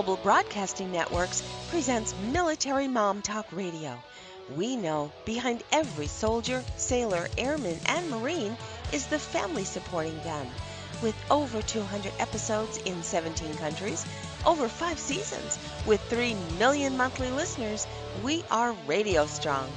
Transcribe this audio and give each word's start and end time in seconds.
Global 0.00 0.16
Broadcasting 0.22 0.92
Networks 0.92 1.42
presents 1.68 2.14
Military 2.32 2.88
Mom 2.88 3.20
Talk 3.20 3.46
Radio. 3.52 3.98
We 4.56 4.76
know 4.76 5.12
behind 5.24 5.62
every 5.72 6.06
soldier, 6.06 6.64
sailor, 6.76 7.28
airman, 7.36 7.78
and 7.86 8.08
Marine 8.08 8.56
is 8.92 9.06
the 9.06 9.18
family 9.18 9.64
supporting 9.64 10.18
them. 10.22 10.46
With 11.02 11.14
over 11.30 11.62
200 11.62 12.12
episodes 12.18 12.78
in 12.78 13.02
17 13.02 13.54
countries, 13.56 14.04
over 14.44 14.68
five 14.68 14.98
seasons, 14.98 15.58
with 15.86 16.00
3 16.10 16.34
million 16.58 16.96
monthly 16.96 17.30
listeners, 17.30 17.86
we 18.22 18.44
are 18.50 18.72
radio 18.86 19.26
strong. 19.26 19.70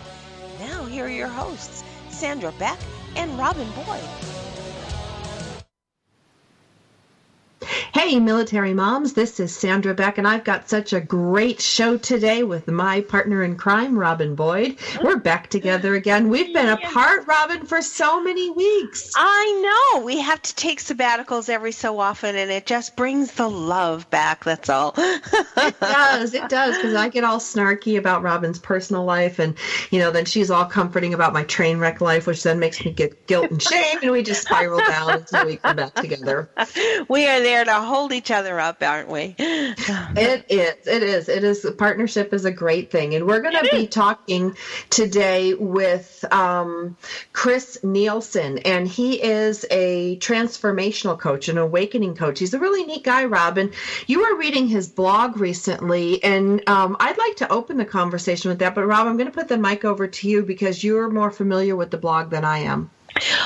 Now, 0.59 0.85
here 0.85 1.05
are 1.05 1.09
your 1.09 1.27
hosts, 1.27 1.83
Sandra 2.09 2.51
Beck 2.53 2.79
and 3.15 3.37
Robin 3.37 3.69
Boyd. 3.71 4.32
Hey, 7.93 8.19
military 8.19 8.73
moms, 8.73 9.13
this 9.13 9.39
is 9.39 9.55
Sandra 9.55 9.93
Beck, 9.93 10.17
and 10.17 10.27
I've 10.27 10.43
got 10.43 10.67
such 10.67 10.93
a 10.93 10.99
great 10.99 11.61
show 11.61 11.95
today 11.95 12.41
with 12.41 12.67
my 12.67 13.01
partner 13.01 13.43
in 13.43 13.55
crime, 13.55 13.97
Robin 13.97 14.33
Boyd. 14.33 14.77
We're 15.03 15.17
back 15.17 15.51
together 15.51 15.93
again. 15.93 16.27
We've 16.27 16.51
been 16.51 16.69
apart, 16.69 17.27
Robin, 17.27 17.67
for 17.67 17.83
so 17.83 18.23
many 18.23 18.49
weeks. 18.49 19.11
I 19.15 19.93
know. 19.93 20.05
We 20.05 20.19
have 20.21 20.41
to 20.41 20.55
take 20.55 20.81
sabbaticals 20.81 21.49
every 21.49 21.71
so 21.71 21.99
often, 21.99 22.35
and 22.35 22.49
it 22.49 22.65
just 22.65 22.95
brings 22.95 23.31
the 23.33 23.47
love 23.47 24.09
back. 24.09 24.43
That's 24.43 24.69
all. 24.69 24.95
it 24.97 25.79
does. 25.79 26.33
It 26.33 26.49
does, 26.49 26.75
because 26.77 26.95
I 26.95 27.09
get 27.09 27.23
all 27.23 27.37
snarky 27.37 27.99
about 27.99 28.23
Robin's 28.23 28.57
personal 28.57 29.05
life, 29.05 29.37
and, 29.37 29.55
you 29.91 29.99
know, 29.99 30.09
then 30.09 30.25
she's 30.25 30.49
all 30.49 30.65
comforting 30.65 31.13
about 31.13 31.31
my 31.31 31.43
train 31.43 31.77
wreck 31.77 32.01
life, 32.01 32.25
which 32.25 32.41
then 32.41 32.57
makes 32.57 32.83
me 32.83 32.91
get 32.91 33.27
guilt 33.27 33.51
and 33.51 33.61
shame, 33.61 33.99
and 34.01 34.11
we 34.11 34.23
just 34.23 34.41
spiral 34.41 34.79
down 34.79 35.11
until 35.11 35.45
we 35.45 35.57
come 35.57 35.75
back 35.75 35.93
together. 35.93 36.49
We 37.09 37.27
are 37.27 37.41
there 37.41 37.65
to 37.65 37.82
hold 37.83 38.11
each 38.11 38.31
other 38.31 38.59
up, 38.59 38.81
aren't 38.81 39.09
we? 39.09 39.35
it 39.37 40.45
is. 40.49 40.87
It 40.87 41.03
is. 41.03 41.29
It 41.29 41.43
is. 41.43 41.65
Partnership 41.77 42.33
is 42.33 42.45
a 42.45 42.51
great 42.51 42.91
thing, 42.91 43.15
and 43.15 43.25
we're 43.25 43.41
going 43.41 43.53
to 43.53 43.69
be 43.71 43.87
talking 43.87 44.55
today 44.89 45.53
with 45.53 46.25
um, 46.31 46.95
Chris 47.33 47.77
Nielson, 47.83 48.61
and 48.65 48.87
he 48.87 49.21
is 49.21 49.65
a 49.71 50.17
transformational 50.17 51.19
coach, 51.19 51.49
an 51.49 51.57
awakening 51.57 52.15
coach. 52.15 52.39
He's 52.39 52.53
a 52.53 52.59
really 52.59 52.83
neat 52.85 53.03
guy, 53.03 53.25
Robin. 53.25 53.71
You 54.07 54.21
were 54.21 54.37
reading 54.37 54.67
his 54.67 54.87
blog 54.87 55.37
recently, 55.37 56.23
and 56.23 56.67
um, 56.67 56.97
I'd 56.99 57.17
like 57.17 57.37
to 57.37 57.51
open 57.51 57.77
the 57.77 57.85
conversation 57.85 58.49
with 58.49 58.59
that. 58.59 58.75
But 58.75 58.85
Rob, 58.85 59.07
I'm 59.07 59.17
going 59.17 59.31
to 59.31 59.37
put 59.37 59.47
the 59.47 59.57
mic 59.57 59.85
over 59.85 60.07
to 60.07 60.29
you 60.29 60.43
because 60.43 60.83
you're 60.83 61.09
more 61.09 61.31
familiar 61.31 61.75
with 61.75 61.91
the 61.91 61.97
blog 61.97 62.29
than 62.29 62.45
I 62.45 62.59
am. 62.59 62.89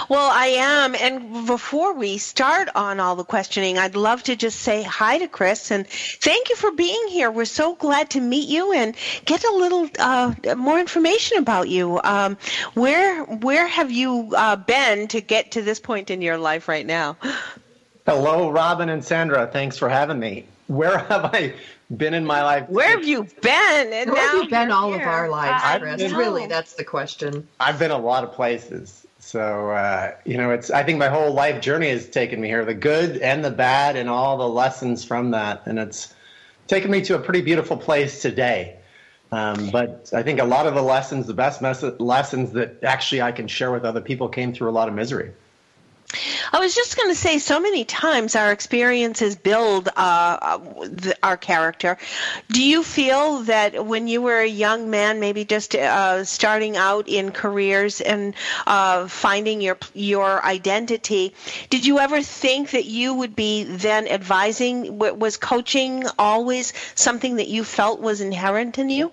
Well, 0.09 0.29
I 0.31 0.47
am. 0.57 0.95
And 0.95 1.45
before 1.45 1.93
we 1.93 2.17
start 2.17 2.69
on 2.75 2.99
all 2.99 3.15
the 3.15 3.23
questioning, 3.23 3.77
I'd 3.77 3.95
love 3.95 4.23
to 4.23 4.35
just 4.35 4.59
say 4.59 4.83
hi 4.83 5.17
to 5.17 5.27
Chris 5.27 5.71
and 5.71 5.87
thank 5.87 6.49
you 6.49 6.55
for 6.55 6.71
being 6.71 7.07
here. 7.09 7.29
We're 7.29 7.45
so 7.45 7.75
glad 7.75 8.11
to 8.11 8.21
meet 8.21 8.47
you 8.47 8.71
and 8.73 8.95
get 9.25 9.43
a 9.43 9.51
little 9.55 9.89
uh, 9.99 10.33
more 10.55 10.79
information 10.79 11.37
about 11.37 11.69
you. 11.69 11.99
Um, 12.03 12.37
where 12.73 13.23
where 13.23 13.67
have 13.67 13.91
you 13.91 14.33
uh, 14.35 14.55
been 14.55 15.07
to 15.09 15.21
get 15.21 15.51
to 15.51 15.61
this 15.61 15.79
point 15.79 16.09
in 16.09 16.21
your 16.21 16.37
life 16.37 16.67
right 16.67 16.85
now? 16.85 17.17
Hello, 18.05 18.49
Robin 18.49 18.89
and 18.89 19.03
Sandra. 19.03 19.47
Thanks 19.47 19.77
for 19.77 19.89
having 19.89 20.19
me. 20.19 20.45
Where 20.67 20.97
have 20.97 21.25
I 21.25 21.53
been 21.95 22.13
in 22.13 22.25
my 22.25 22.43
life? 22.43 22.69
Where 22.69 22.89
have 22.89 23.05
you 23.05 23.23
been? 23.41 23.93
And 23.93 24.11
Where 24.11 24.29
have 24.29 24.43
you 24.43 24.49
been 24.49 24.71
all 24.71 24.91
here? 24.91 25.01
of 25.01 25.07
our 25.07 25.29
lives, 25.29 25.79
Chris? 25.79 26.11
Really, 26.11 26.45
that's 26.47 26.73
the 26.73 26.83
question. 26.83 27.47
I've 27.59 27.79
been 27.79 27.91
a 27.91 27.97
lot 27.97 28.23
of 28.23 28.33
places. 28.33 29.06
So 29.27 29.71
uh, 29.71 30.15
you 30.23 30.37
know, 30.37 30.51
it's 30.51 30.71
I 30.71 30.83
think 30.83 30.99
my 30.99 31.09
whole 31.09 31.33
life 31.33 31.61
journey 31.61 31.89
has 31.89 32.07
taken 32.07 32.39
me 32.39 32.47
here, 32.47 32.63
the 32.63 32.73
good 32.73 33.17
and 33.17 33.43
the 33.43 33.51
bad, 33.51 33.97
and 33.97 34.09
all 34.09 34.37
the 34.37 34.47
lessons 34.47 35.03
from 35.03 35.31
that, 35.31 35.63
and 35.65 35.77
it's 35.77 36.13
taken 36.67 36.89
me 36.89 37.01
to 37.01 37.15
a 37.15 37.19
pretty 37.19 37.41
beautiful 37.41 37.75
place 37.75 38.21
today. 38.21 38.77
Um, 39.33 39.69
but 39.69 40.09
I 40.13 40.23
think 40.23 40.39
a 40.39 40.45
lot 40.45 40.65
of 40.65 40.75
the 40.75 40.81
lessons, 40.81 41.27
the 41.27 41.33
best 41.33 41.61
mes- 41.61 41.99
lessons 41.99 42.53
that 42.53 42.81
actually 42.85 43.21
I 43.21 43.33
can 43.33 43.49
share 43.49 43.69
with 43.69 43.83
other 43.83 43.99
people, 43.99 44.29
came 44.29 44.53
through 44.53 44.69
a 44.69 44.71
lot 44.71 44.87
of 44.87 44.93
misery. 44.93 45.33
I 46.53 46.59
was 46.59 46.73
just 46.73 46.95
going 46.95 47.09
to 47.09 47.15
say, 47.15 47.37
so 47.37 47.59
many 47.59 47.83
times 47.83 48.35
our 48.35 48.53
experiences 48.53 49.35
build 49.35 49.89
uh, 49.93 50.57
the, 50.57 51.17
our 51.21 51.35
character. 51.35 51.97
Do 52.49 52.63
you 52.63 52.83
feel 52.83 53.39
that 53.43 53.85
when 53.85 54.07
you 54.07 54.21
were 54.21 54.39
a 54.39 54.47
young 54.47 54.89
man, 54.89 55.19
maybe 55.19 55.43
just 55.43 55.75
uh, 55.75 56.23
starting 56.23 56.77
out 56.77 57.09
in 57.09 57.31
careers 57.31 57.99
and 57.99 58.35
uh, 58.65 59.07
finding 59.09 59.59
your 59.59 59.77
your 59.93 60.43
identity, 60.43 61.33
did 61.69 61.85
you 61.85 61.99
ever 61.99 62.21
think 62.21 62.71
that 62.71 62.85
you 62.85 63.13
would 63.13 63.35
be 63.35 63.63
then 63.63 64.07
advising? 64.07 64.97
Was 64.99 65.35
coaching 65.35 66.05
always 66.17 66.73
something 66.95 67.35
that 67.35 67.49
you 67.49 67.65
felt 67.65 67.99
was 67.99 68.21
inherent 68.21 68.77
in 68.77 68.89
you? 68.89 69.11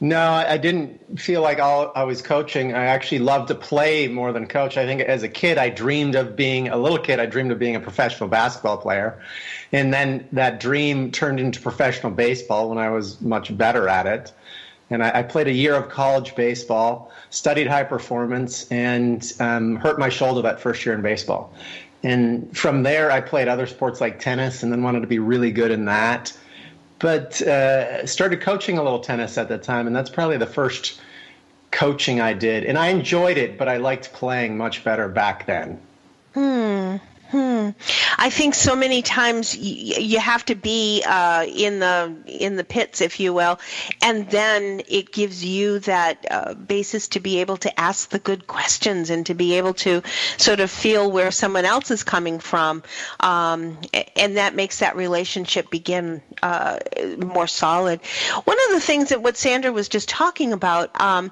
No, 0.00 0.30
I 0.30 0.58
didn't 0.58 1.18
feel 1.18 1.42
like 1.42 1.58
I 1.58 2.04
was 2.04 2.22
coaching. 2.22 2.72
I 2.72 2.84
actually 2.84 3.18
loved 3.18 3.48
to 3.48 3.56
play 3.56 4.06
more 4.06 4.32
than 4.32 4.46
coach. 4.46 4.76
I 4.76 4.86
think 4.86 5.00
as 5.00 5.24
a 5.24 5.28
kid, 5.28 5.58
I 5.58 5.70
dreamed 5.70 6.14
of 6.14 6.36
being 6.36 6.68
a 6.68 6.76
little 6.76 6.98
kid. 6.98 7.18
I 7.18 7.26
dreamed 7.26 7.50
of 7.50 7.58
being 7.58 7.74
a 7.74 7.80
professional 7.80 8.28
basketball 8.28 8.76
player, 8.76 9.20
and 9.72 9.92
then 9.92 10.28
that 10.32 10.60
dream 10.60 11.10
turned 11.10 11.40
into 11.40 11.60
professional 11.60 12.12
baseball 12.12 12.68
when 12.68 12.78
I 12.78 12.90
was 12.90 13.20
much 13.20 13.56
better 13.56 13.88
at 13.88 14.06
it. 14.06 14.32
And 14.88 15.02
I, 15.02 15.18
I 15.18 15.22
played 15.24 15.48
a 15.48 15.52
year 15.52 15.74
of 15.74 15.88
college 15.88 16.36
baseball, 16.36 17.12
studied 17.30 17.66
high 17.66 17.82
performance, 17.82 18.70
and 18.70 19.20
um, 19.40 19.76
hurt 19.76 19.98
my 19.98 20.10
shoulder 20.10 20.42
that 20.42 20.60
first 20.60 20.86
year 20.86 20.94
in 20.94 21.02
baseball. 21.02 21.52
And 22.04 22.56
from 22.56 22.84
there, 22.84 23.10
I 23.10 23.20
played 23.20 23.48
other 23.48 23.66
sports 23.66 24.00
like 24.00 24.20
tennis, 24.20 24.62
and 24.62 24.70
then 24.70 24.84
wanted 24.84 25.00
to 25.00 25.08
be 25.08 25.18
really 25.18 25.50
good 25.50 25.72
in 25.72 25.86
that 25.86 26.32
but 26.98 27.40
uh, 27.42 28.06
started 28.06 28.40
coaching 28.40 28.78
a 28.78 28.82
little 28.82 29.00
tennis 29.00 29.38
at 29.38 29.48
that 29.48 29.62
time, 29.62 29.86
and 29.86 29.94
that's 29.94 30.10
probably 30.10 30.36
the 30.36 30.46
first 30.46 31.00
coaching 31.70 32.20
I 32.20 32.32
did, 32.32 32.64
and 32.64 32.78
I 32.78 32.88
enjoyed 32.88 33.36
it, 33.36 33.58
but 33.58 33.68
I 33.68 33.76
liked 33.76 34.12
playing 34.12 34.56
much 34.56 34.84
better 34.84 35.08
back 35.08 35.46
then. 35.46 35.80
Hmm. 36.34 36.96
Hmm. 37.30 37.70
I 38.16 38.30
think 38.30 38.54
so 38.54 38.74
many 38.74 39.02
times 39.02 39.54
y- 39.54 39.60
you 40.00 40.18
have 40.18 40.46
to 40.46 40.54
be 40.54 41.04
uh, 41.06 41.44
in 41.46 41.78
the 41.78 42.16
in 42.26 42.56
the 42.56 42.64
pits, 42.64 43.02
if 43.02 43.20
you 43.20 43.34
will, 43.34 43.60
and 44.00 44.30
then 44.30 44.80
it 44.88 45.12
gives 45.12 45.44
you 45.44 45.80
that 45.80 46.24
uh, 46.30 46.54
basis 46.54 47.08
to 47.08 47.20
be 47.20 47.40
able 47.40 47.58
to 47.58 47.80
ask 47.80 48.08
the 48.08 48.18
good 48.18 48.46
questions 48.46 49.10
and 49.10 49.26
to 49.26 49.34
be 49.34 49.58
able 49.58 49.74
to 49.74 50.02
sort 50.38 50.60
of 50.60 50.70
feel 50.70 51.10
where 51.12 51.30
someone 51.30 51.66
else 51.66 51.90
is 51.90 52.02
coming 52.02 52.38
from, 52.38 52.82
um, 53.20 53.76
and 54.16 54.38
that 54.38 54.54
makes 54.54 54.78
that 54.78 54.96
relationship 54.96 55.68
begin 55.70 56.22
uh, 56.42 56.78
more 57.18 57.46
solid. 57.46 58.00
One 58.44 58.56
of 58.68 58.70
the 58.70 58.80
things 58.80 59.10
that 59.10 59.22
what 59.22 59.36
Sandra 59.36 59.70
was 59.70 59.90
just 59.90 60.08
talking 60.08 60.54
about, 60.54 60.98
um, 60.98 61.30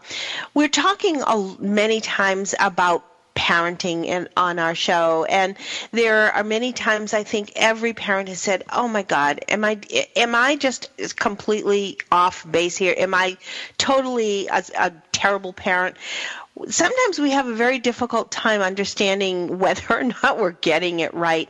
we're 0.53 0.69
talking 0.69 1.23
many 1.59 2.03
times 2.03 2.55
about 2.61 3.03
parenting 3.37 4.07
in, 4.07 4.29
on 4.37 4.59
our 4.59 4.75
show. 4.75 5.25
And 5.25 5.57
there 5.93 6.33
are 6.33 6.43
many 6.43 6.73
times 6.73 7.15
I 7.15 7.23
think 7.23 7.53
every 7.55 7.93
parent 7.93 8.29
has 8.29 8.41
said, 8.41 8.65
"Oh 8.73 8.89
my 8.89 9.03
God, 9.03 9.41
am 9.49 9.65
I 9.65 9.79
am 10.17 10.35
I 10.35 10.57
just 10.57 10.91
completely 11.17 11.99
off 12.11 12.45
base 12.51 12.77
here? 12.77 12.95
Am 12.97 13.15
I 13.15 13.37
totally 13.79 14.49
a, 14.49 14.65
a 14.79 14.93
terrible 15.13 15.53
parent?" 15.53 15.97
sometimes 16.69 17.19
we 17.19 17.31
have 17.33 17.47
a 17.47 17.55
very 17.55 17.79
difficult 17.79 18.31
time 18.31 18.63
understanding 18.63 19.59
whether 19.59 19.85
or 19.91 20.05
not 20.05 20.39
we're 20.39 20.53
getting 20.53 21.01
it 21.01 21.13
right. 21.15 21.49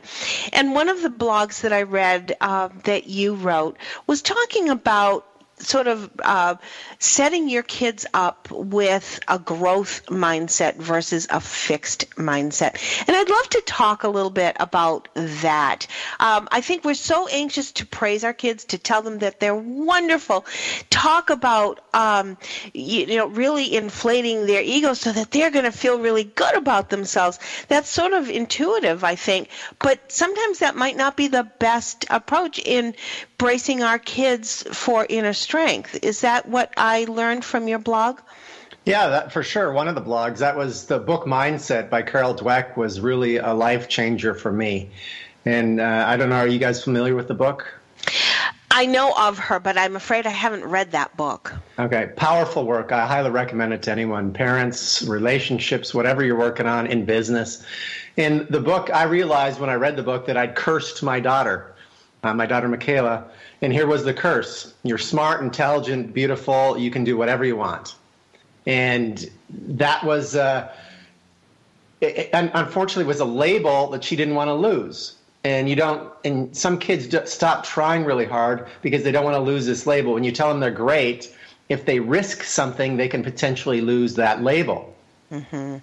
And 0.53 0.73
one 0.73 0.89
of 0.89 1.01
the 1.01 1.09
blogs 1.09 1.61
that 1.61 1.73
I 1.73 1.83
read 1.83 2.35
uh, 2.41 2.69
that 2.83 3.07
you 3.07 3.35
wrote 3.35 3.77
was 4.05 4.21
talking 4.21 4.69
about 4.69 5.25
sort 5.59 5.87
of 5.87 6.09
uh, 6.23 6.55
setting 6.99 7.49
your 7.49 7.63
kids 7.63 8.05
up 8.13 8.49
with 8.51 9.19
a 9.27 9.39
growth 9.39 10.05
mindset 10.07 10.75
versus 10.75 11.27
a 11.29 11.39
fixed 11.39 12.11
mindset. 12.11 12.77
And 13.07 13.15
I'd 13.15 13.29
love 13.29 13.49
to 13.49 13.61
talk 13.61 14.03
a 14.03 14.09
little 14.09 14.29
bit 14.29 14.55
about 14.59 15.07
that. 15.15 15.87
Um, 16.19 16.47
I 16.51 16.61
think 16.61 16.85
we're 16.85 16.93
so 16.93 17.27
anxious 17.27 17.71
to 17.73 17.85
praise 17.85 18.23
our 18.23 18.33
kids, 18.33 18.65
to 18.65 18.77
tell 18.77 19.01
them 19.01 19.19
that 19.19 19.39
they're 19.39 19.55
wonderful, 19.55 20.45
talk 20.89 21.29
about, 21.29 21.79
um, 21.93 22.37
you, 22.73 23.05
you 23.05 23.17
know, 23.17 23.27
really 23.27 23.75
inflating 23.75 24.45
their 24.45 24.61
ego 24.61 24.93
so 24.93 25.11
that 25.11 25.31
they're 25.31 25.51
going 25.51 25.65
to 25.65 25.71
feel 25.71 25.99
really 25.99 26.23
good 26.23 26.55
about 26.55 26.89
themselves. 26.89 27.39
That's 27.67 27.89
sort 27.89 28.13
of 28.13 28.29
intuitive, 28.29 29.03
I 29.03 29.15
think. 29.15 29.49
But 29.79 30.11
sometimes 30.11 30.59
that 30.59 30.75
might 30.75 30.97
not 30.97 31.17
be 31.17 31.27
the 31.27 31.43
best 31.43 32.05
approach 32.09 32.59
in 32.59 32.95
bracing 33.37 33.83
our 33.83 33.99
kids 33.99 34.63
for 34.71 35.05
inner 35.09 35.33
strength. 35.33 35.99
Is 36.03 36.21
that 36.21 36.47
what 36.47 36.73
I 36.77 37.05
learned 37.05 37.45
from 37.45 37.67
your 37.67 37.79
blog? 37.79 38.19
Yeah, 38.85 39.09
that 39.09 39.33
for 39.33 39.43
sure. 39.43 39.73
One 39.73 39.87
of 39.87 39.95
the 39.95 40.01
blogs 40.01 40.37
that 40.37 40.55
was 40.55 40.85
the 40.85 40.97
book 40.97 41.25
Mindset 41.25 41.89
by 41.89 42.01
Carol 42.01 42.33
Dweck 42.33 42.77
was 42.77 42.99
really 42.99 43.37
a 43.37 43.53
life 43.53 43.89
changer 43.89 44.33
for 44.33 44.51
me. 44.51 44.91
And 45.45 45.79
uh, 45.79 46.05
I 46.07 46.17
don't 46.17 46.29
know, 46.29 46.37
are 46.37 46.47
you 46.47 46.59
guys 46.59 46.83
familiar 46.83 47.15
with 47.15 47.27
the 47.27 47.33
book? 47.33 47.73
I 48.71 48.85
know 48.85 49.13
of 49.17 49.39
her, 49.39 49.59
but 49.59 49.77
I'm 49.77 49.95
afraid 49.95 50.27
I 50.27 50.31
haven't 50.31 50.63
read 50.63 50.91
that 50.91 51.15
book. 51.17 51.53
Okay, 51.79 52.11
powerful 52.15 52.65
work. 52.65 52.91
I 52.91 53.07
highly 53.07 53.31
recommend 53.31 53.73
it 53.73 53.81
to 53.83 53.91
anyone 53.91 54.33
parents, 54.33 55.01
relationships, 55.03 55.93
whatever 55.93 56.23
you're 56.23 56.37
working 56.37 56.67
on 56.67 56.87
in 56.87 57.05
business. 57.05 57.65
In 58.17 58.45
the 58.49 58.59
book, 58.59 58.89
I 58.93 59.03
realized 59.03 59.59
when 59.59 59.69
I 59.69 59.75
read 59.75 59.95
the 59.95 60.03
book 60.03 60.27
that 60.27 60.37
I'd 60.37 60.55
cursed 60.55 61.01
my 61.01 61.19
daughter, 61.19 61.73
uh, 62.23 62.33
my 62.33 62.45
daughter 62.45 62.67
Michaela. 62.67 63.25
And 63.61 63.73
here 63.73 63.87
was 63.87 64.03
the 64.03 64.13
curse. 64.13 64.73
You're 64.83 64.97
smart, 64.97 65.41
intelligent, 65.41 66.13
beautiful, 66.13 66.77
you 66.77 66.91
can 66.91 67.03
do 67.03 67.17
whatever 67.17 67.45
you 67.45 67.55
want. 67.55 67.95
And 68.65 69.29
that 69.49 70.03
was 70.03 70.35
uh, 70.35 70.71
it, 72.01 72.17
it, 72.17 72.29
unfortunately 72.33 73.05
was 73.05 73.19
a 73.19 73.25
label 73.25 73.89
that 73.91 74.03
she 74.03 74.15
didn't 74.15 74.35
want 74.35 74.49
to 74.49 74.53
lose. 74.53 75.15
And 75.43 75.69
you 75.69 75.75
don't 75.75 76.11
and 76.25 76.55
some 76.55 76.77
kids 76.77 77.15
stop 77.31 77.63
trying 77.63 78.03
really 78.03 78.25
hard 78.25 78.67
because 78.81 79.03
they 79.03 79.11
don't 79.11 79.23
want 79.23 79.35
to 79.35 79.41
lose 79.41 79.65
this 79.65 79.87
label. 79.87 80.13
When 80.13 80.23
you 80.23 80.31
tell 80.31 80.49
them 80.49 80.59
they're 80.59 80.71
great 80.71 81.33
if 81.69 81.85
they 81.85 81.99
risk 81.99 82.43
something 82.43 82.97
they 82.97 83.07
can 83.07 83.23
potentially 83.23 83.81
lose 83.81 84.15
that 84.15 84.43
label. 84.43 84.93
Mm-hmm. 85.31 85.77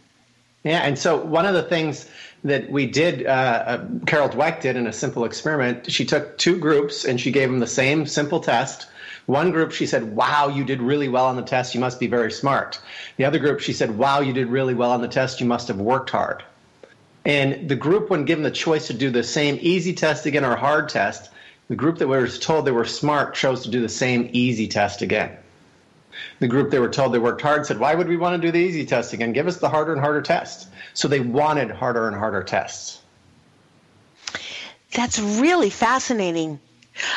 Yeah 0.64 0.80
and 0.80 0.98
so 0.98 1.16
one 1.16 1.46
of 1.46 1.54
the 1.54 1.62
things 1.62 2.08
that 2.42 2.68
we 2.70 2.86
did 2.86 3.26
uh, 3.26 3.30
uh, 3.30 3.86
carol 4.06 4.28
dweck 4.28 4.60
did 4.60 4.76
in 4.76 4.86
a 4.86 4.92
simple 4.92 5.24
experiment 5.24 5.90
she 5.90 6.04
took 6.04 6.36
two 6.36 6.58
groups 6.58 7.04
and 7.04 7.20
she 7.20 7.30
gave 7.30 7.48
them 7.48 7.60
the 7.60 7.66
same 7.66 8.06
simple 8.06 8.40
test 8.40 8.88
one 9.26 9.52
group, 9.52 9.72
she 9.72 9.86
said, 9.86 10.14
Wow, 10.14 10.48
you 10.48 10.64
did 10.64 10.82
really 10.82 11.08
well 11.08 11.26
on 11.26 11.36
the 11.36 11.42
test. 11.42 11.74
You 11.74 11.80
must 11.80 11.98
be 11.98 12.06
very 12.06 12.30
smart. 12.30 12.78
The 13.16 13.24
other 13.24 13.38
group, 13.38 13.60
she 13.60 13.72
said, 13.72 13.96
Wow, 13.96 14.20
you 14.20 14.34
did 14.34 14.48
really 14.48 14.74
well 14.74 14.90
on 14.90 15.00
the 15.00 15.08
test. 15.08 15.40
You 15.40 15.46
must 15.46 15.68
have 15.68 15.78
worked 15.78 16.10
hard. 16.10 16.42
And 17.24 17.68
the 17.70 17.76
group, 17.76 18.10
when 18.10 18.26
given 18.26 18.44
the 18.44 18.50
choice 18.50 18.88
to 18.88 18.92
do 18.92 19.10
the 19.10 19.22
same 19.22 19.58
easy 19.62 19.94
test 19.94 20.26
again 20.26 20.44
or 20.44 20.56
hard 20.56 20.90
test, 20.90 21.30
the 21.68 21.74
group 21.74 21.98
that 21.98 22.08
was 22.08 22.38
told 22.38 22.66
they 22.66 22.70
were 22.70 22.84
smart 22.84 23.34
chose 23.34 23.62
to 23.62 23.70
do 23.70 23.80
the 23.80 23.88
same 23.88 24.28
easy 24.32 24.68
test 24.68 25.00
again. 25.00 25.34
The 26.40 26.48
group 26.48 26.70
they 26.70 26.78
were 26.78 26.88
told 26.88 27.14
they 27.14 27.18
worked 27.18 27.42
hard 27.42 27.66
said, 27.66 27.78
Why 27.78 27.94
would 27.94 28.08
we 28.08 28.16
want 28.16 28.40
to 28.40 28.46
do 28.46 28.52
the 28.52 28.58
easy 28.58 28.84
test 28.84 29.12
again? 29.12 29.32
Give 29.32 29.46
us 29.46 29.58
the 29.58 29.68
harder 29.68 29.92
and 29.92 30.00
harder 30.00 30.22
tests. 30.22 30.66
So 30.92 31.08
they 31.08 31.20
wanted 31.20 31.70
harder 31.70 32.08
and 32.08 32.16
harder 32.16 32.42
tests. 32.42 33.00
That's 34.92 35.18
really 35.18 35.70
fascinating. 35.70 36.60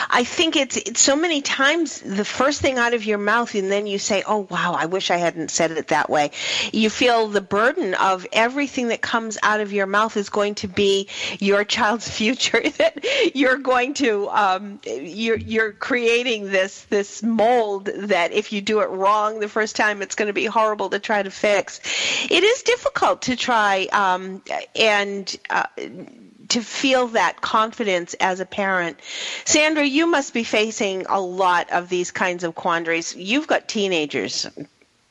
I 0.09 0.24
think 0.24 0.56
it's, 0.56 0.75
it's 0.75 1.01
so 1.01 1.15
many 1.15 1.41
times 1.41 2.01
the 2.01 2.25
first 2.25 2.62
thing 2.62 2.79
out 2.79 2.94
of 2.95 3.06
your 3.06 3.19
mouth, 3.19 3.53
and 3.53 3.71
then 3.71 3.85
you 3.85 4.00
say, 4.00 4.24
"Oh 4.25 4.47
wow, 4.50 4.74
I 4.74 4.88
wish 4.88 5.12
I 5.12 5.18
hadn't 5.18 5.51
said 5.51 5.71
it 5.71 5.89
that 5.89 6.09
way." 6.09 6.31
You 6.74 6.89
feel 6.89 7.27
the 7.27 7.41
burden 7.41 7.94
of 7.94 8.25
everything 8.33 8.88
that 8.88 9.01
comes 9.01 9.38
out 9.44 9.59
of 9.59 9.71
your 9.71 9.85
mouth 9.85 10.18
is 10.18 10.29
going 10.29 10.56
to 10.56 10.68
be 10.68 11.09
your 11.39 11.63
child's 11.63 12.09
future. 12.18 12.62
that 12.77 13.06
you're 13.35 13.57
going 13.57 13.94
to 13.95 14.27
um, 14.29 14.79
you're 14.85 15.38
you're 15.38 15.74
creating 15.74 16.45
this 16.45 16.83
this 16.85 17.21
mold 17.21 17.85
that 17.85 18.31
if 18.31 18.51
you 18.51 18.62
do 18.62 18.79
it 18.79 18.89
wrong 18.89 19.39
the 19.39 19.50
first 19.50 19.75
time, 19.75 20.01
it's 20.01 20.15
going 20.15 20.27
to 20.27 20.33
be 20.33 20.45
horrible 20.45 20.89
to 20.89 21.00
try 21.00 21.21
to 21.21 21.31
fix. 21.31 21.79
It 22.31 22.44
is 22.44 22.63
difficult 22.63 23.24
to 23.24 23.35
try 23.35 23.88
um, 23.91 24.41
and. 24.75 25.38
Uh, 25.50 25.65
to 26.49 26.61
feel 26.61 27.07
that 27.07 27.41
confidence 27.41 28.13
as 28.15 28.39
a 28.39 28.45
parent. 28.45 28.99
Sandra, 29.45 29.83
you 29.83 30.07
must 30.07 30.33
be 30.33 30.44
facing 30.44 31.05
a 31.07 31.19
lot 31.19 31.71
of 31.71 31.89
these 31.89 32.11
kinds 32.11 32.44
of 32.44 32.55
quandaries. 32.55 33.15
You've 33.15 33.47
got 33.47 33.67
teenagers. 33.67 34.47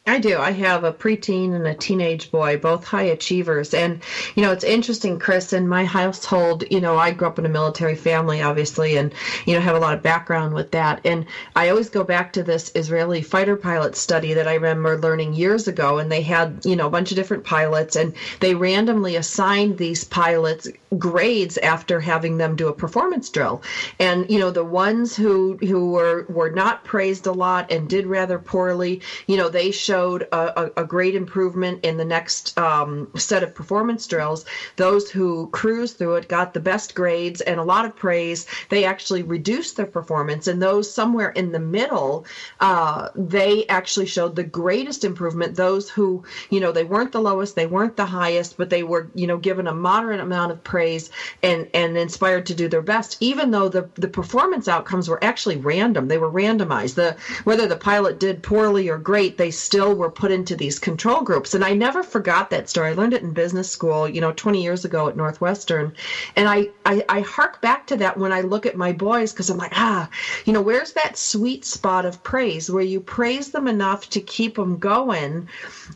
I 0.09 0.21
do. 0.21 0.39
I 0.39 0.53
have 0.53 0.85
a 0.85 0.93
preteen 0.93 1.53
and 1.53 1.67
a 1.67 1.75
teenage 1.75 2.31
boy, 2.31 2.59
both 2.59 2.85
high 2.85 3.03
achievers. 3.03 3.75
And, 3.75 4.01
you 4.37 4.43
know, 4.43 4.53
it's 4.53 4.63
interesting, 4.63 5.19
Chris, 5.19 5.53
in 5.53 5.67
my 5.67 5.85
household, 5.85 6.63
you 6.71 6.81
know, 6.81 6.97
I 6.97 7.11
grew 7.11 7.27
up 7.27 7.41
in 7.41 7.45
a 7.45 7.49
military 7.49 7.97
family, 7.97 8.41
obviously, 8.41 8.97
and, 8.97 9.13
you 9.47 9.55
know, 9.55 9.61
have 9.61 9.75
a 9.75 9.81
lot 9.81 9.95
of 9.95 10.05
background 10.05 10.55
with 10.55 10.71
that. 10.71 11.01
And 11.05 11.27
I 11.57 11.71
always 11.71 11.91
go 11.91 12.05
back 12.05 12.33
to 12.35 12.45
this 12.45 12.71
Israeli 12.77 13.21
fighter 13.21 13.57
pilot 13.57 13.97
study 13.97 14.33
that 14.35 14.47
I 14.47 14.55
remember 14.55 14.97
learning 14.97 15.33
years 15.33 15.67
ago. 15.67 15.99
And 15.99 16.13
they 16.13 16.23
had, 16.23 16.65
you 16.65 16.77
know, 16.77 16.87
a 16.87 16.91
bunch 16.91 17.11
of 17.11 17.17
different 17.17 17.43
pilots, 17.43 17.97
and 17.97 18.15
they 18.39 18.55
randomly 18.55 19.17
assigned 19.17 19.77
these 19.77 20.05
pilots 20.05 20.69
grades 20.99 21.59
after 21.59 21.99
having 21.99 22.39
them 22.39 22.55
do 22.55 22.69
a 22.69 22.73
performance 22.73 23.29
drill. 23.29 23.61
And, 23.99 24.31
you 24.31 24.39
know, 24.39 24.53
the 24.53 24.65
ones 24.65 25.17
who, 25.17 25.59
who 25.63 25.91
were, 25.91 26.27
were 26.29 26.51
not 26.51 26.85
praised 26.85 27.27
a 27.27 27.33
lot 27.33 27.73
and 27.73 27.89
did 27.89 28.07
rather 28.07 28.39
poorly, 28.39 29.01
you 29.27 29.37
know, 29.37 29.49
they 29.49 29.73
showed 29.73 29.96
showed 29.97 30.29
a, 30.31 30.71
a, 30.77 30.85
great 30.85 31.15
improvement 31.15 31.83
in 31.83 31.97
the 31.97 32.05
next 32.05 32.57
um, 32.59 33.09
set 33.17 33.43
of 33.43 33.55
performance 33.55 34.07
drills. 34.07 34.45
Those 34.77 35.11
who 35.11 35.49
cruised 35.53 35.97
through 35.97 36.17
it 36.17 36.29
got 36.29 36.53
the 36.53 36.61
best 36.61 36.95
grades 36.95 37.41
and 37.41 37.59
a 37.59 37.63
lot 37.63 37.87
of 37.87 37.97
praise. 37.97 38.47
They 38.69 38.85
actually 38.85 39.23
reduced 39.23 39.77
their 39.77 39.87
performance, 39.87 40.49
and 40.49 40.61
those 40.61 40.93
somewhere 40.93 41.31
in 41.31 41.53
the 41.53 41.59
middle, 41.59 42.27
uh, 42.61 43.09
they 43.15 43.67
actually 43.69 44.05
showed 44.05 44.37
the 44.37 44.45
greatest 44.45 45.03
improvement. 45.03 45.57
Those 45.57 45.89
who, 45.89 46.25
you 46.51 46.61
know, 46.61 46.73
they 46.73 46.85
weren't 46.85 47.13
the 47.13 47.23
lowest, 47.31 47.57
they 47.57 47.67
weren't 47.67 47.97
the 47.97 48.13
highest, 48.21 48.59
but 48.59 48.69
they 48.69 48.83
were, 48.83 49.09
you 49.15 49.27
know, 49.27 49.39
given 49.39 49.67
a 49.67 49.75
moderate 49.75 50.21
amount 50.21 50.53
of 50.53 50.63
praise 50.63 51.09
and 51.43 51.69
and 51.73 51.97
inspired 51.97 52.45
to 52.47 52.55
do 52.55 52.69
their 52.69 52.83
best, 52.83 53.17
even 53.21 53.51
though 53.51 53.71
the 53.71 53.89
the 53.95 54.09
performance 54.09 54.69
outcomes 54.69 55.09
were 55.09 55.25
actually 55.25 55.57
random. 55.57 56.09
They 56.09 56.19
were 56.19 56.31
randomized. 56.31 56.97
The 56.97 57.17
whether 57.45 57.67
the 57.67 57.77
pilot 57.77 58.21
did 58.21 58.43
poorly 58.43 58.91
or 58.91 58.99
great, 58.99 59.39
they 59.39 59.51
still 59.51 59.86
still 59.87 59.97
were 59.97 60.11
put 60.11 60.33
into 60.33 60.57
these 60.57 60.79
control 60.81 61.23
groups. 61.23 61.55
And 61.55 61.65
I 61.65 61.73
never 61.73 62.03
forgot 62.03 62.51
that 62.51 62.69
story. 62.69 62.91
I 62.91 62.95
learned 62.95 63.15
it 63.15 63.23
in 63.23 63.33
business 63.33 63.71
school, 63.71 64.09
you 64.09 64.21
know, 64.21 64.33
20 64.33 64.61
years 64.61 64.85
ago 64.85 65.09
at 65.09 65.17
Northwestern. 65.17 65.93
And 66.35 66.49
I, 66.49 66.71
I, 66.85 67.05
I 67.09 67.21
hark 67.21 67.61
back 67.61 67.87
to 67.87 67.97
that 67.99 68.17
when 68.17 68.33
I 68.33 68.41
look 68.41 68.67
at 68.67 68.77
my 68.77 68.93
boys 68.93 69.33
because 69.33 69.49
I'm 69.49 69.59
like, 69.59 69.73
ah, 69.75 70.09
you 70.45 70.53
know, 70.53 70.61
where's 70.61 70.93
that 70.95 71.17
sweet 71.17 71.65
spot 71.65 72.05
of 72.05 72.23
praise 72.25 72.69
where 72.69 72.83
you 72.83 73.01
praise 73.01 73.51
them 73.51 73.69
enough 73.69 74.11
to 74.11 74.21
keep 74.21 74.57
them 74.57 74.79
going, 74.79 75.49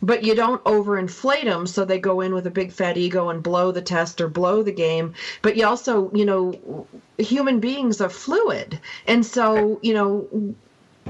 but 0.03 0.23
you 0.23 0.35
don't 0.37 0.63
overinflate 0.65 1.45
them 1.45 1.67
so 1.67 1.85
they 1.85 1.99
go 1.99 2.21
in 2.21 2.33
with 2.33 2.47
a 2.47 2.51
big 2.51 2.71
fat 2.71 2.97
ego 2.97 3.29
and 3.29 3.43
blow 3.43 3.73
the 3.73 3.83
test 3.83 4.21
or 4.21 4.29
blow 4.29 4.63
the 4.63 4.73
game. 4.73 5.15
But 5.43 5.57
you 5.57 5.67
also, 5.67 6.13
you 6.15 6.25
know, 6.25 6.87
human 7.19 7.59
beings 7.59 8.01
are 8.01 8.09
fluid. 8.09 8.79
And 9.07 9.27
so, 9.27 9.81
you 9.83 9.95
know, 9.95 10.55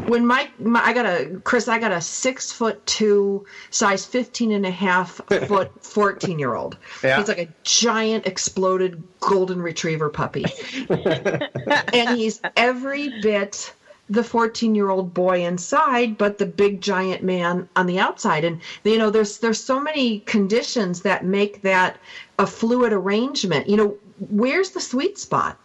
when 0.06 0.26
my, 0.26 0.48
my, 0.58 0.84
I 0.84 0.92
got 0.92 1.06
a 1.06 1.40
Chris, 1.44 1.68
I 1.68 1.78
got 1.78 1.92
a 1.92 2.00
six 2.00 2.50
foot 2.52 2.84
two, 2.86 3.46
size 3.70 4.06
15 4.06 4.52
and 4.52 4.66
a 4.66 4.70
half 4.70 5.20
foot 5.46 5.70
14 5.84 6.38
year 6.38 6.54
old. 6.54 6.76
Yeah. 7.02 7.18
He's 7.18 7.28
like 7.28 7.38
a 7.38 7.48
giant 7.64 8.26
exploded 8.26 9.02
golden 9.20 9.60
retriever 9.62 10.08
puppy. 10.08 10.44
and 10.88 12.16
he's 12.16 12.40
every 12.56 13.20
bit 13.20 13.74
the 14.10 14.24
14 14.24 14.74
year 14.74 14.90
old 14.90 15.14
boy 15.14 15.44
inside 15.44 16.18
but 16.18 16.38
the 16.38 16.46
big 16.46 16.80
giant 16.80 17.22
man 17.22 17.68
on 17.76 17.86
the 17.86 18.00
outside 18.00 18.44
and 18.44 18.60
you 18.82 18.98
know 18.98 19.08
there's 19.08 19.38
there's 19.38 19.62
so 19.62 19.78
many 19.78 20.18
conditions 20.20 21.02
that 21.02 21.24
make 21.24 21.62
that 21.62 21.96
a 22.40 22.46
fluid 22.46 22.92
arrangement 22.92 23.68
you 23.68 23.76
know 23.76 23.96
where's 24.28 24.70
the 24.70 24.80
sweet 24.80 25.16
spot 25.16 25.56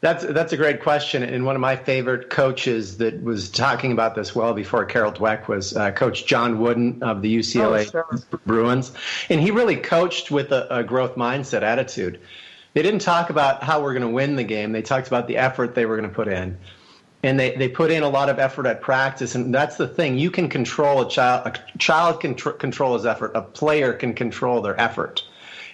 that's 0.00 0.24
that's 0.24 0.52
a 0.52 0.56
great 0.56 0.80
question, 0.80 1.24
and 1.24 1.44
one 1.44 1.56
of 1.56 1.60
my 1.60 1.74
favorite 1.74 2.30
coaches 2.30 2.98
that 2.98 3.20
was 3.20 3.50
talking 3.50 3.90
about 3.90 4.14
this 4.14 4.32
well 4.32 4.54
before 4.54 4.84
Carol 4.84 5.10
Dweck 5.10 5.48
was 5.48 5.76
uh, 5.76 5.90
Coach 5.90 6.24
John 6.26 6.60
Wooden 6.60 7.02
of 7.02 7.20
the 7.20 7.36
UCLA 7.36 7.88
oh, 7.88 7.90
sure. 7.90 8.38
Bruins, 8.46 8.92
and 9.28 9.40
he 9.40 9.50
really 9.50 9.74
coached 9.74 10.30
with 10.30 10.52
a, 10.52 10.78
a 10.78 10.84
growth 10.84 11.16
mindset 11.16 11.62
attitude. 11.62 12.20
They 12.74 12.82
didn't 12.82 13.00
talk 13.00 13.30
about 13.30 13.64
how 13.64 13.82
we're 13.82 13.92
going 13.92 14.06
to 14.06 14.14
win 14.14 14.36
the 14.36 14.44
game; 14.44 14.70
they 14.70 14.82
talked 14.82 15.08
about 15.08 15.26
the 15.26 15.36
effort 15.36 15.74
they 15.74 15.84
were 15.84 15.96
going 15.96 16.08
to 16.08 16.14
put 16.14 16.28
in, 16.28 16.56
and 17.24 17.40
they 17.40 17.56
they 17.56 17.68
put 17.68 17.90
in 17.90 18.04
a 18.04 18.08
lot 18.08 18.28
of 18.28 18.38
effort 18.38 18.66
at 18.66 18.80
practice, 18.80 19.34
and 19.34 19.52
that's 19.52 19.78
the 19.78 19.88
thing. 19.88 20.16
You 20.16 20.30
can 20.30 20.48
control 20.48 21.00
a 21.00 21.10
child. 21.10 21.48
A 21.48 21.78
child 21.78 22.20
can 22.20 22.36
tr- 22.36 22.50
control 22.50 22.94
his 22.94 23.04
effort. 23.04 23.32
A 23.34 23.42
player 23.42 23.94
can 23.94 24.14
control 24.14 24.62
their 24.62 24.80
effort. 24.80 25.24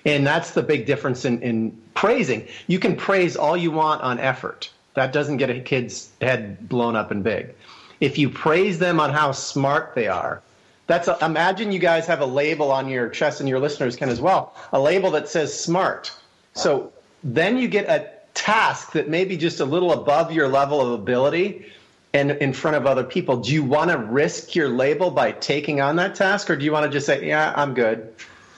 And 0.04 0.26
that's 0.26 0.50
the 0.50 0.62
big 0.62 0.86
difference 0.86 1.24
in, 1.24 1.40
in 1.42 1.76
praising. 1.94 2.46
You 2.66 2.78
can 2.78 2.96
praise 2.96 3.36
all 3.36 3.56
you 3.56 3.70
want 3.70 4.02
on 4.02 4.18
effort. 4.18 4.70
That 4.94 5.12
doesn't 5.12 5.38
get 5.38 5.50
a 5.50 5.60
kid's 5.60 6.10
head 6.20 6.68
blown 6.68 6.94
up 6.94 7.10
and 7.10 7.24
big. 7.24 7.54
If 8.00 8.18
you 8.18 8.28
praise 8.28 8.78
them 8.78 9.00
on 9.00 9.10
how 9.10 9.32
smart 9.32 9.94
they 9.94 10.08
are, 10.08 10.42
that's 10.86 11.08
a, 11.08 11.16
imagine 11.22 11.72
you 11.72 11.78
guys 11.78 12.06
have 12.06 12.20
a 12.20 12.26
label 12.26 12.70
on 12.70 12.88
your 12.88 13.08
chest 13.08 13.40
and 13.40 13.48
your 13.48 13.58
listeners 13.58 13.96
can 13.96 14.10
as 14.10 14.20
well, 14.20 14.54
a 14.72 14.80
label 14.80 15.10
that 15.12 15.28
says 15.28 15.58
smart. 15.58 16.12
So 16.52 16.92
then 17.22 17.56
you 17.56 17.68
get 17.68 17.88
a 17.88 18.10
task 18.34 18.92
that 18.92 19.08
may 19.08 19.24
be 19.24 19.36
just 19.36 19.60
a 19.60 19.64
little 19.64 19.92
above 19.92 20.32
your 20.32 20.48
level 20.48 20.80
of 20.80 20.92
ability 20.92 21.66
and 22.12 22.30
in 22.32 22.52
front 22.52 22.76
of 22.76 22.86
other 22.86 23.02
people. 23.02 23.38
Do 23.38 23.52
you 23.52 23.64
want 23.64 23.90
to 23.90 23.98
risk 23.98 24.54
your 24.54 24.68
label 24.68 25.10
by 25.10 25.32
taking 25.32 25.80
on 25.80 25.96
that 25.96 26.14
task 26.14 26.50
or 26.50 26.56
do 26.56 26.64
you 26.64 26.72
want 26.72 26.84
to 26.84 26.90
just 26.90 27.06
say, 27.06 27.26
yeah, 27.26 27.52
I'm 27.56 27.74
good? 27.74 28.14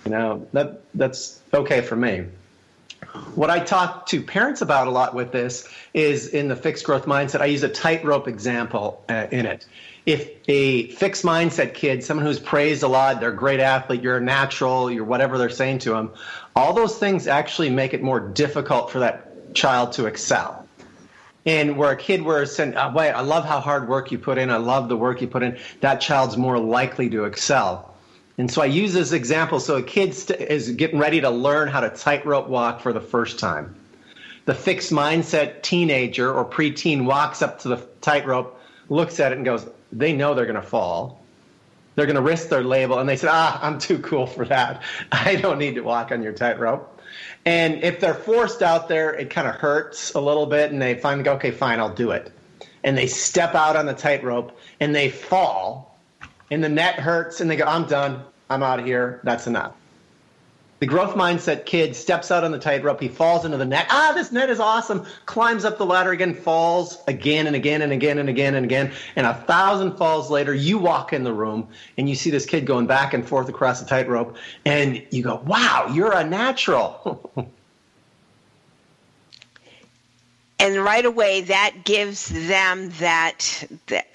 You 0.06 0.12
know, 0.12 0.46
that 0.52 0.82
that's 0.94 1.40
okay 1.52 1.80
for 1.80 1.96
me. 1.96 2.26
what 3.34 3.50
I 3.50 3.60
talk 3.60 4.06
to 4.06 4.22
parents 4.22 4.62
about 4.62 4.86
a 4.86 4.90
lot 4.90 5.14
with 5.14 5.32
this 5.32 5.68
is 5.94 6.28
in 6.28 6.48
the 6.48 6.56
fixed 6.56 6.84
growth 6.84 7.06
mindset, 7.06 7.40
I 7.40 7.46
use 7.46 7.62
a 7.62 7.68
tightrope 7.68 8.28
example 8.28 9.04
uh, 9.08 9.26
in 9.30 9.46
it. 9.46 9.66
If 10.04 10.30
a 10.46 10.88
fixed 10.92 11.24
mindset 11.24 11.74
kid, 11.74 12.04
someone 12.04 12.24
who's 12.24 12.38
praised 12.38 12.82
a 12.84 12.88
lot, 12.88 13.20
they're 13.20 13.30
a 13.30 13.36
great 13.36 13.58
athlete, 13.58 14.02
you're 14.02 14.18
a 14.18 14.20
natural, 14.20 14.90
you're 14.90 15.04
whatever 15.04 15.38
they're 15.38 15.50
saying 15.50 15.80
to 15.80 15.90
them, 15.90 16.12
all 16.54 16.72
those 16.72 16.96
things 16.98 17.26
actually 17.26 17.70
make 17.70 17.92
it 17.92 18.02
more 18.02 18.20
difficult 18.20 18.90
for 18.90 19.00
that 19.00 19.54
child 19.54 19.92
to 19.92 20.06
excel. 20.06 20.68
And 21.44 21.76
where 21.76 21.90
a 21.90 21.96
kid 21.96 22.22
were 22.22 22.46
saying, 22.46 22.76
oh, 22.76 22.92
wait, 22.92 23.10
I 23.10 23.20
love 23.20 23.44
how 23.44 23.60
hard 23.60 23.88
work 23.88 24.12
you 24.12 24.18
put 24.18 24.38
in, 24.38 24.50
I 24.50 24.56
love 24.56 24.88
the 24.88 24.96
work 24.96 25.20
you 25.20 25.28
put 25.28 25.42
in, 25.42 25.58
that 25.80 26.00
child's 26.00 26.36
more 26.36 26.58
likely 26.58 27.10
to 27.10 27.24
excel. 27.24 27.95
And 28.38 28.50
so 28.50 28.60
I 28.60 28.66
use 28.66 28.92
this 28.92 29.12
example. 29.12 29.60
So 29.60 29.76
a 29.76 29.82
kid 29.82 30.14
st- 30.14 30.40
is 30.40 30.70
getting 30.72 30.98
ready 30.98 31.20
to 31.22 31.30
learn 31.30 31.68
how 31.68 31.80
to 31.80 31.90
tightrope 31.90 32.48
walk 32.48 32.80
for 32.80 32.92
the 32.92 33.00
first 33.00 33.38
time. 33.38 33.74
The 34.44 34.54
fixed 34.54 34.92
mindset 34.92 35.62
teenager 35.62 36.32
or 36.32 36.44
preteen 36.44 37.04
walks 37.04 37.42
up 37.42 37.60
to 37.60 37.68
the 37.68 37.76
tightrope, 38.00 38.60
looks 38.88 39.18
at 39.18 39.32
it, 39.32 39.36
and 39.36 39.44
goes, 39.44 39.66
they 39.92 40.12
know 40.12 40.34
they're 40.34 40.46
going 40.46 40.60
to 40.60 40.62
fall. 40.62 41.20
They're 41.94 42.06
going 42.06 42.16
to 42.16 42.22
risk 42.22 42.50
their 42.50 42.62
label. 42.62 42.98
And 42.98 43.08
they 43.08 43.16
said, 43.16 43.30
ah, 43.32 43.58
I'm 43.62 43.78
too 43.78 43.98
cool 43.98 44.26
for 44.26 44.44
that. 44.44 44.82
I 45.12 45.36
don't 45.36 45.58
need 45.58 45.76
to 45.76 45.80
walk 45.80 46.12
on 46.12 46.22
your 46.22 46.32
tightrope. 46.32 46.92
And 47.46 47.82
if 47.82 48.00
they're 48.00 48.14
forced 48.14 48.62
out 48.62 48.88
there, 48.88 49.14
it 49.14 49.30
kind 49.30 49.48
of 49.48 49.54
hurts 49.54 50.14
a 50.14 50.20
little 50.20 50.46
bit. 50.46 50.70
And 50.72 50.82
they 50.82 50.94
finally 50.96 51.24
go, 51.24 51.34
okay, 51.34 51.52
fine, 51.52 51.80
I'll 51.80 51.94
do 51.94 52.10
it. 52.10 52.30
And 52.84 52.98
they 52.98 53.06
step 53.06 53.54
out 53.54 53.76
on 53.76 53.86
the 53.86 53.94
tightrope 53.94 54.56
and 54.78 54.94
they 54.94 55.10
fall 55.10 55.95
and 56.50 56.62
the 56.62 56.68
net 56.68 56.98
hurts 56.98 57.40
and 57.40 57.50
they 57.50 57.56
go, 57.56 57.64
I'm 57.64 57.86
done. 57.86 58.22
I'm 58.48 58.62
out 58.62 58.78
of 58.78 58.86
here. 58.86 59.20
That's 59.24 59.46
enough. 59.46 59.74
The 60.78 60.86
growth 60.86 61.14
mindset 61.14 61.64
kid 61.64 61.96
steps 61.96 62.30
out 62.30 62.44
on 62.44 62.52
the 62.52 62.58
tightrope. 62.58 63.00
He 63.00 63.08
falls 63.08 63.46
into 63.46 63.56
the 63.56 63.64
net. 63.64 63.86
Ah, 63.88 64.12
this 64.14 64.30
net 64.30 64.50
is 64.50 64.60
awesome. 64.60 65.06
Climbs 65.24 65.64
up 65.64 65.78
the 65.78 65.86
ladder 65.86 66.12
again, 66.12 66.34
falls 66.34 66.98
again 67.08 67.46
and 67.46 67.56
again 67.56 67.80
and 67.80 67.92
again 67.92 68.18
and 68.18 68.28
again 68.28 68.54
and 68.54 68.66
again. 68.66 68.92
And 69.16 69.26
a 69.26 69.32
thousand 69.32 69.96
falls 69.96 70.30
later, 70.30 70.52
you 70.52 70.76
walk 70.76 71.14
in 71.14 71.24
the 71.24 71.32
room 71.32 71.68
and 71.96 72.10
you 72.10 72.14
see 72.14 72.28
this 72.28 72.44
kid 72.44 72.66
going 72.66 72.86
back 72.86 73.14
and 73.14 73.26
forth 73.26 73.48
across 73.48 73.80
the 73.80 73.86
tightrope. 73.86 74.36
And 74.66 75.02
you 75.10 75.22
go, 75.22 75.36
wow, 75.46 75.90
you're 75.94 76.12
a 76.12 76.24
natural. 76.24 77.50
and 80.58 80.76
right 80.76 81.04
away 81.04 81.42
that 81.42 81.84
gives 81.84 82.28
them 82.28 82.90
that, 82.98 83.64
that 83.88 84.06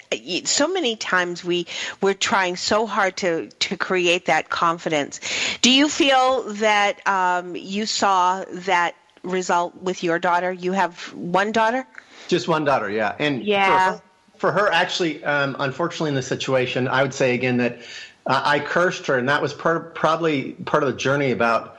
so 0.44 0.68
many 0.68 0.96
times 0.96 1.44
we 1.44 1.66
we're 2.00 2.14
trying 2.14 2.56
so 2.56 2.86
hard 2.86 3.16
to 3.18 3.48
to 3.48 3.76
create 3.76 4.26
that 4.26 4.50
confidence. 4.50 5.20
Do 5.62 5.70
you 5.70 5.88
feel 5.88 6.42
that 6.54 7.06
um, 7.06 7.56
you 7.56 7.86
saw 7.86 8.44
that 8.48 8.94
result 9.22 9.80
with 9.82 10.02
your 10.02 10.18
daughter? 10.18 10.52
You 10.52 10.72
have 10.72 11.12
one 11.14 11.52
daughter? 11.52 11.86
Just 12.28 12.48
one 12.48 12.64
daughter 12.64 12.90
yeah. 12.90 13.14
And 13.18 13.42
yeah. 13.44 13.92
for 13.92 13.92
her, 13.92 14.02
for 14.36 14.52
her 14.52 14.72
actually 14.72 15.22
um, 15.24 15.56
unfortunately 15.58 16.08
in 16.08 16.14
the 16.16 16.22
situation 16.22 16.88
i 16.88 17.00
would 17.02 17.14
say 17.14 17.34
again 17.34 17.58
that 17.58 17.78
uh, 18.26 18.42
i 18.44 18.58
cursed 18.58 19.06
her 19.06 19.16
and 19.16 19.28
that 19.28 19.40
was 19.40 19.54
part, 19.54 19.94
probably 19.94 20.52
part 20.52 20.82
of 20.82 20.88
the 20.90 20.96
journey 20.96 21.30
about 21.30 21.78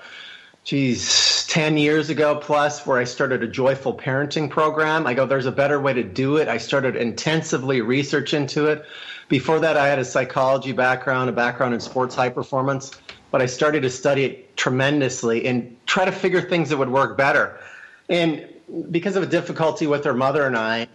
geez, 0.63 1.46
10 1.48 1.77
years 1.77 2.10
ago 2.10 2.36
plus, 2.36 2.86
where 2.86 2.98
I 2.98 3.03
started 3.03 3.43
a 3.43 3.48
joyful 3.48 3.93
parenting 3.93 4.50
program. 4.50 5.05
I 5.05 5.13
go, 5.13 5.25
there's 5.25 5.46
a 5.46 5.51
better 5.51 5.79
way 5.79 5.93
to 5.93 6.03
do 6.03 6.38
it. 6.38 6.48
I 6.48 6.58
started 6.58 6.96
intensively 6.96 7.82
research 7.82 8.34
into 8.34 8.67
it. 8.67 8.86
Before 9.29 9.60
that, 9.60 9.77
I 9.77 9.88
had 9.88 10.00
a 10.00 10.05
psychology 10.05 10.72
background, 10.72 11.29
a 11.29 11.34
background 11.34 11.74
in 11.74 11.79
sports 11.79 12.15
high 12.15 12.29
performance, 12.29 12.91
but 13.32 13.41
I 13.41 13.46
started 13.46 13.82
to 13.82 13.89
study 13.89 14.25
it 14.25 14.58
tremendously 14.58 15.46
and 15.46 15.75
try 15.86 16.05
to 16.05 16.12
figure 16.12 16.41
things 16.41 16.70
that 16.70 16.77
would 16.77 16.89
work 16.89 17.17
better. 17.17 17.60
And 18.10 18.48
because 18.91 19.15
of 19.15 19.24
a 19.24 19.27
difficulty 19.27 19.88
with 19.88 20.03
her 20.05 20.13
mother 20.13 20.46
and 20.46 20.58
I, 20.58 20.88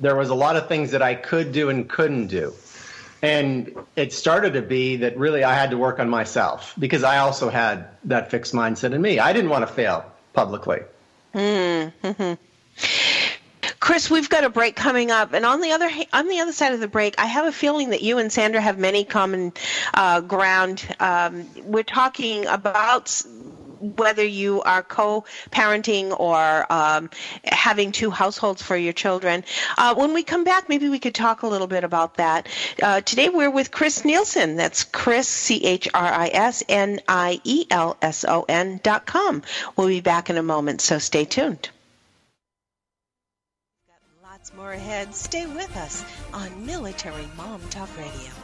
there 0.00 0.16
was 0.16 0.30
a 0.30 0.34
lot 0.34 0.56
of 0.56 0.68
things 0.68 0.90
that 0.90 1.02
I 1.02 1.14
could 1.14 1.52
do 1.52 1.70
and 1.70 1.88
couldn't 1.88 2.26
do. 2.26 2.52
And 3.24 3.74
it 3.96 4.12
started 4.12 4.52
to 4.52 4.62
be 4.62 4.96
that 4.96 5.16
really 5.16 5.44
I 5.44 5.54
had 5.54 5.70
to 5.70 5.78
work 5.78 5.98
on 5.98 6.10
myself 6.10 6.74
because 6.78 7.02
I 7.02 7.18
also 7.18 7.48
had 7.48 7.88
that 8.04 8.30
fixed 8.30 8.52
mindset 8.52 8.92
in 8.92 9.00
me. 9.00 9.18
I 9.18 9.32
didn't 9.32 9.50
want 9.50 9.66
to 9.66 9.72
fail 9.72 10.04
publicly. 10.34 10.82
Mm-hmm. 11.34 12.34
Chris, 13.80 14.10
we've 14.10 14.28
got 14.28 14.44
a 14.44 14.48
break 14.48 14.76
coming 14.76 15.10
up, 15.10 15.34
and 15.34 15.44
on 15.44 15.60
the 15.60 15.72
other 15.72 15.90
on 16.12 16.28
the 16.28 16.40
other 16.40 16.52
side 16.52 16.72
of 16.72 16.80
the 16.80 16.88
break, 16.88 17.14
I 17.18 17.26
have 17.26 17.46
a 17.46 17.52
feeling 17.52 17.90
that 17.90 18.02
you 18.02 18.18
and 18.18 18.32
Sandra 18.32 18.60
have 18.60 18.78
many 18.78 19.04
common 19.04 19.52
uh, 19.92 20.20
ground. 20.20 20.86
Um, 21.00 21.46
we're 21.64 21.82
talking 21.82 22.46
about 22.46 23.22
whether 23.96 24.24
you 24.24 24.62
are 24.62 24.82
co-parenting 24.82 26.18
or 26.18 26.72
um, 26.72 27.10
having 27.44 27.92
two 27.92 28.10
households 28.10 28.62
for 28.62 28.76
your 28.76 28.92
children. 28.92 29.44
Uh, 29.76 29.94
when 29.94 30.14
we 30.14 30.22
come 30.22 30.44
back, 30.44 30.68
maybe 30.68 30.88
we 30.88 30.98
could 30.98 31.14
talk 31.14 31.42
a 31.42 31.46
little 31.46 31.66
bit 31.66 31.84
about 31.84 32.16
that. 32.16 32.48
Uh, 32.82 33.00
today 33.00 33.28
we're 33.28 33.50
with 33.50 33.70
Chris 33.70 34.02
Nielson. 34.02 34.56
That's 34.56 34.84
Chris 34.84 35.28
C 35.28 35.64
H 35.64 35.88
R 35.92 36.12
I 36.12 36.28
S 36.28 36.62
N 36.68 37.00
I 37.08 37.40
E 37.44 37.66
L 37.70 37.96
S 38.00 38.24
O 38.26 38.44
N 38.48 38.80
dot 38.82 39.06
com. 39.06 39.42
We'll 39.76 39.88
be 39.88 40.00
back 40.00 40.30
in 40.30 40.36
a 40.36 40.42
moment, 40.42 40.80
so 40.80 40.98
stay 40.98 41.24
tuned. 41.24 41.70
Lots 44.22 44.52
more 44.54 44.72
ahead. 44.72 45.14
Stay 45.14 45.46
with 45.46 45.76
us 45.76 46.04
on 46.32 46.66
Military 46.66 47.26
Mom 47.36 47.60
Talk 47.70 47.88
Radio. 47.96 48.43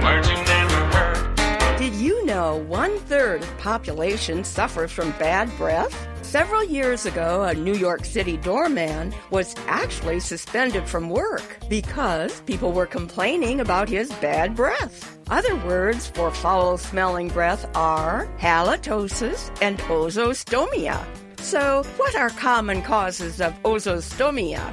TogiNet.com. 0.00 2.68
one 2.68 2.98
third 3.00 3.42
of 3.42 3.58
population 3.58 4.44
suffers 4.44 4.90
from 4.90 5.10
bad 5.12 5.54
breath? 5.56 6.08
Several 6.22 6.62
years 6.62 7.06
ago, 7.06 7.42
a 7.42 7.54
New 7.54 7.74
York 7.74 8.04
City 8.04 8.36
doorman 8.36 9.12
was 9.30 9.54
actually 9.66 10.20
suspended 10.20 10.88
from 10.88 11.10
work 11.10 11.58
because 11.68 12.40
people 12.42 12.72
were 12.72 12.86
complaining 12.86 13.60
about 13.60 13.88
his 13.88 14.12
bad 14.14 14.54
breath. 14.54 15.18
Other 15.28 15.56
words 15.66 16.06
for 16.06 16.30
foul 16.30 16.78
smelling 16.78 17.28
breath 17.28 17.68
are 17.76 18.28
halitosis 18.38 19.50
and 19.60 19.78
ozostomia. 19.80 21.04
So, 21.40 21.82
what 21.96 22.14
are 22.14 22.30
common 22.30 22.82
causes 22.82 23.40
of 23.40 23.54
ozostomia? 23.64 24.72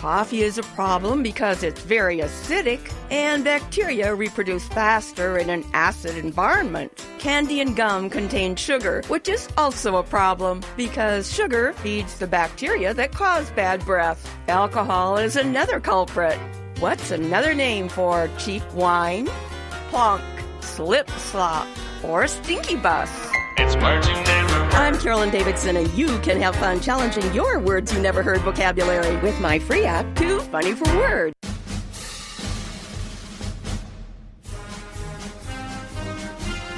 Coffee 0.00 0.40
is 0.40 0.56
a 0.56 0.62
problem 0.62 1.22
because 1.22 1.62
it's 1.62 1.82
very 1.82 2.20
acidic 2.20 2.80
and 3.10 3.44
bacteria 3.44 4.14
reproduce 4.14 4.66
faster 4.68 5.36
in 5.36 5.50
an 5.50 5.62
acid 5.74 6.16
environment. 6.16 6.90
Candy 7.18 7.60
and 7.60 7.76
gum 7.76 8.08
contain 8.08 8.56
sugar, 8.56 9.02
which 9.08 9.28
is 9.28 9.46
also 9.58 9.96
a 9.96 10.02
problem 10.02 10.62
because 10.74 11.30
sugar 11.30 11.74
feeds 11.74 12.18
the 12.18 12.26
bacteria 12.26 12.94
that 12.94 13.12
cause 13.12 13.50
bad 13.50 13.84
breath. 13.84 14.26
Alcohol 14.48 15.18
is 15.18 15.36
another 15.36 15.78
culprit. 15.80 16.38
What's 16.78 17.10
another 17.10 17.52
name 17.52 17.90
for 17.90 18.30
cheap 18.38 18.62
wine? 18.72 19.28
Plonk, 19.90 20.22
slip 20.60 21.10
slop, 21.10 21.68
or 22.02 22.26
stinky 22.26 22.76
bus. 22.76 23.10
It's 23.58 23.74
never 23.74 24.00
heard. 24.06 24.39
I'm 24.72 24.98
Carolyn 24.98 25.30
Davidson, 25.30 25.76
and 25.76 25.92
you 25.94 26.18
can 26.20 26.40
have 26.40 26.56
fun 26.56 26.80
challenging 26.80 27.32
your 27.34 27.58
words 27.58 27.92
you 27.92 28.00
never 28.00 28.22
heard 28.22 28.40
vocabulary 28.40 29.16
with 29.18 29.38
my 29.40 29.58
free 29.58 29.84
app, 29.84 30.14
Too 30.16 30.40
Funny 30.40 30.72
for 30.72 30.84
Words. 30.96 31.34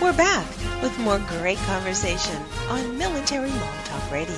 We're 0.01 0.17
back 0.17 0.47
with 0.83 0.99
more 0.99 1.19
great 1.29 1.59
conversation 1.59 2.37
on 2.69 2.99
Military 2.99 3.51
Mom 3.51 3.85
Talk 3.85 4.11
Radio. 4.11 4.35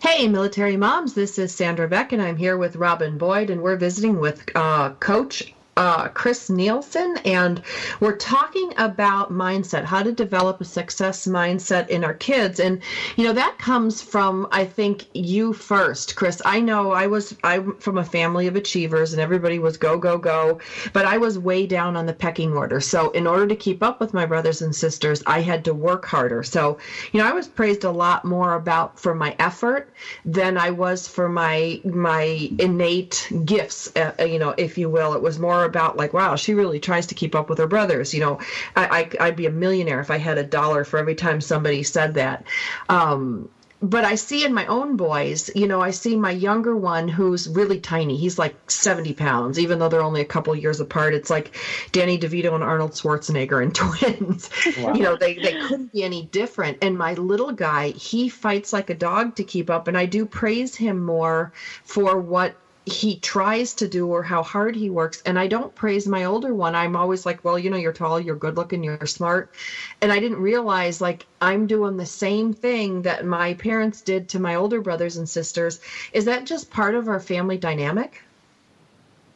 Hey, 0.00 0.28
military 0.28 0.76
moms, 0.76 1.14
this 1.14 1.38
is 1.38 1.54
Sandra 1.54 1.88
Beck, 1.88 2.12
and 2.12 2.22
I'm 2.22 2.36
here 2.36 2.56
with 2.56 2.76
Robin 2.76 3.18
Boyd, 3.18 3.50
and 3.50 3.62
we're 3.62 3.76
visiting 3.76 4.20
with 4.20 4.48
uh, 4.54 4.90
Coach 4.94 5.54
uh, 5.78 6.08
Chris 6.08 6.50
Nielson, 6.50 7.20
and 7.24 7.62
we're 8.00 8.16
talking 8.16 8.72
about 8.78 9.32
mindset, 9.32 9.84
how 9.84 10.02
to 10.02 10.10
develop 10.10 10.60
a 10.60 10.64
success 10.64 11.24
mindset 11.28 11.88
in 11.88 12.02
our 12.02 12.14
kids. 12.14 12.58
And, 12.58 12.82
you 13.16 13.22
know, 13.24 13.32
that 13.32 13.58
comes 13.58 14.02
from, 14.02 14.48
I 14.50 14.64
think, 14.64 15.06
you 15.14 15.52
first, 15.52 16.16
Chris. 16.16 16.42
I 16.44 16.58
know 16.58 16.90
I 16.90 17.06
was, 17.06 17.32
I'm 17.44 17.76
from 17.76 17.96
a 17.96 18.04
family 18.04 18.48
of 18.48 18.56
achievers 18.56 19.12
and 19.12 19.22
everybody 19.22 19.60
was 19.60 19.76
go, 19.76 19.96
go, 19.96 20.18
go, 20.18 20.58
but 20.92 21.04
I 21.04 21.16
was 21.16 21.38
way 21.38 21.64
down 21.64 21.94
on 21.94 22.06
the 22.06 22.12
pecking 22.12 22.54
order. 22.54 22.80
So, 22.80 23.10
in 23.10 23.28
order 23.28 23.46
to 23.46 23.54
keep 23.54 23.80
up 23.80 24.00
with 24.00 24.12
my 24.12 24.26
brothers 24.26 24.60
and 24.60 24.74
sisters, 24.74 25.22
I 25.26 25.42
had 25.42 25.64
to 25.66 25.74
work 25.74 26.04
harder. 26.06 26.42
So, 26.42 26.78
you 27.12 27.20
know, 27.20 27.26
I 27.28 27.32
was 27.32 27.46
praised 27.46 27.84
a 27.84 27.92
lot 27.92 28.24
more 28.24 28.54
about 28.54 28.98
for 28.98 29.14
my 29.14 29.36
effort 29.38 29.88
than 30.24 30.58
I 30.58 30.70
was 30.70 31.06
for 31.06 31.28
my, 31.28 31.80
my 31.84 32.50
innate 32.58 33.30
gifts, 33.44 33.92
uh, 33.94 34.10
you 34.24 34.40
know, 34.40 34.54
if 34.58 34.76
you 34.76 34.90
will. 34.90 35.14
It 35.14 35.22
was 35.22 35.38
more 35.38 35.67
about 35.68 35.96
like, 35.96 36.12
wow, 36.12 36.36
she 36.36 36.54
really 36.54 36.80
tries 36.80 37.06
to 37.06 37.14
keep 37.14 37.34
up 37.34 37.48
with 37.48 37.58
her 37.58 37.66
brothers. 37.66 38.12
You 38.12 38.20
know, 38.20 38.40
I, 38.74 39.08
I, 39.20 39.26
would 39.26 39.36
be 39.36 39.46
a 39.46 39.50
millionaire 39.50 40.00
if 40.00 40.10
I 40.10 40.18
had 40.18 40.38
a 40.38 40.44
dollar 40.44 40.84
for 40.84 40.98
every 40.98 41.14
time 41.14 41.40
somebody 41.40 41.82
said 41.82 42.14
that. 42.14 42.44
Um, 42.88 43.48
but 43.80 44.04
I 44.04 44.16
see 44.16 44.44
in 44.44 44.54
my 44.54 44.66
own 44.66 44.96
boys, 44.96 45.50
you 45.54 45.68
know, 45.68 45.80
I 45.80 45.92
see 45.92 46.16
my 46.16 46.32
younger 46.32 46.76
one 46.76 47.06
who's 47.06 47.48
really 47.48 47.78
tiny. 47.78 48.16
He's 48.16 48.38
like 48.38 48.70
70 48.70 49.14
pounds, 49.14 49.58
even 49.58 49.78
though 49.78 49.88
they're 49.88 50.02
only 50.02 50.20
a 50.20 50.26
couple 50.26 50.54
years 50.56 50.80
apart. 50.80 51.14
It's 51.14 51.30
like 51.30 51.56
Danny 51.92 52.18
DeVito 52.18 52.54
and 52.54 52.64
Arnold 52.64 52.92
Schwarzenegger 52.92 53.62
and 53.62 53.74
twins. 53.74 54.50
Wow. 54.78 54.94
You 54.94 55.02
know, 55.02 55.16
they, 55.16 55.34
they 55.34 55.60
couldn't 55.68 55.92
be 55.92 56.02
any 56.02 56.24
different. 56.24 56.78
And 56.82 56.98
my 56.98 57.14
little 57.14 57.52
guy, 57.52 57.90
he 57.90 58.28
fights 58.28 58.72
like 58.72 58.90
a 58.90 58.94
dog 58.94 59.36
to 59.36 59.44
keep 59.44 59.70
up. 59.70 59.86
And 59.86 59.96
I 59.96 60.06
do 60.06 60.26
praise 60.26 60.74
him 60.74 61.04
more 61.04 61.52
for 61.84 62.18
what 62.18 62.56
he 62.88 63.20
tries 63.20 63.74
to 63.74 63.88
do 63.88 64.06
or 64.08 64.22
how 64.22 64.42
hard 64.42 64.74
he 64.74 64.90
works. 64.90 65.22
And 65.24 65.38
I 65.38 65.46
don't 65.46 65.74
praise 65.74 66.06
my 66.06 66.24
older 66.24 66.54
one. 66.54 66.74
I'm 66.74 66.96
always 66.96 67.24
like, 67.24 67.44
well, 67.44 67.58
you 67.58 67.70
know, 67.70 67.76
you're 67.76 67.92
tall, 67.92 68.18
you're 68.18 68.36
good 68.36 68.56
looking, 68.56 68.82
you're 68.82 69.06
smart. 69.06 69.52
And 70.00 70.10
I 70.10 70.18
didn't 70.18 70.38
realize 70.40 71.00
like 71.00 71.26
I'm 71.40 71.66
doing 71.66 71.96
the 71.96 72.06
same 72.06 72.52
thing 72.52 73.02
that 73.02 73.24
my 73.24 73.54
parents 73.54 74.00
did 74.00 74.28
to 74.30 74.40
my 74.40 74.56
older 74.56 74.80
brothers 74.80 75.16
and 75.16 75.28
sisters. 75.28 75.80
Is 76.12 76.24
that 76.24 76.46
just 76.46 76.70
part 76.70 76.94
of 76.94 77.08
our 77.08 77.20
family 77.20 77.58
dynamic? 77.58 78.22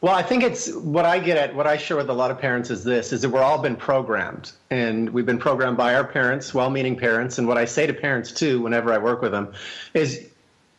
Well, 0.01 0.13
I 0.13 0.21
think 0.21 0.43
it's 0.43 0.69
what 0.73 1.05
I 1.05 1.17
get 1.17 1.37
at, 1.37 1.55
what 1.55 1.65
I 1.65 1.77
share 1.77 1.95
with 1.95 2.09
a 2.09 2.13
lot 2.13 2.29
of 2.29 2.37
parents 2.37 2.69
is 2.69 2.83
this, 2.83 3.13
is 3.13 3.21
that 3.21 3.29
we're 3.29 3.41
all 3.41 3.61
been 3.61 3.77
programmed. 3.77 4.51
And 4.69 5.09
we've 5.11 5.25
been 5.25 5.37
programmed 5.39 5.77
by 5.77 5.95
our 5.95 6.03
parents, 6.03 6.53
well-meaning 6.53 6.97
parents. 6.97 7.37
And 7.37 7.47
what 7.47 7.57
I 7.57 7.63
say 7.63 7.87
to 7.87 7.93
parents 7.93 8.33
too, 8.33 8.61
whenever 8.61 8.91
I 8.91 8.97
work 8.97 9.21
with 9.21 9.31
them, 9.31 9.53
is 9.93 10.27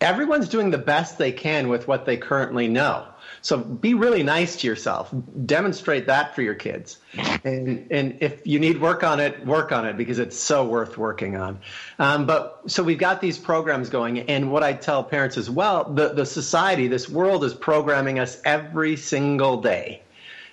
everyone's 0.04 0.48
doing 0.48 0.70
the 0.70 0.78
best 0.78 1.16
they 1.16 1.32
can 1.32 1.68
with 1.68 1.88
what 1.88 2.04
they 2.04 2.18
currently 2.18 2.68
know. 2.68 3.06
So 3.40 3.58
be 3.58 3.94
really 3.94 4.22
nice 4.22 4.56
to 4.56 4.66
yourself. 4.66 5.12
Demonstrate 5.46 6.06
that 6.06 6.34
for 6.34 6.42
your 6.42 6.54
kids. 6.54 6.98
And 7.42 7.90
and 7.90 8.18
if 8.20 8.46
you 8.46 8.58
need 8.58 8.80
work 8.80 9.02
on 9.02 9.18
it, 9.18 9.44
work 9.46 9.72
on 9.72 9.86
it 9.86 9.96
because 9.96 10.18
it's 10.18 10.38
so 10.38 10.66
worth 10.66 10.98
working 10.98 11.36
on. 11.36 11.58
Um, 11.98 12.26
but 12.26 12.62
so 12.66 12.82
we've 12.82 12.98
got 12.98 13.20
these 13.20 13.38
programs 13.38 13.88
going, 13.88 14.18
and 14.18 14.52
what 14.52 14.62
I 14.62 14.74
tell 14.74 15.02
parents 15.02 15.36
as 15.38 15.48
well, 15.50 15.84
the 15.84 16.10
the 16.14 16.26
society, 16.26 16.86
this 16.88 17.08
world 17.08 17.44
is 17.44 17.54
programming 17.54 18.18
us 18.18 18.40
every 18.44 18.96
single 18.96 19.60
day. 19.60 20.02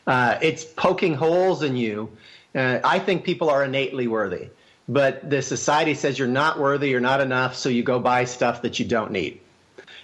Uh, 0.07 0.37
it's 0.41 0.63
poking 0.63 1.13
holes 1.13 1.61
in 1.61 1.75
you. 1.75 2.09
Uh, 2.55 2.79
I 2.83 2.99
think 2.99 3.23
people 3.23 3.49
are 3.49 3.63
innately 3.63 4.07
worthy 4.07 4.49
but 4.87 5.29
the 5.29 5.41
society 5.41 5.93
says 5.93 6.17
you're 6.17 6.27
not 6.27 6.59
worthy, 6.59 6.89
you're 6.89 6.99
not 6.99 7.21
enough, 7.21 7.55
so 7.55 7.69
you 7.69 7.83
go 7.83 7.99
buy 7.99 8.25
stuff 8.25 8.61
that 8.63 8.79
you 8.79 8.85
don't 8.85 9.11
need. 9.11 9.39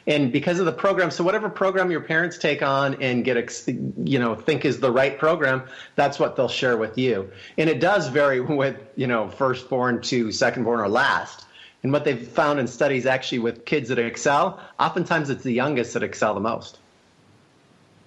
And 0.08 0.32
because 0.32 0.60
of 0.60 0.66
the 0.66 0.72
program, 0.72 1.12
so 1.12 1.24
whatever 1.26 1.50
program 1.50 1.92
your 1.92 2.00
parents 2.00 2.38
take 2.38 2.64
on 2.64 3.02
and 3.02 3.26
get, 3.26 3.68
you 3.68 4.20
know, 4.20 4.36
think 4.36 4.64
is 4.64 4.80
the 4.80 4.92
right 4.92 5.20
program, 5.20 5.64
that's 5.96 6.18
what 6.18 6.38
they'll 6.38 6.48
share 6.48 6.78
with 6.78 6.98
you. 6.98 7.30
And 7.58 7.70
it 7.70 7.82
does 7.82 8.08
vary 8.08 8.40
with, 8.42 8.78
you 8.96 9.08
know, 9.08 9.28
firstborn 9.30 10.02
to 10.04 10.28
secondborn 10.28 10.80
or 10.80 10.88
last. 10.88 11.46
And 11.84 11.92
what 11.92 12.06
they've 12.06 12.28
found 12.28 12.60
in 12.60 12.68
studies 12.68 13.06
actually 13.06 13.40
with 13.40 13.66
kids 13.66 13.90
that 13.90 14.00
excel, 14.00 14.62
oftentimes 14.80 15.30
it's 15.30 15.44
the 15.44 15.54
youngest 15.54 15.94
that 15.94 16.04
excel 16.04 16.34
the 16.34 16.40
most. 16.40 16.80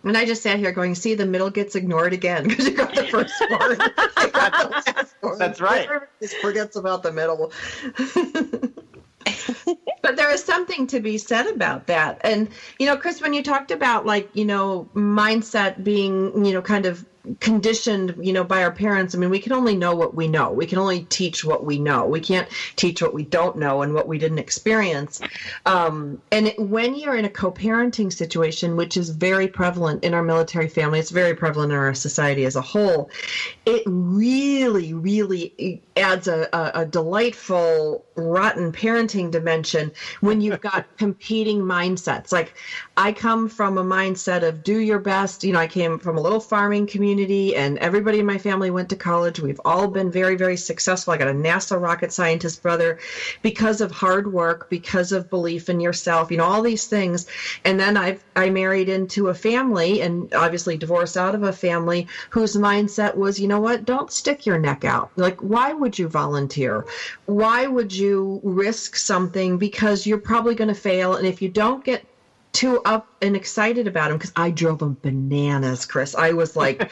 And 0.02 0.16
I 0.16 0.24
just 0.24 0.42
sat 0.42 0.58
here 0.58 0.72
going, 0.72 0.94
see, 0.94 1.14
the 1.14 1.26
middle 1.26 1.50
gets 1.50 1.74
ignored 1.76 2.12
again 2.12 2.44
because 2.48 2.66
you 2.66 2.74
got 2.74 2.94
the 2.94 3.06
first 3.06 3.34
one. 5.20 5.38
That's 5.38 5.60
right. 5.60 5.88
Just 6.20 6.36
forgets 6.36 6.76
about 6.76 7.02
the 7.02 7.12
middle. 7.12 7.52
but 10.02 10.16
there 10.16 10.30
is 10.30 10.42
something 10.42 10.86
to 10.88 11.00
be 11.00 11.18
said 11.18 11.46
about 11.48 11.86
that. 11.88 12.20
And, 12.24 12.48
you 12.78 12.86
know, 12.86 12.96
Chris, 12.96 13.20
when 13.20 13.34
you 13.34 13.42
talked 13.42 13.70
about 13.70 14.06
like, 14.06 14.30
you 14.34 14.46
know, 14.46 14.88
mindset 14.94 15.84
being, 15.84 16.44
you 16.44 16.52
know, 16.52 16.62
kind 16.62 16.86
of 16.86 17.04
conditioned, 17.40 18.14
you 18.20 18.33
know, 18.33 18.44
by 18.44 18.62
our 18.62 18.72
parents. 18.72 19.14
I 19.14 19.18
mean, 19.18 19.30
we 19.30 19.38
can 19.38 19.52
only 19.52 19.76
know 19.76 19.94
what 19.94 20.14
we 20.14 20.26
know. 20.26 20.50
We 20.50 20.66
can 20.66 20.78
only 20.78 21.02
teach 21.04 21.44
what 21.44 21.64
we 21.64 21.78
know. 21.78 22.06
We 22.06 22.20
can't 22.20 22.48
teach 22.76 23.02
what 23.02 23.12
we 23.12 23.24
don't 23.24 23.56
know 23.56 23.83
and 23.83 23.94
what 23.94 24.09
we 24.09 24.18
didn't 24.18 24.38
experience. 24.38 25.20
Um, 25.66 26.20
and 26.33 26.48
it, 26.48 26.59
when 26.59 26.94
you're 26.94 27.16
in 27.16 27.24
a 27.24 27.30
co-parenting 27.30 28.12
situation, 28.12 28.76
which 28.76 28.96
is 28.96 29.11
very 29.11 29.48
prevalent 29.48 30.02
in 30.02 30.14
our 30.14 30.22
military 30.22 30.68
family, 30.68 30.98
it's 30.98 31.11
very 31.11 31.35
prevalent 31.35 31.72
in 31.72 31.78
our 31.78 31.94
society 31.94 32.44
as 32.44 32.56
a 32.56 32.62
whole. 32.62 33.11
It 33.66 33.83
really, 33.87 34.94
really 34.94 35.83
adds 35.96 36.26
a, 36.26 36.48
a, 36.52 36.80
a 36.80 36.85
delightful, 36.87 38.04
rotten 38.16 38.72
parenting 38.72 39.30
dimension 39.30 39.92
when 40.20 40.40
you've 40.40 40.61
got 40.72 40.87
competing 40.96 41.61
mindsets. 41.61 42.33
Like 42.33 42.54
I 42.96 43.12
come 43.12 43.48
from 43.48 43.78
a 43.78 43.85
mindset 43.85 44.42
of 44.42 44.62
do 44.62 44.78
your 44.78 44.98
best. 44.98 45.44
You 45.44 45.52
know, 45.52 45.59
I 45.59 45.66
came 45.66 45.98
from 45.98 46.16
a 46.16 46.20
little 46.20 46.40
farming 46.40 46.87
community 46.87 47.19
community, 47.20 47.54
and 47.54 47.78
everybody 47.78 48.18
in 48.18 48.26
my 48.26 48.38
family 48.38 48.70
went 48.70 48.88
to 48.88 48.96
college. 48.96 49.40
We've 49.40 49.61
all 49.64 49.88
been 49.88 50.11
very, 50.11 50.37
very 50.37 50.56
successful. 50.56 51.12
I 51.12 51.16
got 51.16 51.28
a 51.28 51.33
NASA 51.33 51.80
rocket 51.80 52.12
scientist 52.12 52.62
brother 52.62 52.98
because 53.42 53.80
of 53.80 53.90
hard 53.90 54.33
work, 54.33 54.68
because 54.70 55.12
of 55.12 55.28
belief 55.30 55.68
in 55.68 55.80
yourself, 55.80 56.30
you 56.30 56.37
know, 56.37 56.44
all 56.44 56.62
these 56.62 56.87
things. 56.87 57.26
And 57.64 57.78
then 57.78 57.96
I've 57.96 58.24
I 58.37 58.48
married 58.48 58.88
into 58.88 59.28
a 59.28 59.35
family 59.35 60.00
and 60.00 60.33
obviously 60.35 60.76
divorced 60.76 61.16
out 61.16 61.35
of 61.35 61.42
a 61.42 61.52
family 61.52 62.06
whose 62.30 62.56
mindset 62.56 63.14
was, 63.16 63.38
you 63.38 63.48
know 63.48 63.61
what, 63.61 63.85
don't 63.85 64.11
stick 64.11 64.46
your 64.46 64.59
neck 64.59 64.85
out. 64.85 65.11
Like, 65.16 65.40
why 65.40 65.72
would 65.72 65.98
you 65.98 66.09
volunteer? 66.09 66.85
Why 67.26 67.66
would 67.66 67.92
you 67.92 68.40
risk 68.42 68.96
something 68.96 69.59
because 69.59 70.06
you're 70.06 70.18
probably 70.18 70.54
going 70.54 70.68
to 70.68 70.74
fail? 70.74 71.14
And 71.14 71.26
if 71.26 71.42
you 71.42 71.48
don't 71.48 71.85
get 71.85 72.02
too 72.52 72.80
up 72.84 73.06
and 73.22 73.36
excited 73.36 73.86
about 73.86 74.10
him 74.10 74.18
because 74.18 74.32
I 74.36 74.50
drove 74.50 74.82
him 74.82 74.96
bananas, 75.02 75.86
Chris. 75.86 76.14
I 76.14 76.32
was 76.32 76.56
like, 76.56 76.90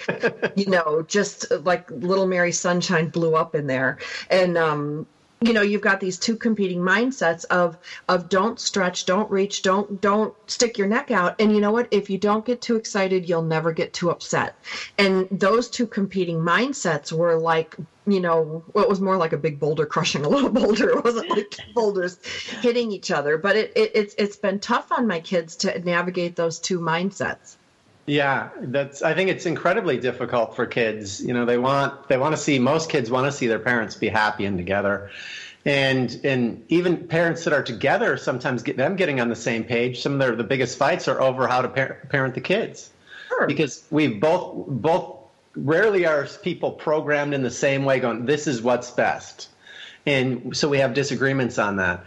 you 0.56 0.66
know, 0.66 1.04
just 1.08 1.50
like 1.62 1.90
little 1.90 2.26
Mary 2.26 2.52
Sunshine 2.52 3.08
blew 3.08 3.34
up 3.34 3.54
in 3.54 3.66
there. 3.66 3.98
And 4.30 4.56
um, 4.56 5.06
you 5.40 5.52
know 5.52 5.62
you've 5.62 5.82
got 5.82 6.00
these 6.00 6.18
two 6.18 6.36
competing 6.36 6.80
mindsets 6.80 7.44
of 7.46 7.78
of 8.08 8.28
don't 8.28 8.58
stretch 8.58 9.06
don't 9.06 9.30
reach 9.30 9.62
don't 9.62 10.00
don't 10.00 10.34
stick 10.50 10.78
your 10.78 10.88
neck 10.88 11.10
out 11.10 11.36
and 11.38 11.54
you 11.54 11.60
know 11.60 11.70
what 11.70 11.86
if 11.90 12.10
you 12.10 12.18
don't 12.18 12.44
get 12.44 12.60
too 12.60 12.76
excited 12.76 13.28
you'll 13.28 13.42
never 13.42 13.72
get 13.72 13.92
too 13.92 14.10
upset 14.10 14.56
and 14.98 15.28
those 15.30 15.70
two 15.70 15.86
competing 15.86 16.38
mindsets 16.38 17.12
were 17.12 17.36
like 17.36 17.76
you 18.10 18.20
know 18.20 18.64
well, 18.72 18.84
it 18.84 18.90
was 18.90 19.00
more 19.00 19.16
like 19.16 19.32
a 19.32 19.38
big 19.38 19.58
boulder 19.58 19.86
crushing 19.86 20.24
a 20.24 20.28
little 20.34 20.50
boulder 20.50 20.90
it 20.90 21.04
wasn't 21.04 21.28
like 21.30 21.50
two 21.50 21.62
boulders 21.74 22.18
hitting 22.60 22.90
each 22.90 23.10
other 23.10 23.38
but 23.38 23.56
it, 23.56 23.72
it 23.76 23.90
it's 23.94 24.14
it's 24.18 24.36
been 24.36 24.58
tough 24.58 24.90
on 24.92 25.06
my 25.06 25.20
kids 25.20 25.56
to 25.56 25.78
navigate 25.80 26.36
those 26.36 26.58
two 26.58 26.80
mindsets 26.80 27.56
yeah, 28.08 28.48
that's. 28.62 29.02
I 29.02 29.12
think 29.12 29.28
it's 29.28 29.44
incredibly 29.44 29.98
difficult 29.98 30.56
for 30.56 30.64
kids. 30.64 31.22
You 31.22 31.34
know, 31.34 31.44
they 31.44 31.58
want 31.58 32.08
they 32.08 32.16
want 32.16 32.34
to 32.34 32.40
see 32.40 32.58
most 32.58 32.88
kids 32.88 33.10
want 33.10 33.26
to 33.26 33.32
see 33.32 33.46
their 33.46 33.58
parents 33.58 33.96
be 33.96 34.08
happy 34.08 34.46
and 34.46 34.56
together, 34.56 35.10
and 35.66 36.18
and 36.24 36.64
even 36.70 37.06
parents 37.06 37.44
that 37.44 37.52
are 37.52 37.62
together 37.62 38.16
sometimes 38.16 38.62
get 38.62 38.78
them 38.78 38.96
getting 38.96 39.20
on 39.20 39.28
the 39.28 39.36
same 39.36 39.62
page. 39.62 40.00
Some 40.00 40.14
of 40.14 40.18
their 40.20 40.34
the 40.34 40.42
biggest 40.42 40.78
fights 40.78 41.06
are 41.06 41.20
over 41.20 41.46
how 41.46 41.60
to 41.60 41.68
par- 41.68 41.98
parent 42.08 42.34
the 42.34 42.40
kids, 42.40 42.88
sure. 43.28 43.46
because 43.46 43.84
we 43.90 44.08
both 44.08 44.66
both 44.68 45.17
rarely 45.64 46.06
are 46.06 46.26
people 46.42 46.72
programmed 46.72 47.34
in 47.34 47.42
the 47.42 47.50
same 47.50 47.84
way. 47.84 48.00
Going, 48.00 48.26
this 48.26 48.46
is 48.46 48.62
what's 48.62 48.90
best, 48.90 49.48
and 50.06 50.56
so 50.56 50.68
we 50.68 50.78
have 50.78 50.94
disagreements 50.94 51.58
on 51.58 51.76
that, 51.76 52.04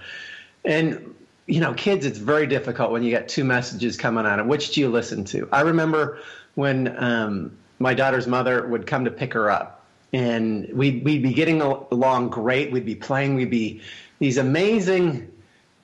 and 0.66 1.16
you 1.48 1.60
know, 1.60 1.74
kids, 1.74 2.06
it's 2.06 2.18
very 2.18 2.48
difficult 2.48 2.92
when 2.92 3.04
you 3.04 3.10
get 3.10 3.28
two 3.28 3.44
messages 3.44 3.98
coming 3.98 4.26
on 4.26 4.40
it. 4.40 4.46
Which 4.46 4.72
do 4.74 4.80
you 4.80 4.90
listen 4.90 5.26
to? 5.26 5.50
I 5.52 5.62
remember 5.62 6.20
when 6.56 6.96
um, 7.04 7.58
my 7.80 7.94
daughter's 7.94 8.28
mother 8.28 8.68
would 8.68 8.88
come 8.88 9.06
to 9.06 9.12
pick 9.12 9.34
her 9.34 9.50
up, 9.50 9.84
and 10.14 10.70
we'd, 10.74 11.04
we'd 11.04 11.24
be 11.24 11.34
getting 11.34 11.62
along 11.62 12.30
great. 12.30 12.72
We'd 12.72 12.86
be 12.86 12.96
playing. 12.96 13.36
We'd 13.36 13.50
be 13.50 13.82
these 14.20 14.38
amazing, 14.38 15.32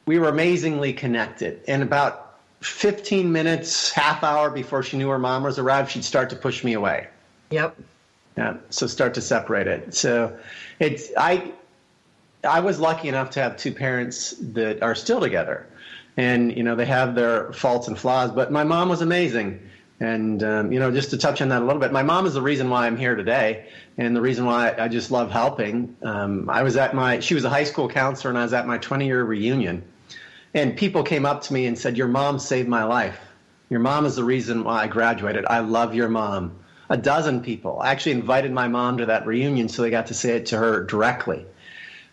we 0.06 0.20
were 0.20 0.30
amazingly 0.30 0.94
connected. 0.94 1.60
And 1.68 1.84
about 1.84 2.38
15 2.62 3.32
minutes, 3.32 3.92
half 3.92 4.24
hour 4.24 4.50
before 4.50 4.84
she 4.84 4.98
knew 4.98 5.10
her 5.10 5.20
mom 5.20 5.44
was 5.44 5.60
arrived, 5.60 5.92
she'd 5.92 6.04
start 6.04 6.30
to 6.30 6.36
push 6.36 6.64
me 6.64 6.74
away. 6.74 7.08
Yep. 7.50 7.78
Yeah. 8.38 8.58
So 8.70 8.88
start 8.88 9.14
to 9.16 9.22
separate 9.22 9.68
it. 9.68 9.94
So 9.96 10.38
it's 10.80 11.12
I 11.18 11.52
I 12.44 12.60
was 12.60 12.80
lucky 12.80 13.08
enough 13.08 13.32
to 13.32 13.42
have 13.42 13.58
two 13.58 13.72
parents 13.72 14.36
that 14.40 14.84
are 14.84 14.96
still 14.96 15.20
together, 15.20 15.68
and 16.18 16.56
you 16.56 16.64
know 16.64 16.76
they 16.76 16.86
have 16.86 17.16
their 17.16 17.52
faults 17.54 17.88
and 17.88 17.98
flaws. 17.98 18.32
But 18.32 18.52
my 18.52 18.64
mom 18.64 18.90
was 18.90 19.02
amazing, 19.02 19.60
and 20.00 20.44
um, 20.44 20.72
you 20.72 20.80
know 20.80 20.92
just 20.92 21.10
to 21.12 21.18
touch 21.18 21.42
on 21.42 21.50
that 21.50 21.62
a 21.62 21.66
little 21.66 21.82
bit, 21.82 21.92
my 21.92 22.04
mom 22.04 22.26
is 22.26 22.34
the 22.34 22.42
reason 22.42 22.70
why 22.70 22.86
I'm 22.86 22.98
here 22.98 23.16
today, 23.16 23.70
and 23.98 24.16
the 24.16 24.22
reason 24.22 24.46
why 24.46 24.76
I 24.78 24.88
just 24.88 25.10
love 25.10 25.32
helping. 25.32 25.96
Um, 26.04 26.50
I 26.50 26.62
was 26.62 26.78
at 26.78 26.94
my 26.94 27.20
she 27.20 27.34
was 27.34 27.44
a 27.44 27.50
high 27.50 27.64
school 27.64 27.90
counselor, 27.90 28.30
and 28.30 28.38
I 28.38 28.44
was 28.44 28.54
at 28.54 28.68
my 28.68 28.78
20 28.78 29.06
year 29.06 29.24
reunion 29.24 29.84
and 30.54 30.76
people 30.76 31.04
came 31.04 31.26
up 31.26 31.44
to 31.44 31.54
me 31.54 31.66
and 31.66 31.78
said, 31.78 31.98
Your 31.98 32.08
mom 32.08 32.40
saved 32.40 32.68
my 32.68 32.84
life. 32.84 33.20
Your 33.70 33.80
mom 33.80 34.06
is 34.06 34.16
the 34.16 34.24
reason 34.24 34.64
why 34.64 34.84
I 34.84 34.88
graduated. 34.88 35.46
I 35.46 35.60
love 35.60 35.94
your 35.94 36.10
mom. 36.10 36.60
A 36.90 36.98
dozen 36.98 37.42
people. 37.42 37.80
I 37.82 37.92
actually 37.92 38.14
invited 38.14 38.52
my 38.52 38.68
mom 38.68 38.98
to 38.98 39.06
that 39.08 39.26
reunion 39.26 39.68
so 39.68 39.82
they 39.82 39.90
got 39.90 40.08
to 40.08 40.14
say 40.14 40.38
it 40.38 40.48
to 40.48 40.58
her 40.58 40.84
directly. 40.84 41.46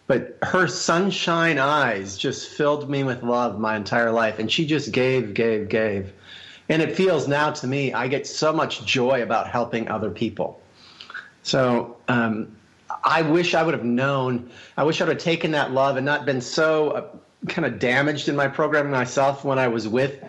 But 0.06 0.36
her 0.42 0.66
sunshine 0.68 1.58
eyes 1.58 2.18
just 2.18 2.48
filled 2.48 2.90
me 2.90 3.04
with 3.04 3.22
love 3.22 3.58
my 3.58 3.76
entire 3.76 4.10
life. 4.10 4.38
And 4.38 4.50
she 4.50 4.66
just 4.66 4.92
gave, 4.92 5.32
gave, 5.32 5.68
gave. 5.68 6.12
And 6.68 6.82
it 6.82 6.96
feels 6.96 7.28
now 7.28 7.50
to 7.50 7.66
me, 7.66 7.92
I 7.92 8.08
get 8.08 8.26
so 8.26 8.52
much 8.52 8.84
joy 8.84 9.22
about 9.22 9.48
helping 9.48 9.88
other 9.88 10.10
people. 10.10 10.60
So 11.42 11.96
um, 12.08 12.56
I 13.02 13.22
wish 13.22 13.54
I 13.54 13.62
would 13.62 13.74
have 13.74 13.84
known, 13.84 14.50
I 14.76 14.84
wish 14.84 15.00
I 15.00 15.04
would 15.04 15.16
have 15.16 15.22
taken 15.22 15.52
that 15.52 15.72
love 15.72 15.96
and 15.96 16.06
not 16.06 16.24
been 16.24 16.40
so 16.40 16.90
uh, 16.90 17.06
kind 17.48 17.66
of 17.66 17.78
damaged 17.78 18.28
in 18.28 18.36
my 18.36 18.48
programming 18.48 18.92
myself 18.92 19.44
when 19.44 19.58
I 19.58 19.68
was 19.68 19.86
with 19.86 20.22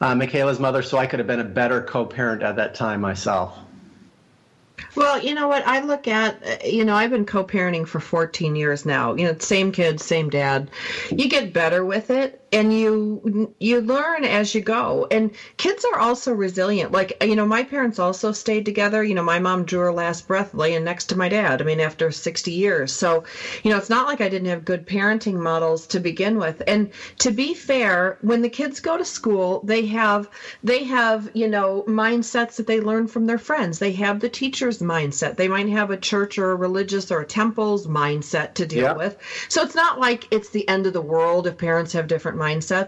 uh, 0.00 0.14
Michaela's 0.14 0.58
mother, 0.58 0.82
so 0.82 0.98
I 0.98 1.06
could 1.06 1.20
have 1.20 1.26
been 1.26 1.40
a 1.40 1.44
better 1.44 1.80
co-parent 1.80 2.42
at 2.42 2.56
that 2.56 2.74
time 2.74 3.00
myself. 3.00 3.56
Well, 4.94 5.22
you 5.22 5.34
know 5.34 5.48
what 5.48 5.66
I 5.66 5.80
look 5.80 6.08
at, 6.08 6.42
uh, 6.42 6.56
you 6.66 6.84
know, 6.84 6.94
I've 6.94 7.10
been 7.10 7.24
co-parenting 7.24 7.86
for 7.86 8.00
14 8.00 8.56
years 8.56 8.84
now. 8.86 9.14
You 9.14 9.26
know, 9.26 9.36
same 9.38 9.72
kids, 9.72 10.04
same 10.04 10.30
dad. 10.30 10.70
You 11.10 11.28
get 11.28 11.52
better 11.52 11.84
with 11.84 12.10
it 12.10 12.40
and 12.56 12.72
you 12.72 13.52
you 13.60 13.80
learn 13.82 14.24
as 14.24 14.54
you 14.54 14.62
go. 14.62 15.06
And 15.10 15.30
kids 15.58 15.84
are 15.84 15.98
also 15.98 16.32
resilient. 16.32 16.90
Like, 16.90 17.22
you 17.22 17.36
know, 17.36 17.44
my 17.44 17.62
parents 17.62 17.98
also 17.98 18.32
stayed 18.32 18.64
together. 18.64 19.04
You 19.04 19.14
know, 19.14 19.22
my 19.22 19.38
mom 19.38 19.66
drew 19.66 19.80
her 19.80 19.92
last 19.92 20.26
breath 20.26 20.54
laying 20.54 20.82
next 20.82 21.10
to 21.10 21.18
my 21.18 21.28
dad. 21.28 21.60
I 21.60 21.64
mean, 21.64 21.80
after 21.80 22.10
60 22.10 22.50
years. 22.50 22.92
So, 22.92 23.24
you 23.62 23.70
know, 23.70 23.76
it's 23.76 23.90
not 23.90 24.06
like 24.06 24.22
I 24.22 24.30
didn't 24.30 24.48
have 24.48 24.64
good 24.64 24.86
parenting 24.86 25.34
models 25.34 25.86
to 25.88 26.00
begin 26.00 26.38
with. 26.38 26.62
And 26.66 26.90
to 27.18 27.30
be 27.30 27.54
fair, 27.54 28.16
when 28.22 28.40
the 28.40 28.48
kids 28.48 28.80
go 28.80 28.96
to 28.96 29.04
school, 29.04 29.60
they 29.62 29.84
have 29.86 30.30
they 30.62 30.84
have, 30.84 31.28
you 31.34 31.48
know, 31.48 31.84
mindsets 31.86 32.56
that 32.56 32.66
they 32.66 32.80
learn 32.80 33.06
from 33.06 33.26
their 33.26 33.38
friends. 33.38 33.78
They 33.78 33.92
have 33.92 34.20
the 34.20 34.30
teachers 34.30 34.78
mindset. 34.78 35.36
They 35.36 35.48
might 35.48 35.68
have 35.68 35.90
a 35.90 35.96
church 35.98 36.38
or 36.38 36.52
a 36.52 36.56
religious 36.56 37.10
or 37.10 37.20
a 37.20 37.26
temple's 37.26 37.86
mindset 37.86 38.54
to 38.54 38.64
deal 38.64 38.84
yeah. 38.84 38.92
with. 38.94 39.16
So 39.50 39.62
it's 39.62 39.74
not 39.74 40.00
like 40.00 40.26
it's 40.30 40.48
the 40.48 40.66
end 40.68 40.86
of 40.86 40.94
the 40.94 41.02
world 41.02 41.46
if 41.46 41.58
parents 41.58 41.92
have 41.92 42.06
different 42.06 42.38
mindsets. 42.38 42.45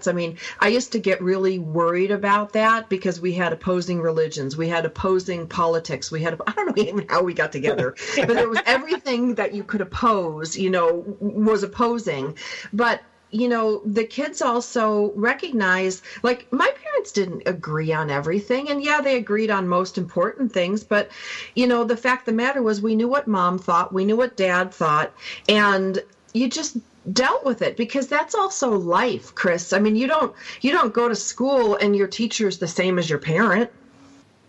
I 0.09 0.13
mean, 0.13 0.39
I 0.61 0.69
used 0.69 0.93
to 0.93 0.99
get 0.99 1.21
really 1.21 1.59
worried 1.59 2.11
about 2.11 2.53
that 2.53 2.89
because 2.89 3.21
we 3.21 3.33
had 3.33 3.53
opposing 3.53 4.01
religions, 4.01 4.57
we 4.57 4.69
had 4.69 4.85
opposing 4.85 5.47
politics, 5.47 6.11
we 6.11 6.23
had 6.23 6.41
I 6.47 6.53
don't 6.53 6.77
know 6.77 6.83
even 6.83 7.07
how 7.09 7.23
we 7.23 7.35
got 7.35 7.53
together, 7.53 7.95
but 8.17 8.37
it 8.37 8.49
was 8.49 8.61
everything 8.67 9.35
that 9.37 9.55
you 9.55 9.65
could 9.65 9.81
oppose, 9.81 10.57
you 10.57 10.71
know, 10.71 11.05
was 11.21 11.63
opposing. 11.63 12.37
But 12.73 13.03
you 13.31 13.49
know, 13.49 13.83
the 13.85 14.05
kids 14.05 14.41
also 14.41 15.13
recognize, 15.15 16.03
like, 16.23 16.51
my 16.51 16.71
parents 16.83 17.13
didn't 17.13 17.43
agree 17.47 17.93
on 17.93 18.11
everything. 18.11 18.71
And 18.71 18.83
yeah, 18.83 19.01
they 19.01 19.17
agreed 19.17 19.51
on 19.51 19.69
most 19.69 19.99
important 19.99 20.51
things. 20.51 20.83
But, 20.83 21.11
you 21.55 21.67
know, 21.67 21.85
the 21.85 21.97
fact 21.97 22.25
the 22.25 22.33
matter 22.33 22.63
was 22.63 22.81
we 22.81 22.95
knew 22.95 23.09
what 23.09 23.29
mom 23.29 23.59
thought, 23.59 23.93
we 23.93 24.07
knew 24.07 24.17
what 24.17 24.37
dad 24.37 24.73
thought. 24.73 25.13
And 25.47 26.03
you 26.33 26.49
just 26.49 26.79
dealt 27.13 27.45
with 27.45 27.63
it 27.63 27.77
because 27.77 28.09
that's 28.09 28.35
also 28.35 28.71
life 28.71 29.35
chris 29.35 29.73
i 29.73 29.79
mean 29.79 29.97
you 29.97 30.07
don't 30.07 30.35
you 30.61 30.73
don't 30.73 30.93
go 30.93 31.09
to 31.09 31.15
school 31.15 31.77
and 31.77 31.97
your 31.97 32.09
teacher's 32.09 32.59
the 32.59 32.69
same 32.69 32.99
as 32.99 33.09
your 33.09 33.19
parent 33.19 33.71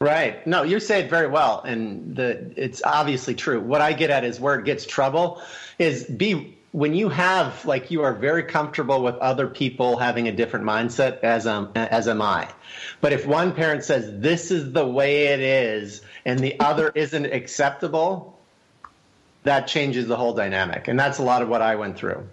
Right. 0.01 0.47
No, 0.47 0.63
you 0.63 0.79
say 0.79 1.01
it 1.01 1.09
very 1.09 1.27
well, 1.27 1.61
and 1.61 2.15
the 2.15 2.53
it's 2.55 2.81
obviously 2.85 3.35
true. 3.35 3.59
What 3.59 3.81
I 3.81 3.91
get 3.91 4.09
at 4.09 4.23
is 4.23 4.39
where 4.39 4.57
it 4.57 4.63
gets 4.63 4.85
trouble 4.85 5.41
is 5.77 6.05
be 6.05 6.57
when 6.71 6.93
you 6.93 7.09
have 7.09 7.65
like 7.65 7.91
you 7.91 8.03
are 8.03 8.13
very 8.13 8.43
comfortable 8.43 9.03
with 9.03 9.15
other 9.15 9.47
people 9.47 9.97
having 9.97 10.29
a 10.29 10.31
different 10.31 10.65
mindset 10.65 11.19
as 11.19 11.45
um 11.45 11.71
as 11.75 12.07
am 12.07 12.21
I. 12.21 12.47
But 13.01 13.11
if 13.11 13.27
one 13.27 13.53
parent 13.53 13.83
says 13.83 14.21
this 14.21 14.51
is 14.51 14.71
the 14.71 14.87
way 14.87 15.27
it 15.27 15.41
is 15.41 16.01
and 16.23 16.39
the 16.39 16.57
other 16.61 16.93
isn't 16.95 17.25
acceptable, 17.25 18.39
that 19.43 19.67
changes 19.67 20.07
the 20.07 20.15
whole 20.15 20.33
dynamic. 20.33 20.87
And 20.87 20.97
that's 20.97 21.17
a 21.17 21.23
lot 21.23 21.41
of 21.41 21.49
what 21.49 21.61
I 21.61 21.75
went 21.75 21.97
through 21.97 22.25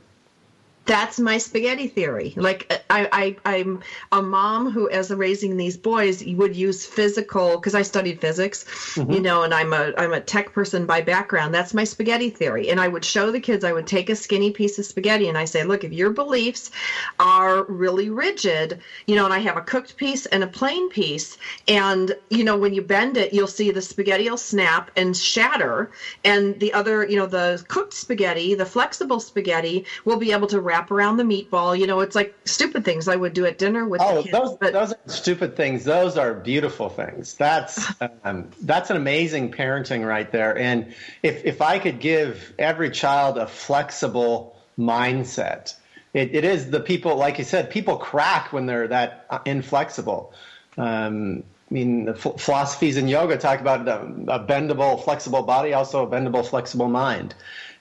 that's 0.87 1.19
my 1.19 1.39
spaghetti 1.39 1.89
theory. 1.89 2.33
Like 2.37 2.85
I, 2.89 3.37
I 3.45 3.55
I'm 3.57 3.83
a 4.13 4.23
mom 4.23 4.71
who, 4.71 4.89
as 4.89 5.11
raising 5.11 5.57
these 5.57 5.77
boys, 5.77 6.25
would 6.25 6.57
use 6.57 6.87
physical 6.87 7.57
because 7.57 7.75
I 7.75 7.83
studied 7.83 8.21
physics, 8.21 8.65
mm-hmm. 8.95 9.11
you 9.11 9.21
know, 9.21 9.43
and 9.43 9.53
I'm 9.53 9.73
a 9.73 9.93
I'm 9.99 10.13
a 10.13 10.21
tech 10.21 10.53
person 10.53 10.87
by 10.87 11.03
background. 11.03 11.53
That's 11.53 11.75
my 11.75 11.85
spaghetti 11.85 12.31
theory. 12.31 12.71
And 12.71 12.81
I 12.81 12.89
would 12.89 13.05
show 13.05 13.31
the 13.31 13.41
kids. 13.41 13.65
I 13.65 13.73
would 13.73 13.87
take 13.87 14.09
a 14.11 14.17
skinny 14.17 14.53
piece 14.53 14.79
of 14.79 14.87
spaghetti 14.87 15.29
and 15.29 15.37
I 15.37 15.45
say, 15.45 15.65
look, 15.65 15.83
if 15.83 15.93
your 15.93 16.11
beliefs 16.11 16.71
are 17.19 17.65
really 17.65 18.09
rigid, 18.09 18.81
you 19.07 19.17
know, 19.17 19.25
and 19.25 19.35
I 19.35 19.41
have 19.41 19.57
a 19.57 19.63
cooked 19.63 19.97
piece 19.97 20.27
and 20.27 20.45
a 20.45 20.47
plain 20.47 20.89
piece, 20.89 21.37
and 21.67 22.17
you 22.31 22.45
know, 22.45 22.57
when 22.57 22.75
you 22.75 22.83
bend 22.83 23.17
it, 23.17 23.35
you'll 23.35 23.49
see 23.49 23.73
the 23.73 23.83
spaghetti 23.83 24.31
will 24.31 24.37
snap 24.37 24.93
and 24.97 25.17
shatter, 25.17 25.91
and 26.25 26.59
the 26.61 26.73
other, 26.73 27.05
you 27.05 27.17
know, 27.17 27.27
the 27.27 27.65
cooked 27.67 27.93
spaghetti, 27.93 28.55
the 28.55 28.67
flexible 28.67 29.19
spaghetti, 29.19 29.85
will 30.05 30.17
be 30.17 30.33
able 30.33 30.47
to 30.47 30.61
wrap 30.61 30.76
wrap 30.77 30.91
around 30.91 31.17
the 31.17 31.25
meatball. 31.25 31.79
You 31.79 31.87
know, 31.87 32.01
it's 32.01 32.15
like 32.15 32.35
stupid 32.45 32.85
things 32.85 33.09
I 33.09 33.17
would 33.17 33.33
do 33.33 33.47
at 33.47 33.59
dinner 33.59 33.87
with 33.87 34.01
oh, 34.01 34.17
the 34.17 34.23
kids. 34.25 34.33
Those, 34.33 34.57
but... 34.59 34.73
those 34.73 34.93
are 34.93 34.99
stupid 35.07 35.57
things. 35.57 35.85
Those 35.85 36.17
are 36.17 36.35
beautiful 36.35 36.89
things. 36.89 37.35
That's 37.35 37.93
um, 38.25 38.51
that's 38.63 38.91
an 38.91 38.97
amazing 38.97 39.53
parenting 39.53 40.07
right 40.07 40.31
there. 40.31 40.57
And 40.57 40.95
if 41.23 41.45
if 41.45 41.63
I 41.63 41.79
could 41.79 42.01
give 42.01 42.53
every 42.59 42.91
child 42.91 43.39
a 43.39 43.47
flexible 43.47 44.57
mindset, 44.79 45.75
it, 46.13 46.35
it 46.35 46.45
is 46.45 46.71
the 46.71 46.81
people, 46.81 47.17
like 47.17 47.39
you 47.39 47.45
said, 47.45 47.71
people 47.71 47.97
crack 47.97 48.53
when 48.53 48.67
they're 48.67 48.89
that 48.89 49.27
uh, 49.31 49.39
inflexible. 49.45 50.33
Um, 50.77 51.43
I 51.71 51.75
mean, 51.75 52.05
the 52.05 52.15
philosophies 52.15 52.97
in 52.97 53.09
yoga 53.09 53.37
talk 53.39 53.61
about 53.61 53.89
a 53.89 54.39
bendable, 54.39 55.03
flexible 55.03 55.43
body, 55.43 55.73
also 55.73 56.07
a 56.07 56.09
bendable, 56.09 56.47
flexible 56.47 56.87
mind 56.87 57.35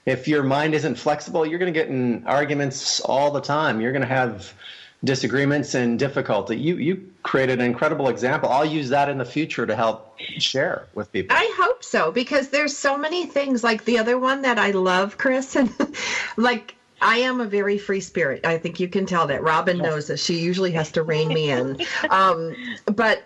if 0.06 0.28
your 0.28 0.44
mind 0.44 0.76
isn't 0.76 0.96
flexible, 0.96 1.46
you're 1.46 1.60
going 1.60 1.74
to 1.74 1.80
get 1.80 1.89
in 1.89 2.26
arguments 2.28 3.00
all 3.02 3.32
the 3.32 3.41
time. 3.41 3.82
You're 3.82 3.91
going 3.91 4.04
to 4.04 4.08
have 4.08 4.54
disagreements 5.04 5.76
and 5.76 6.00
difficulty. 6.00 6.58
You 6.58 6.78
you 6.78 7.12
created 7.24 7.60
an 7.60 7.65
incredible 7.65 8.10
example. 8.10 8.50
I'll 8.50 8.65
use 8.65 8.89
that 8.89 9.10
in 9.10 9.18
the 9.18 9.26
future 9.26 9.65
to 9.65 9.76
help 9.76 10.20
share 10.20 10.88
with 10.94 11.12
people. 11.12 11.36
I 11.36 11.52
hope 11.58 11.84
so 11.84 12.12
because 12.12 12.50
there's 12.50 12.76
so 12.76 12.98
many 12.98 13.26
things 13.26 13.63
like 13.63 13.86
the 13.86 13.98
other 13.98 14.18
one 14.18 14.41
that 14.44 14.58
I 14.58 14.72
love, 14.72 15.18
Chris, 15.18 15.56
and 15.56 15.72
like 16.38 16.76
I 17.01 17.17
am 17.17 17.41
a 17.41 17.45
very 17.45 17.77
free 17.77 18.01
spirit. 18.01 18.45
I 18.45 18.58
think 18.58 18.79
you 18.79 18.88
can 18.88 19.05
tell 19.05 19.27
that. 19.27 19.43
Robin 19.43 19.77
knows 19.77 20.08
that 20.08 20.19
she 20.19 20.39
usually 20.39 20.71
has 20.71 20.91
to 20.93 21.03
rein 21.03 21.27
me 21.27 21.49
in. 21.49 21.81
Um, 22.10 22.55
but 22.86 23.23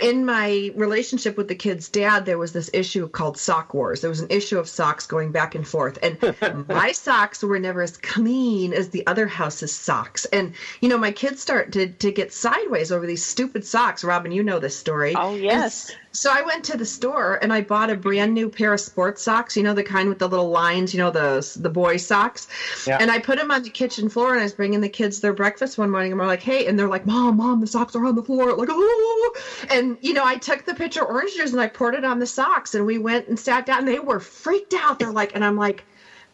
in 0.00 0.26
my 0.26 0.70
relationship 0.74 1.36
with 1.36 1.48
the 1.48 1.54
kid's 1.54 1.88
dad, 1.88 2.26
there 2.26 2.38
was 2.38 2.52
this 2.52 2.68
issue 2.72 3.08
called 3.08 3.38
sock 3.38 3.72
wars. 3.72 4.00
There 4.00 4.10
was 4.10 4.20
an 4.20 4.28
issue 4.30 4.58
of 4.58 4.68
socks 4.68 5.06
going 5.06 5.32
back 5.32 5.54
and 5.54 5.66
forth. 5.66 5.98
And 6.02 6.18
my 6.68 6.92
socks 6.92 7.42
were 7.42 7.58
never 7.58 7.82
as 7.82 7.96
clean 7.96 8.72
as 8.72 8.90
the 8.90 9.06
other 9.06 9.26
house's 9.26 9.72
socks. 9.72 10.24
And, 10.26 10.54
you 10.80 10.88
know, 10.88 10.98
my 10.98 11.12
kids 11.12 11.40
start 11.40 11.72
to, 11.72 11.86
to 11.86 12.10
get 12.10 12.32
sideways 12.32 12.90
over 12.90 13.06
these 13.06 13.24
stupid 13.24 13.64
socks. 13.64 14.04
Robin, 14.04 14.32
you 14.32 14.42
know 14.42 14.58
this 14.58 14.76
story. 14.76 15.14
Oh, 15.16 15.34
yes. 15.34 15.90
And 15.90 15.98
so 16.16 16.30
I 16.32 16.42
went 16.42 16.64
to 16.64 16.76
the 16.76 16.86
store 16.86 17.38
and 17.42 17.52
I 17.52 17.60
bought 17.60 17.90
a 17.90 17.96
brand 17.96 18.32
new 18.32 18.48
pair 18.48 18.72
of 18.72 18.80
sports 18.80 19.22
socks, 19.22 19.56
you 19.56 19.62
know, 19.62 19.74
the 19.74 19.82
kind 19.84 20.08
with 20.08 20.18
the 20.18 20.28
little 20.28 20.48
lines, 20.48 20.94
you 20.94 20.98
know, 20.98 21.10
the 21.10 21.46
the 21.60 21.68
boy 21.68 21.98
socks. 21.98 22.48
Yeah. 22.86 22.98
And 23.00 23.10
I 23.10 23.18
put 23.18 23.38
them 23.38 23.50
on 23.50 23.62
the 23.62 23.70
kitchen 23.70 24.08
floor 24.08 24.32
and 24.32 24.40
I 24.40 24.44
was 24.44 24.52
bringing 24.54 24.80
the 24.80 24.88
kids 24.88 25.20
their 25.20 25.34
breakfast 25.34 25.78
one 25.78 25.90
morning 25.90 26.12
and 26.12 26.20
we're 26.20 26.26
like, 26.26 26.42
hey, 26.42 26.66
and 26.66 26.78
they're 26.78 26.88
like, 26.88 27.06
mom, 27.06 27.36
mom, 27.36 27.60
the 27.60 27.66
socks 27.66 27.94
are 27.94 28.04
on 28.04 28.14
the 28.14 28.22
floor. 28.22 28.54
Like, 28.54 28.68
oh, 28.70 29.36
and 29.70 29.98
you 30.00 30.14
know, 30.14 30.24
I 30.24 30.36
took 30.36 30.64
the 30.64 30.74
pitcher 30.74 31.02
of 31.02 31.10
orange 31.10 31.34
juice 31.34 31.52
and 31.52 31.60
I 31.60 31.66
poured 31.66 31.94
it 31.94 32.04
on 32.04 32.18
the 32.18 32.26
socks 32.26 32.74
and 32.74 32.86
we 32.86 32.98
went 32.98 33.28
and 33.28 33.38
sat 33.38 33.66
down 33.66 33.80
and 33.80 33.88
they 33.88 33.98
were 33.98 34.20
freaked 34.20 34.74
out. 34.74 34.98
They're 34.98 35.12
like, 35.12 35.34
and 35.34 35.44
I'm 35.44 35.56
like, 35.56 35.84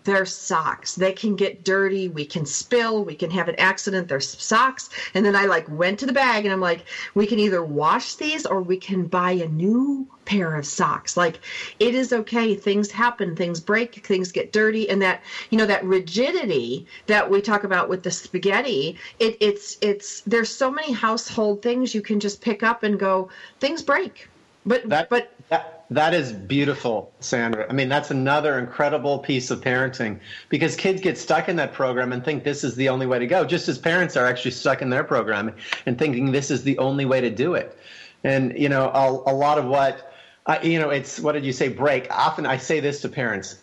they're 0.05 0.27
socks. 0.27 0.95
They 0.95 1.13
can 1.13 1.37
get 1.37 1.65
dirty. 1.65 2.09
We 2.09 2.25
can 2.25 2.47
spill. 2.47 3.05
We 3.05 3.15
can 3.15 3.31
have 3.31 3.49
an 3.49 3.55
accident. 3.59 4.09
They're 4.09 4.21
socks. 4.21 4.91
And 5.15 5.25
then 5.25 5.37
I 5.37 5.47
like 5.47 5.69
went 5.69 5.99
to 6.01 6.07
the 6.07 6.13
bag 6.13 6.45
and 6.45 6.53
I'm 6.53 6.61
like, 6.61 6.85
we 7.15 7.27
can 7.27 7.39
either 7.39 7.65
wash 7.65 8.15
these 8.17 8.47
or 8.47 8.63
we 8.63 8.77
can 8.77 9.07
buy 9.07 9.33
a 9.33 9.49
new 9.49 10.07
pair 10.25 10.55
of 10.55 10.67
socks. 10.67 11.17
Like 11.17 11.41
it 11.79 11.95
is 11.95 12.13
okay. 12.13 12.55
Things 12.55 12.91
happen, 12.91 13.37
things 13.37 13.61
break, 13.61 14.07
things 14.07 14.33
get 14.33 14.53
dirty, 14.53 14.89
and 14.89 15.01
that 15.03 15.23
you 15.51 15.59
know 15.59 15.67
that 15.67 15.85
rigidity 15.85 16.87
that 17.07 17.29
we 17.29 17.41
talk 17.41 17.65
about 17.65 17.89
with 17.89 18.03
the 18.03 18.11
spaghetti. 18.11 18.99
It, 19.19 19.37
it's 19.41 19.79
it's 19.81 20.21
there's 20.23 20.55
so 20.55 20.71
many 20.71 20.93
household 20.93 21.63
things 21.63 21.95
you 21.95 22.03
can 22.03 22.21
just 22.21 22.41
pick 22.41 22.63
up 22.63 22.83
and 22.83 22.99
go. 22.99 23.29
Things 23.61 23.83
break, 23.83 24.29
but 24.65 24.89
that, 24.89 25.09
but 25.09 25.33
that 25.49 25.82
that 25.97 26.15
is 26.15 26.33
beautiful, 26.33 27.13
Sandra. 27.21 27.67
I 27.69 27.73
mean, 27.73 27.89
that's 27.89 28.11
another 28.11 28.59
incredible 28.59 29.19
piece 29.19 29.51
of 29.51 29.61
parenting 29.61 30.21
because 30.49 30.77
kids 30.77 31.01
get 31.01 31.19
stuck 31.19 31.49
in 31.49 31.57
that 31.57 31.73
program 31.73 32.13
and 32.13 32.25
think 32.25 32.45
this 32.45 32.65
is 32.65 32.75
the 32.77 32.89
only 32.89 33.07
way 33.07 33.19
to 33.19 33.27
go, 33.27 33.45
just 33.45 33.69
as 33.69 33.79
parents 33.79 34.17
are 34.17 34.27
actually 34.27 34.53
stuck 34.53 34.83
in 34.83 34.91
their 34.91 35.05
program 35.05 35.55
and 35.87 35.99
thinking 35.99 36.33
this 36.33 36.51
is 36.51 36.63
the 36.63 36.79
only 36.79 37.05
way 37.05 37.21
to 37.21 37.31
do 37.31 37.55
it. 37.55 37.77
And 38.25 38.59
you 38.59 38.69
know, 38.69 38.89
a, 38.89 39.33
a 39.33 39.35
lot 39.35 39.59
of 39.59 39.67
what 39.67 40.13
uh, 40.47 40.59
you 40.63 40.79
know, 40.79 40.91
it's 40.91 41.21
what 41.21 41.33
did 41.33 41.45
you 41.45 41.53
say? 41.53 41.69
Break. 41.69 42.11
Often 42.11 42.47
I 42.47 42.57
say 42.57 42.81
this 42.81 43.03
to 43.03 43.09
parents. 43.09 43.59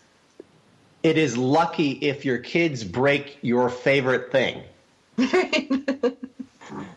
It 1.02 1.18
is 1.18 1.36
lucky 1.36 1.92
if 1.92 2.24
your 2.24 2.38
kids 2.38 2.84
break 2.84 3.38
your 3.42 3.68
favorite 3.68 4.32
thing. 4.32 4.62
and 5.18 6.14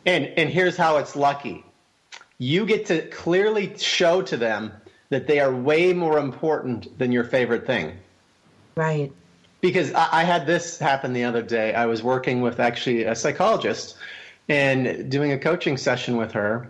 and 0.05 0.49
here's 0.49 0.77
how 0.77 0.97
it's 0.97 1.15
lucky. 1.15 1.63
You 2.37 2.65
get 2.65 2.85
to 2.87 3.07
clearly 3.09 3.77
show 3.77 4.21
to 4.23 4.37
them 4.37 4.73
that 5.13 5.27
they 5.27 5.39
are 5.39 5.53
way 5.53 5.93
more 5.93 6.17
important 6.17 6.97
than 6.97 7.11
your 7.11 7.23
favorite 7.23 7.65
thing. 7.65 7.93
Right. 8.75 9.11
Because 9.61 9.93
I, 9.93 10.09
I 10.11 10.23
had 10.23 10.45
this 10.45 10.79
happen 10.79 11.13
the 11.13 11.23
other 11.23 11.41
day. 11.41 11.73
I 11.73 11.85
was 11.85 12.03
working 12.03 12.41
with 12.41 12.59
actually 12.59 13.03
a 13.03 13.15
psychologist 13.15 13.95
and 14.49 15.09
doing 15.09 15.31
a 15.31 15.37
coaching 15.37 15.77
session 15.77 16.17
with 16.17 16.31
her, 16.33 16.69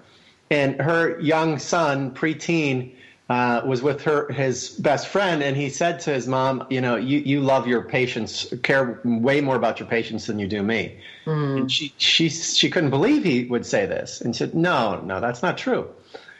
and 0.51 0.79
her 0.79 1.19
young 1.19 1.57
son, 1.57 2.11
preteen, 2.13 2.93
uh, 3.29 3.61
was 3.65 3.81
with 3.81 4.03
her 4.03 4.31
his 4.31 4.69
best 4.69 5.07
friend, 5.07 5.41
and 5.41 5.57
he 5.57 5.69
said 5.69 5.99
to 6.01 6.11
his 6.13 6.27
mom, 6.27 6.67
"You 6.69 6.81
know, 6.81 6.97
you, 6.97 7.19
you 7.19 7.39
love 7.39 7.67
your 7.67 7.81
patients, 7.81 8.53
care 8.61 8.99
way 9.03 9.41
more 9.41 9.55
about 9.55 9.79
your 9.79 9.89
patients 9.89 10.27
than 10.27 10.37
you 10.37 10.47
do 10.47 10.61
me." 10.61 10.99
Mm. 11.25 11.57
And 11.57 11.71
she 11.71 11.93
she 11.97 12.29
she 12.29 12.69
couldn't 12.69 12.91
believe 12.91 13.23
he 13.23 13.45
would 13.45 13.65
say 13.65 13.87
this, 13.87 14.21
and 14.21 14.35
said, 14.35 14.53
"No, 14.53 15.01
no, 15.01 15.19
that's 15.19 15.41
not 15.41 15.57
true." 15.57 15.89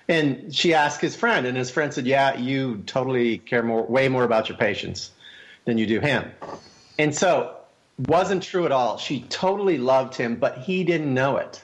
And 0.08 0.54
she 0.54 0.74
asked 0.74 1.02
his 1.02 1.16
friend, 1.16 1.46
and 1.46 1.56
his 1.58 1.72
friend 1.72 1.94
said, 1.94 2.06
"Yeah, 2.06 2.38
you 2.38 2.84
totally 2.86 3.38
care 3.38 3.64
more, 3.64 3.84
way 3.84 4.10
more 4.10 4.24
about 4.24 4.50
your 4.50 4.58
patients 4.58 5.12
than 5.66 5.78
you 5.78 5.86
do 5.86 6.00
him." 6.00 6.32
And 7.00 7.16
so, 7.16 7.56
wasn't 7.98 8.44
true 8.44 8.66
at 8.66 8.72
all. 8.72 8.98
She 8.98 9.22
totally 9.22 9.78
loved 9.78 10.16
him, 10.16 10.36
but 10.36 10.58
he 10.60 10.84
didn't 10.84 11.14
know 11.14 11.38
it. 11.38 11.62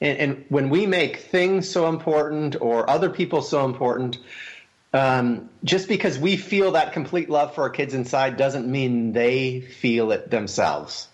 And, 0.00 0.18
and 0.18 0.44
when 0.48 0.68
we 0.70 0.86
make 0.86 1.16
things 1.16 1.68
so 1.68 1.88
important 1.88 2.60
or 2.60 2.88
other 2.88 3.10
people 3.10 3.42
so 3.42 3.64
important, 3.64 4.18
um, 4.92 5.48
just 5.64 5.88
because 5.88 6.18
we 6.18 6.36
feel 6.36 6.72
that 6.72 6.92
complete 6.92 7.30
love 7.30 7.54
for 7.54 7.62
our 7.62 7.70
kids 7.70 7.94
inside 7.94 8.36
doesn't 8.36 8.70
mean 8.70 9.12
they 9.12 9.60
feel 9.60 10.12
it 10.12 10.30
themselves. 10.30 11.08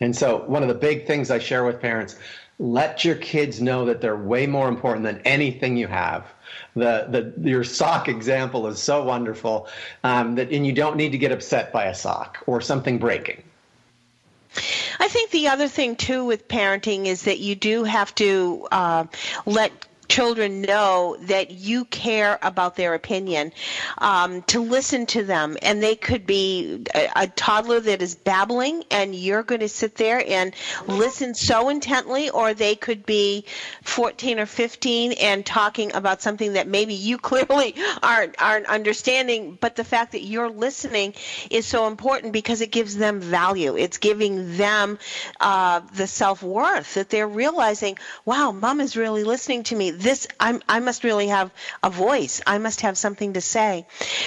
And 0.00 0.16
so, 0.16 0.38
one 0.38 0.62
of 0.62 0.68
the 0.68 0.74
big 0.74 1.06
things 1.06 1.30
I 1.30 1.38
share 1.38 1.64
with 1.64 1.80
parents 1.80 2.16
let 2.60 3.06
your 3.06 3.14
kids 3.14 3.60
know 3.60 3.86
that 3.86 4.02
they're 4.02 4.16
way 4.16 4.46
more 4.46 4.68
important 4.68 5.02
than 5.02 5.20
anything 5.24 5.78
you 5.78 5.86
have. 5.86 6.26
The, 6.76 7.32
the 7.38 7.48
your 7.48 7.64
sock 7.64 8.08
example 8.08 8.66
is 8.66 8.78
so 8.78 9.02
wonderful 9.02 9.66
um, 10.04 10.34
that, 10.34 10.52
and 10.52 10.66
you 10.66 10.72
don't 10.72 10.96
need 10.96 11.12
to 11.12 11.18
get 11.18 11.32
upset 11.32 11.72
by 11.72 11.86
a 11.86 11.94
sock 11.94 12.38
or 12.46 12.60
something 12.60 12.98
breaking. 12.98 13.42
I 14.98 15.08
think 15.08 15.30
the 15.30 15.48
other 15.48 15.68
thing 15.68 15.96
too 15.96 16.26
with 16.26 16.48
parenting 16.48 17.06
is 17.06 17.22
that 17.22 17.38
you 17.38 17.54
do 17.54 17.84
have 17.84 18.14
to 18.16 18.68
uh, 18.70 19.04
let 19.46 19.72
children 20.10 20.60
know 20.60 21.16
that 21.20 21.52
you 21.52 21.84
care 21.84 22.36
about 22.42 22.74
their 22.74 22.94
opinion, 22.94 23.52
um, 23.98 24.42
to 24.42 24.60
listen 24.60 25.06
to 25.06 25.22
them. 25.22 25.56
And 25.62 25.80
they 25.82 25.94
could 25.94 26.26
be 26.26 26.84
a, 26.94 27.08
a, 27.16 27.26
toddler 27.28 27.78
that 27.80 28.02
is 28.02 28.16
babbling, 28.16 28.82
and 28.90 29.14
you're 29.14 29.44
going 29.44 29.60
to 29.60 29.68
sit 29.68 29.94
there 29.94 30.22
and 30.26 30.52
listen 30.88 31.34
so 31.34 31.68
intently, 31.68 32.28
or 32.28 32.54
they 32.54 32.74
could 32.74 33.06
be 33.06 33.44
14 33.82 34.40
or 34.40 34.46
15 34.46 35.12
and 35.12 35.46
talking 35.46 35.94
about 35.94 36.20
something 36.20 36.54
that 36.54 36.66
maybe 36.66 36.94
you 36.94 37.16
clearly 37.30 37.76
aren't 38.02 38.34
aren't 38.42 38.66
understanding. 38.66 39.56
But 39.60 39.76
the 39.76 39.84
fact 39.84 40.12
that 40.12 40.22
you're 40.22 40.50
listening 40.50 41.14
is 41.50 41.66
so 41.66 41.86
important 41.86 42.32
because 42.32 42.60
it 42.60 42.72
gives 42.72 42.96
them 42.96 43.20
value. 43.20 43.76
It's 43.76 43.98
giving 43.98 44.56
them 44.56 44.98
uh, 45.38 45.80
the 45.94 46.08
self 46.08 46.42
worth 46.42 46.94
that 46.94 47.10
they're 47.10 47.28
realizing, 47.28 47.96
wow, 48.24 48.50
mom 48.50 48.80
is 48.80 48.96
really 48.96 49.22
listening 49.22 49.62
to 49.64 49.76
me 49.76 49.99
this 50.00 50.26
I'm, 50.38 50.62
I 50.68 50.80
must 50.80 51.04
really 51.04 51.28
have 51.28 51.52
a 51.82 51.90
voice. 51.90 52.40
I 52.46 52.58
must 52.58 52.80
have 52.82 52.96
something 52.96 53.34
to 53.34 53.40
say. 53.40 53.86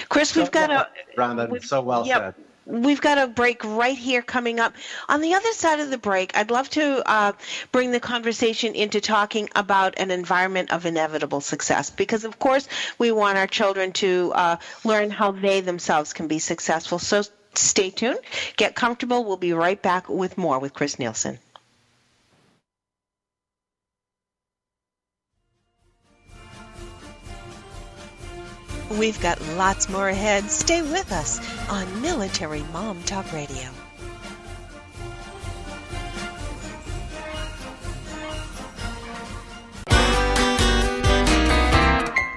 Chris, 0.09 0.35
we've 0.35 0.51
got 0.51 0.71
a 0.71 0.87
Rhonda, 1.17 1.63
so 1.63 1.81
well 1.81 2.05
yep, 2.05 2.35
said. 2.35 2.35
We've 2.65 3.01
got 3.01 3.17
a 3.17 3.27
break 3.27 3.63
right 3.65 3.97
here 3.97 4.21
coming 4.21 4.59
up. 4.59 4.73
On 5.09 5.19
the 5.19 5.33
other 5.33 5.51
side 5.51 5.81
of 5.81 5.89
the 5.89 5.97
break, 5.97 6.37
I'd 6.37 6.49
love 6.49 6.69
to 6.71 7.03
uh, 7.09 7.33
bring 7.73 7.91
the 7.91 7.99
conversation 7.99 8.73
into 8.73 9.01
talking 9.01 9.49
about 9.53 9.99
an 9.99 10.11
environment 10.11 10.71
of 10.71 10.85
inevitable 10.85 11.41
success 11.41 11.89
because, 11.89 12.23
of 12.23 12.39
course, 12.39 12.69
we 12.97 13.11
want 13.11 13.37
our 13.37 13.47
children 13.47 13.91
to 13.93 14.31
uh, 14.33 14.55
learn 14.85 15.09
how 15.09 15.31
they 15.31 15.59
themselves 15.59 16.13
can 16.13 16.27
be 16.27 16.39
successful. 16.39 16.99
So 16.99 17.23
stay 17.53 17.89
tuned, 17.89 18.19
get 18.55 18.75
comfortable. 18.75 19.25
We'll 19.25 19.37
be 19.37 19.53
right 19.53 19.81
back 19.81 20.07
with 20.07 20.37
more 20.37 20.59
with 20.59 20.73
Chris 20.73 20.95
Nielson. 20.95 21.39
We've 28.99 29.19
got 29.21 29.41
lots 29.55 29.89
more 29.89 30.07
ahead. 30.07 30.51
Stay 30.51 30.81
with 30.83 31.11
us 31.11 31.39
on 31.69 32.01
Military 32.01 32.63
Mom 32.71 33.01
Talk 33.03 33.31
Radio. 33.33 33.69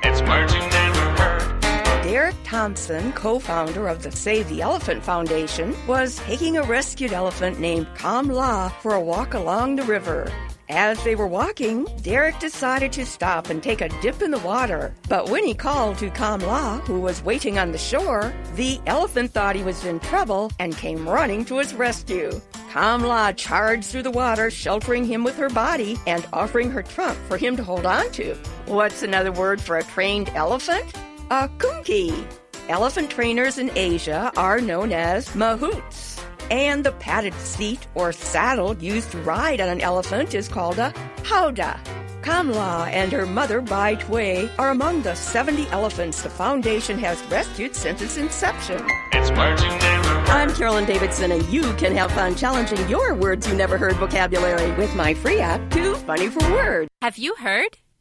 It's 0.03 0.23
words 0.23 0.55
you 0.55 0.61
never 0.61 1.01
heard. 1.21 1.63
Darrick 2.03 2.37
Thomson, 2.45 3.13
co 3.13 3.39
founder 3.39 3.89
of 3.89 4.03
the 4.03 4.11
Save 4.11 4.49
the 4.49 4.63
Elephant 4.63 5.05
Foundation, 5.05 5.77
was 5.87 6.17
taking 6.21 6.57
a 6.57 6.63
rescued 6.63 7.13
elephant 7.13 7.61
named 7.61 7.87
Kamla 7.97 8.73
for 8.81 8.95
a 8.95 9.01
walk 9.01 9.35
along 9.35 9.77
the 9.77 9.85
river. 9.85 10.33
As 10.69 11.03
they 11.05 11.15
were 11.15 11.29
walking, 11.29 11.85
Darrick 12.03 12.41
decided 12.41 12.91
to 12.93 13.07
stop 13.07 13.51
and 13.51 13.63
take 13.63 13.81
a 13.81 13.89
dip 14.01 14.21
in 14.21 14.33
the 14.33 14.39
water. 14.41 14.93
But 15.09 15.29
when 15.29 15.45
he 15.45 15.55
called 15.55 15.99
to 15.99 16.11
Kamla, 16.11 16.81
who 16.81 17.01
was 17.01 17.23
waiting 17.23 17.57
on 17.57 17.71
the 17.71 17.79
shore, 17.79 18.35
the 18.57 18.81
elephant 18.87 19.33
thought 19.33 19.55
he 19.55 19.63
was 19.63 19.85
in 19.85 20.01
trouble 20.01 20.51
and 20.59 20.77
came 20.77 21.09
running 21.09 21.45
to 21.45 21.59
his 21.59 21.73
rescue. 21.73 22.41
Kamla 22.73 23.37
charged 23.37 23.85
through 23.85 24.03
the 24.03 24.11
water, 24.11 24.51
sheltering 24.51 25.05
him 25.05 25.23
with 25.23 25.37
her 25.37 25.51
body 25.51 25.97
and 26.07 26.27
offering 26.33 26.71
her 26.73 26.83
trunk 26.83 27.17
for 27.29 27.37
him 27.37 27.57
to 27.57 27.63
hold 27.63 27.87
on 27.87 28.11
to. 28.13 28.35
What's 28.67 29.05
another 29.05 29.31
word 29.31 29.61
for 29.61 29.79
a 29.79 29.85
trained 29.85 30.31
elephant? 30.31 30.93
A 31.31 31.49
kumki. 31.59 32.27
Elephant 32.69 33.11
trainers 33.11 33.59
in 33.59 33.71
Asia 33.77 34.33
are 34.37 34.61
known 34.61 34.93
as 34.93 35.29
mahouts 35.29 36.16
and 36.51 36.85
the 36.85 36.93
padded 36.93 37.35
seat 37.35 37.87
or 37.95 38.13
saddle 38.13 38.77
used 38.77 39.11
to 39.13 39.19
ride 39.19 39.61
on 39.61 39.69
an 39.69 39.81
elephant 39.81 40.35
is 40.35 40.49
called 40.49 40.79
a 40.79 40.93
howdah. 41.23 41.79
Kamla 42.23 42.89
and 42.89 43.13
her 43.13 43.25
mother 43.25 43.61
Bai 43.61 43.95
Tui 43.95 44.51
are 44.59 44.71
among 44.71 45.03
the 45.03 45.15
70 45.15 45.69
elephants 45.69 46.23
the 46.23 46.31
foundation 46.31 46.99
has 46.99 47.23
rescued 47.27 47.77
since 47.77 48.03
its 48.03 48.17
inception. 48.17 48.85
It's 49.13 49.31
words 49.31 49.63
you 49.63 49.69
never 49.69 50.09
heard. 50.09 50.29
I'm 50.29 50.53
Carolyn 50.53 50.87
Davidson, 50.87 51.31
and 51.31 51.47
you 51.49 51.73
can 51.75 51.95
have 51.95 52.11
fun 52.11 52.35
challenging 52.35 52.89
your 52.89 53.15
words 53.15 53.47
you 53.47 53.55
never 53.55 53.79
heard 53.79 53.95
vocabulary 53.97 54.73
with 54.73 54.95
my 54.97 55.15
free 55.15 55.39
app, 55.39 55.71
Too 55.71 55.95
Funny 55.95 56.29
for 56.29 56.51
Words. 56.51 56.89
Have 57.01 57.17
you 57.17 57.37
heard? 57.37 57.79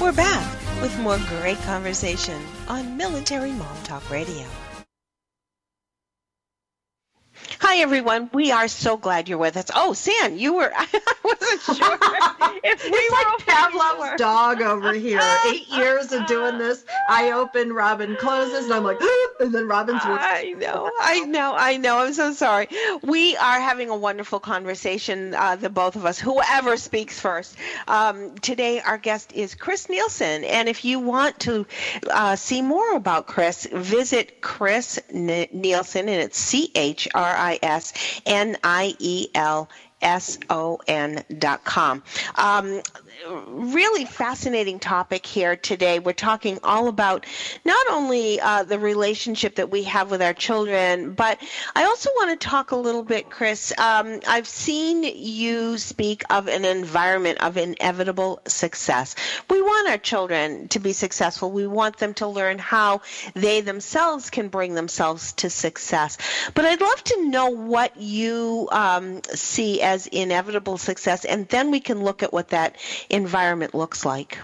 We're 0.00 0.12
back 0.12 0.46
with 0.80 0.96
more 1.00 1.18
great 1.40 1.58
conversation 1.62 2.40
on 2.68 2.96
Military 2.96 3.50
Mom 3.50 3.76
Talk 3.82 4.08
Radio. 4.10 4.46
Hi, 7.60 7.78
everyone. 7.78 8.30
We 8.32 8.52
are 8.52 8.68
so 8.68 8.96
glad 8.96 9.28
you're 9.28 9.36
with 9.36 9.56
us. 9.56 9.66
Oh, 9.74 9.92
San, 9.92 10.38
you 10.38 10.54
were, 10.54 10.72
I 10.76 10.86
wasn't 11.24 11.60
sure 11.78 11.98
if 12.62 12.84
we 12.84 12.90
It's 12.92 13.10
were 13.10 13.30
like 13.30 13.46
Pavlov's 13.46 14.16
dog 14.18 14.62
over 14.62 14.92
here. 14.92 15.20
Eight 15.48 15.68
years 15.76 16.12
of 16.12 16.26
doing 16.26 16.58
this. 16.58 16.84
I 17.08 17.32
open, 17.32 17.72
Robin 17.72 18.16
closes, 18.16 18.66
and 18.66 18.74
I'm 18.74 18.84
like, 18.84 19.00
and 19.40 19.52
then 19.52 19.66
Robin's 19.66 20.04
with 20.04 20.18
I 20.20 20.54
know, 20.56 20.90
I 21.00 21.20
know, 21.24 21.54
I 21.56 21.76
know. 21.78 21.98
I'm 21.98 22.12
so 22.12 22.32
sorry. 22.32 22.68
We 23.02 23.36
are 23.36 23.60
having 23.60 23.90
a 23.90 23.96
wonderful 23.96 24.38
conversation, 24.40 25.34
uh, 25.34 25.56
the 25.56 25.68
both 25.68 25.96
of 25.96 26.06
us, 26.06 26.18
whoever 26.18 26.76
speaks 26.76 27.18
first. 27.18 27.56
Um, 27.88 28.36
today, 28.36 28.80
our 28.80 28.98
guest 28.98 29.32
is 29.32 29.54
Chris 29.56 29.88
Nielson. 29.88 30.44
And 30.44 30.68
if 30.68 30.84
you 30.84 31.00
want 31.00 31.40
to 31.40 31.66
uh, 32.10 32.36
see 32.36 32.62
more 32.62 32.94
about 32.94 33.26
Chris, 33.26 33.66
visit 33.72 34.40
Chris 34.40 34.98
N- 35.12 35.48
Nielson, 35.52 36.00
and 36.00 36.10
it's 36.10 36.38
C 36.38 36.70
H 36.74 37.08
R 37.14 37.24
I 37.36 37.47
S 37.62 38.20
N 38.26 38.56
I 38.62 38.94
E 38.98 39.28
L 39.34 39.68
S 40.02 40.38
O 40.50 40.78
N 40.86 41.22
dot 41.38 41.64
com. 41.64 42.02
Um, 42.36 42.82
really 43.26 44.04
fascinating 44.04 44.78
topic 44.78 45.26
here 45.26 45.56
today. 45.56 45.98
We're 45.98 46.12
talking 46.12 46.58
all 46.62 46.88
about 46.88 47.26
not 47.64 47.86
only 47.90 48.40
uh, 48.40 48.62
the 48.62 48.78
relationship 48.78 49.56
that 49.56 49.70
we 49.70 49.84
have 49.84 50.10
with 50.10 50.22
our 50.22 50.32
children, 50.32 51.14
but 51.14 51.38
I 51.74 51.84
also 51.84 52.10
want 52.16 52.38
to 52.38 52.48
talk 52.48 52.70
a 52.70 52.76
little 52.76 53.02
bit, 53.02 53.30
Chris. 53.30 53.72
Um, 53.78 54.20
I've 54.26 54.46
seen 54.46 55.02
you 55.02 55.78
speak 55.78 56.22
of 56.30 56.48
an 56.48 56.64
environment 56.64 57.42
of 57.42 57.56
inevitable 57.56 58.40
success. 58.46 59.16
We 59.50 59.60
want 59.62 59.88
our 59.88 59.98
children 59.98 60.68
to 60.68 60.78
be 60.78 60.92
successful. 60.92 61.50
We 61.50 61.66
want 61.66 61.98
them 61.98 62.14
to 62.14 62.26
learn 62.26 62.58
how 62.58 63.02
they 63.34 63.60
themselves 63.60 64.30
can 64.30 64.48
bring 64.48 64.74
themselves 64.74 65.32
to 65.34 65.50
success. 65.50 66.18
But 66.54 66.64
I'd 66.66 66.80
love 66.80 67.02
to 67.04 67.28
know 67.28 67.48
what 67.48 67.96
you 67.96 68.68
um, 68.70 69.22
see 69.34 69.82
as 69.82 70.06
inevitable 70.06 70.78
success, 70.78 71.24
and 71.24 71.48
then 71.48 71.70
we 71.70 71.80
can 71.80 72.02
look 72.02 72.22
at 72.22 72.32
what 72.32 72.48
that 72.48 72.76
environment 73.10 73.74
looks 73.74 74.04
like. 74.04 74.38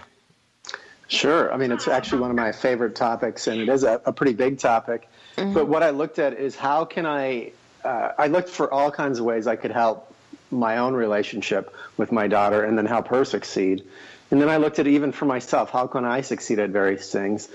Sure. 1.07 1.53
I 1.53 1.57
mean, 1.57 1.71
it's 1.71 1.87
actually 1.87 2.21
one 2.21 2.31
of 2.31 2.35
my 2.35 2.51
favorite 2.51 2.95
topics, 2.95 3.47
and 3.47 3.61
it 3.61 3.69
is 3.69 3.83
a, 3.83 4.01
a 4.05 4.13
pretty 4.13 4.33
big 4.33 4.57
topic. 4.59 5.07
But 5.53 5.67
what 5.67 5.83
I 5.83 5.89
looked 5.89 6.17
at 6.17 6.33
is 6.33 6.55
how 6.55 6.85
can 6.85 7.05
I, 7.05 7.51
uh, 7.83 8.11
I 8.17 8.27
looked 8.27 8.49
for 8.49 8.73
all 8.73 8.89
kinds 8.89 9.19
of 9.19 9.25
ways 9.25 9.47
I 9.47 9.57
could 9.57 9.71
help 9.71 10.13
my 10.49 10.77
own 10.77 10.93
relationship 10.93 11.75
with 11.97 12.11
my 12.11 12.27
daughter 12.27 12.63
and 12.63 12.77
then 12.77 12.85
help 12.85 13.09
her 13.09 13.25
succeed. 13.25 13.83
And 14.31 14.41
then 14.41 14.49
I 14.49 14.57
looked 14.57 14.79
at 14.79 14.87
even 14.87 15.11
for 15.11 15.25
myself, 15.25 15.71
how 15.71 15.87
can 15.87 16.05
I 16.05 16.21
succeed 16.21 16.59
at 16.59 16.69
various 16.69 17.11
things? 17.11 17.49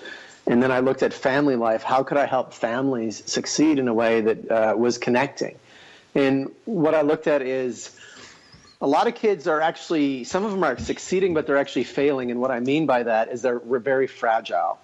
And 0.46 0.62
then 0.62 0.70
I 0.70 0.80
looked 0.80 1.02
at 1.02 1.12
family 1.12 1.56
life. 1.56 1.82
How 1.82 2.02
could 2.02 2.18
I 2.18 2.26
help 2.26 2.52
families 2.52 3.22
succeed 3.26 3.78
in 3.78 3.88
a 3.88 3.94
way 3.94 4.20
that 4.20 4.50
uh, 4.50 4.74
was 4.76 4.98
connecting? 4.98 5.56
And 6.14 6.50
what 6.64 6.94
I 6.94 7.02
looked 7.02 7.26
at 7.26 7.42
is 7.42 7.96
a 8.80 8.86
lot 8.86 9.06
of 9.06 9.14
kids 9.14 9.46
are 9.46 9.60
actually, 9.60 10.24
some 10.24 10.44
of 10.44 10.50
them 10.52 10.64
are 10.64 10.78
succeeding, 10.78 11.34
but 11.34 11.46
they're 11.46 11.58
actually 11.58 11.84
failing. 11.84 12.30
And 12.30 12.40
what 12.40 12.50
I 12.50 12.60
mean 12.60 12.86
by 12.86 13.02
that 13.02 13.28
is 13.28 13.42
they're 13.42 13.58
very 13.58 14.06
fragile. 14.06 14.78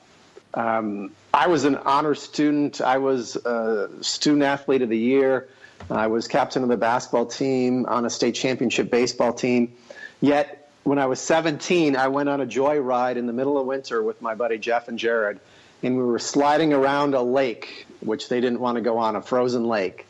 Um, 0.53 1.11
I 1.33 1.49
was 1.49 1.65
an 1.65 1.77
honor 1.77 2.15
student. 2.15 2.81
I 2.81 2.99
was 2.99 3.37
a 3.37 3.91
student 4.03 4.43
athlete 4.43 4.83
of 4.83 4.89
the 4.89 4.99
year. 4.99 5.49
I 5.91 6.07
was 6.09 6.29
captain 6.29 6.63
of 6.63 6.69
the 6.69 6.77
basketball 6.77 7.27
team 7.27 7.87
on 7.87 8.05
a 8.05 8.11
state 8.11 8.35
championship 8.35 8.91
baseball 8.91 9.33
team. 9.33 9.75
Yet, 10.21 10.71
when 10.85 10.99
I 10.99 11.07
was 11.07 11.21
17, 11.21 11.97
I 11.97 12.09
went 12.09 12.29
on 12.29 12.41
a 12.41 12.47
joy 12.47 12.79
ride 12.79 13.17
in 13.17 13.27
the 13.27 13.33
middle 13.33 13.59
of 13.59 13.67
winter 13.67 14.03
with 14.03 14.23
my 14.23 14.35
buddy 14.35 14.57
Jeff 14.57 14.89
and 14.89 14.99
Jared, 14.99 15.41
and 15.83 15.97
we 15.97 16.03
were 16.03 16.19
sliding 16.19 16.73
around 16.73 17.15
a 17.15 17.23
lake, 17.23 17.87
which 18.01 18.29
they 18.29 18.41
didn't 18.41 18.61
want 18.61 18.77
to 18.77 18.81
go 18.81 18.99
on, 18.99 19.17
a 19.17 19.23
frozen 19.23 19.67
lake. 19.67 20.07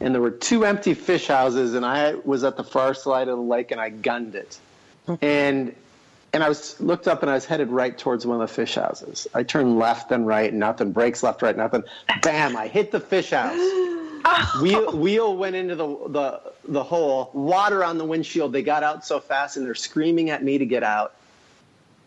And 0.00 0.14
there 0.14 0.22
were 0.22 0.30
two 0.30 0.64
empty 0.64 0.94
fish 0.94 1.26
houses, 1.26 1.74
and 1.74 1.84
I 1.84 2.14
was 2.24 2.42
at 2.44 2.56
the 2.56 2.64
far 2.64 2.94
side 2.94 3.28
of 3.28 3.36
the 3.36 3.42
lake, 3.42 3.70
and 3.70 3.80
I 3.80 3.90
gunned 3.90 4.34
it. 4.34 4.58
And 5.20 5.74
and 6.32 6.44
I 6.44 6.48
was 6.48 6.80
looked 6.80 7.08
up 7.08 7.22
and 7.22 7.30
I 7.30 7.34
was 7.34 7.44
headed 7.44 7.70
right 7.70 7.96
towards 7.96 8.24
one 8.24 8.40
of 8.40 8.48
the 8.48 8.54
fish 8.54 8.76
houses. 8.76 9.26
I 9.34 9.42
turned 9.42 9.78
left 9.78 10.12
and 10.12 10.26
right, 10.26 10.52
nothing. 10.52 10.92
Brakes 10.92 11.22
left, 11.22 11.42
right, 11.42 11.56
nothing. 11.56 11.82
Bam! 12.22 12.56
I 12.56 12.68
hit 12.68 12.92
the 12.92 13.00
fish 13.00 13.30
house. 13.30 13.58
Wheel, 14.62 14.96
wheel 14.96 15.36
went 15.36 15.56
into 15.56 15.74
the, 15.74 15.86
the 16.08 16.52
the 16.68 16.84
hole. 16.84 17.30
Water 17.32 17.82
on 17.82 17.98
the 17.98 18.04
windshield. 18.04 18.52
They 18.52 18.62
got 18.62 18.82
out 18.82 19.04
so 19.04 19.18
fast, 19.18 19.56
and 19.56 19.66
they're 19.66 19.74
screaming 19.74 20.30
at 20.30 20.44
me 20.44 20.58
to 20.58 20.66
get 20.66 20.82
out. 20.82 21.14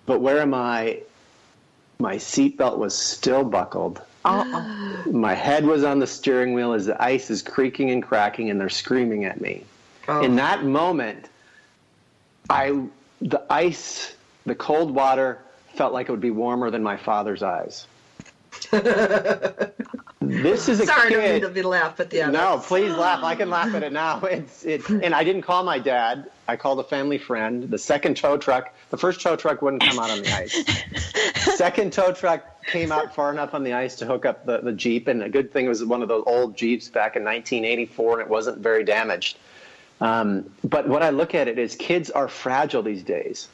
But 0.06 0.22
where 0.22 0.40
am 0.40 0.54
I? 0.54 1.02
My 2.00 2.18
seatbelt 2.18 2.78
was 2.78 2.98
still 2.98 3.44
buckled. 3.44 4.02
My 4.26 5.34
head 5.34 5.66
was 5.66 5.84
on 5.84 6.00
the 6.00 6.08
steering 6.08 6.54
wheel 6.54 6.74
as 6.74 6.86
the 6.86 7.02
ice 7.02 7.30
is 7.30 7.42
creaking 7.42 7.92
and 7.92 8.02
cracking, 8.02 8.50
and 8.50 8.60
they're 8.60 8.70
screaming 8.70 9.26
at 9.26 9.42
me. 9.42 9.64
In 10.08 10.34
oh. 10.34 10.36
that 10.36 10.64
moment, 10.64 11.30
I 12.50 12.88
the 13.22 13.44
ice, 13.50 14.16
the 14.46 14.56
cold 14.56 14.92
water 14.92 15.40
felt 15.76 15.94
like 15.94 16.10
it 16.10 16.12
would 16.12 16.22
be 16.22 16.32
warmer 16.32 16.70
than 16.70 16.84
my 16.84 16.98
father's 16.98 17.42
eyes. 17.42 17.88
this 18.72 20.70
is 20.70 20.80
a 20.80 20.86
Sorry, 20.86 21.10
kid. 21.10 21.42
to 21.42 21.50
be 21.50 21.64
laugh, 21.64 21.98
but 21.98 22.14
yeah. 22.14 22.30
No, 22.30 22.62
please 22.64 22.94
laugh. 22.94 23.24
I 23.24 23.36
can 23.36 23.50
laugh 23.50 23.74
at 23.74 23.84
it 23.84 23.92
now. 23.92 24.22
It's 24.24 24.64
it, 24.64 24.88
and 24.90 25.14
I 25.14 25.24
didn't 25.24 25.42
call 25.42 25.64
my 25.64 25.80
dad. 25.80 26.30
I 26.48 26.56
called 26.56 26.80
a 26.80 26.84
family 26.84 27.18
friend. 27.18 27.70
The 27.70 27.78
second 27.78 28.18
tow 28.18 28.38
truck, 28.38 28.74
the 28.90 28.98
first 28.98 29.22
tow 29.22 29.36
truck 29.36 29.62
wouldn't 29.62 29.84
come 29.84 30.00
out 30.00 30.12
on 30.12 30.22
the 30.22 30.34
ice. 30.34 31.56
second 31.58 31.94
tow 31.94 32.12
truck 32.12 32.46
came 32.66 32.92
out 32.92 33.14
far 33.14 33.32
enough 33.32 33.54
on 33.54 33.64
the 33.64 33.74
ice 33.74 33.96
to 33.98 34.06
hook 34.06 34.26
up 34.26 34.46
the, 34.46 34.60
the 34.60 34.72
Jeep. 34.72 35.08
And 35.08 35.24
a 35.24 35.30
good 35.30 35.52
thing 35.52 35.66
it 35.66 35.70
was 35.70 35.84
one 35.84 36.02
of 36.02 36.08
those 36.08 36.24
old 36.26 36.56
Jeeps 36.56 36.90
back 36.90 37.16
in 37.16 37.24
1984, 37.24 38.14
and 38.14 38.22
it 38.22 38.30
wasn't 38.30 38.60
very 38.60 38.84
damaged. 38.84 39.38
Um, 40.02 40.50
but 40.64 40.88
what 40.88 41.04
I 41.04 41.10
look 41.10 41.36
at 41.36 41.48
it 41.48 41.58
is 41.58 41.76
kids 41.76 42.10
are 42.10 42.28
fragile 42.28 42.84
these 42.84 43.04
days. 43.04 43.48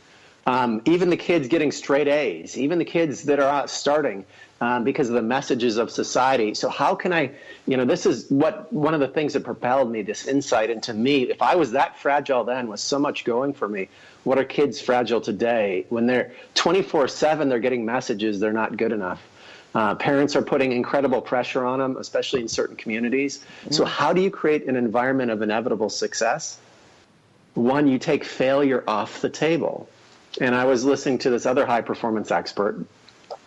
Um, 0.48 0.82
even 0.86 1.10
the 1.10 1.18
kids 1.18 1.48
getting 1.48 1.72
straight 1.72 2.08
A's, 2.08 2.58
even 2.58 2.80
the 2.80 2.86
kids 2.86 3.24
that 3.24 3.40
are 3.40 3.50
out 3.50 3.70
starting 3.70 4.26
um, 4.62 4.84
because 4.84 5.10
of 5.10 5.16
the 5.16 5.22
messages 5.22 5.78
of 5.78 5.90
society. 5.90 6.54
So 6.54 6.70
how 6.70 6.96
can 6.96 7.14
I, 7.14 7.32
you 7.66 7.78
know, 7.78 7.86
this 7.86 8.06
is 8.06 8.30
what 8.30 8.72
one 8.74 8.94
of 8.94 9.00
the 9.00 9.08
things 9.08 9.34
that 9.34 9.44
propelled 9.44 9.92
me, 9.92 10.02
this 10.02 10.28
insight 10.28 10.70
into 10.70 10.94
me. 10.94 11.24
If 11.24 11.42
I 11.42 11.56
was 11.56 11.72
that 11.72 11.98
fragile 12.00 12.44
then 12.44 12.68
with 12.68 12.80
so 12.80 13.00
much 13.00 13.24
going 13.24 13.54
for 13.54 13.68
me, 13.68 13.90
what 14.24 14.38
are 14.38 14.44
kids 14.44 14.82
fragile 14.82 15.22
today? 15.22 15.86
When 15.90 16.08
they're 16.08 16.34
24 16.56 17.08
7, 17.08 17.50
they're 17.50 17.60
getting 17.60 17.86
messages 17.86 18.40
they're 18.40 18.54
not 18.54 18.76
good 18.76 18.92
enough. 18.92 19.22
Uh, 19.74 19.94
parents 19.96 20.36
are 20.36 20.42
putting 20.42 20.72
incredible 20.72 21.22
pressure 21.22 21.64
on 21.64 21.80
them, 21.80 21.96
especially 21.98 22.42
in 22.42 22.48
certain 22.48 22.76
communities. 22.76 23.44
So, 23.70 23.86
how 23.86 24.14
do 24.14 24.22
you 24.22 24.32
create 24.32 24.66
an 24.66 24.76
environment 24.76 25.30
of 25.30 25.44
inevitable 25.44 25.90
success? 25.90 26.58
One, 27.54 27.88
you 27.88 28.00
take 28.00 28.24
failure 28.24 28.84
off 28.88 29.22
the 29.22 29.30
table. 29.30 29.88
And 30.42 30.56
I 30.56 30.66
was 30.66 30.86
listening 30.86 31.20
to 31.20 31.30
this 31.30 31.46
other 31.46 31.66
high 31.66 31.82
performance 31.82 32.32
expert, 32.32 32.84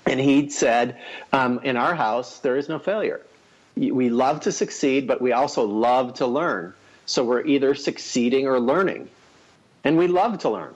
and 0.06 0.20
he'd 0.20 0.52
said, 0.52 0.98
um, 1.32 1.60
In 1.62 1.76
our 1.76 1.94
house, 1.94 2.38
there 2.38 2.56
is 2.56 2.68
no 2.68 2.78
failure. 2.78 3.20
We 3.76 4.10
love 4.10 4.40
to 4.40 4.52
succeed, 4.52 5.06
but 5.06 5.22
we 5.22 5.32
also 5.32 5.64
love 5.66 6.14
to 6.14 6.26
learn. 6.26 6.74
So, 7.06 7.24
we're 7.24 7.44
either 7.44 7.74
succeeding 7.74 8.46
or 8.46 8.60
learning. 8.60 9.08
And 9.84 9.96
we 9.96 10.06
love 10.06 10.38
to 10.40 10.50
learn. 10.50 10.74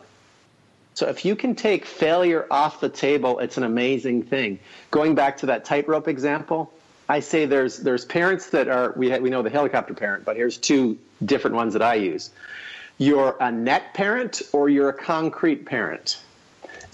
So 0.96 1.06
if 1.08 1.26
you 1.26 1.36
can 1.36 1.54
take 1.54 1.84
failure 1.84 2.46
off 2.50 2.80
the 2.80 2.88
table, 2.88 3.38
it's 3.38 3.58
an 3.58 3.64
amazing 3.64 4.22
thing. 4.22 4.58
Going 4.90 5.14
back 5.14 5.36
to 5.38 5.46
that 5.46 5.66
tightrope 5.66 6.08
example, 6.08 6.72
I 7.06 7.20
say 7.20 7.44
there's 7.44 7.76
there's 7.76 8.06
parents 8.06 8.48
that 8.50 8.68
are 8.68 8.94
we 8.96 9.10
ha- 9.10 9.18
we 9.18 9.28
know 9.28 9.42
the 9.42 9.50
helicopter 9.50 9.92
parent, 9.92 10.24
but 10.24 10.36
here's 10.36 10.56
two 10.56 10.98
different 11.22 11.54
ones 11.54 11.74
that 11.74 11.82
I 11.82 11.96
use. 11.96 12.30
You're 12.96 13.36
a 13.40 13.52
net 13.52 13.92
parent 13.92 14.40
or 14.52 14.70
you're 14.70 14.88
a 14.88 14.94
concrete 14.94 15.66
parent. 15.66 16.18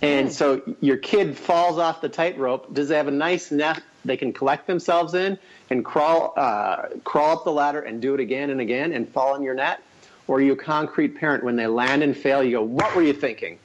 And 0.02 0.32
so 0.32 0.60
your 0.80 0.96
kid 0.96 1.38
falls 1.38 1.78
off 1.78 2.00
the 2.00 2.08
tightrope. 2.08 2.74
Does 2.74 2.88
they 2.88 2.96
have 2.96 3.08
a 3.08 3.12
nice 3.12 3.52
net 3.52 3.80
they 4.04 4.16
can 4.16 4.32
collect 4.32 4.66
themselves 4.66 5.14
in 5.14 5.38
and 5.70 5.84
crawl 5.84 6.34
uh, 6.36 6.88
crawl 7.04 7.38
up 7.38 7.44
the 7.44 7.52
ladder 7.52 7.80
and 7.80 8.02
do 8.02 8.12
it 8.14 8.20
again 8.20 8.50
and 8.50 8.60
again 8.60 8.92
and 8.92 9.08
fall 9.08 9.36
in 9.36 9.42
your 9.42 9.54
net? 9.54 9.80
Or 10.26 10.38
are 10.38 10.40
you 10.40 10.52
a 10.52 10.56
concrete 10.56 11.16
parent 11.16 11.44
when 11.44 11.56
they 11.56 11.68
land 11.68 12.02
and 12.02 12.16
fail? 12.16 12.42
You 12.42 12.58
go, 12.58 12.62
what 12.62 12.94
were 12.96 13.02
you 13.02 13.12
thinking? 13.12 13.58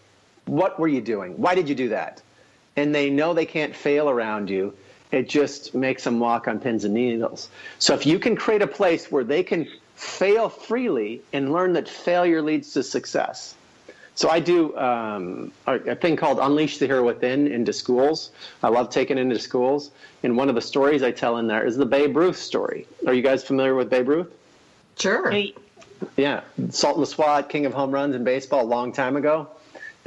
What 0.46 0.80
were 0.80 0.88
you 0.88 1.02
doing? 1.02 1.34
Why 1.38 1.56
did 1.56 1.70
you 1.70 1.76
do 1.76 1.90
that? 1.90 2.22
And 2.76 2.94
they 2.94 3.10
know 3.10 3.34
they 3.34 3.46
can't 3.46 3.76
fail 3.76 4.10
around 4.10 4.50
you. 4.50 4.76
It 5.12 5.30
just 5.30 5.74
makes 5.74 6.04
them 6.04 6.20
walk 6.20 6.48
on 6.48 6.60
pins 6.60 6.84
and 6.84 6.94
needles. 6.94 7.50
So 7.80 7.96
if 7.96 8.06
you 8.06 8.20
can 8.20 8.36
create 8.36 8.62
a 8.62 8.68
place 8.68 9.12
where 9.12 9.24
they 9.24 9.42
can 9.42 9.68
fail 9.96 10.50
freely 10.50 11.22
and 11.34 11.52
learn 11.52 11.74
that 11.74 11.90
failure 11.90 12.42
leads 12.42 12.74
to 12.74 12.84
success. 12.84 13.56
So 14.18 14.30
I 14.32 14.40
do 14.40 14.76
um, 14.76 15.52
a, 15.68 15.76
a 15.76 15.96
thing 15.96 16.16
called 16.16 16.40
Unleash 16.42 16.80
the 16.80 16.88
Hero 16.88 17.06
Within 17.06 17.46
into 17.46 17.72
schools. 17.72 18.32
I 18.64 18.70
love 18.70 18.90
taking 18.90 19.20
it 19.20 19.22
into 19.22 19.38
schools. 19.38 19.92
And 20.24 20.36
one 20.36 20.50
of 20.50 20.56
the 20.56 20.62
stories 20.62 21.04
I 21.04 21.12
tell 21.12 21.38
in 21.38 21.46
there 21.46 21.64
is 21.64 21.78
the 21.78 21.86
Babe 21.86 22.18
Ruth 22.18 22.38
story. 22.38 22.88
Are 23.06 23.14
you 23.14 23.22
guys 23.22 23.44
familiar 23.44 23.76
with 23.76 23.92
Babe 23.92 24.08
Ruth? 24.08 24.34
Sure. 24.98 25.32
Yeah, 26.16 26.42
Sultan 26.72 27.02
the 27.02 27.06
Swat, 27.06 27.48
king 27.48 27.68
of 27.68 27.76
home 27.76 27.92
runs 27.92 28.16
in 28.16 28.24
baseball, 28.24 28.64
a 28.64 28.66
long 28.66 28.92
time 28.92 29.18
ago. 29.18 29.50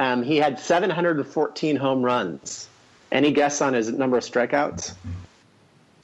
Um, 0.00 0.24
he 0.24 0.38
had 0.38 0.58
714 0.58 1.76
home 1.76 2.02
runs. 2.02 2.68
Any 3.12 3.30
guess 3.30 3.60
on 3.60 3.74
his 3.74 3.92
number 3.92 4.16
of 4.16 4.24
strikeouts? 4.24 4.92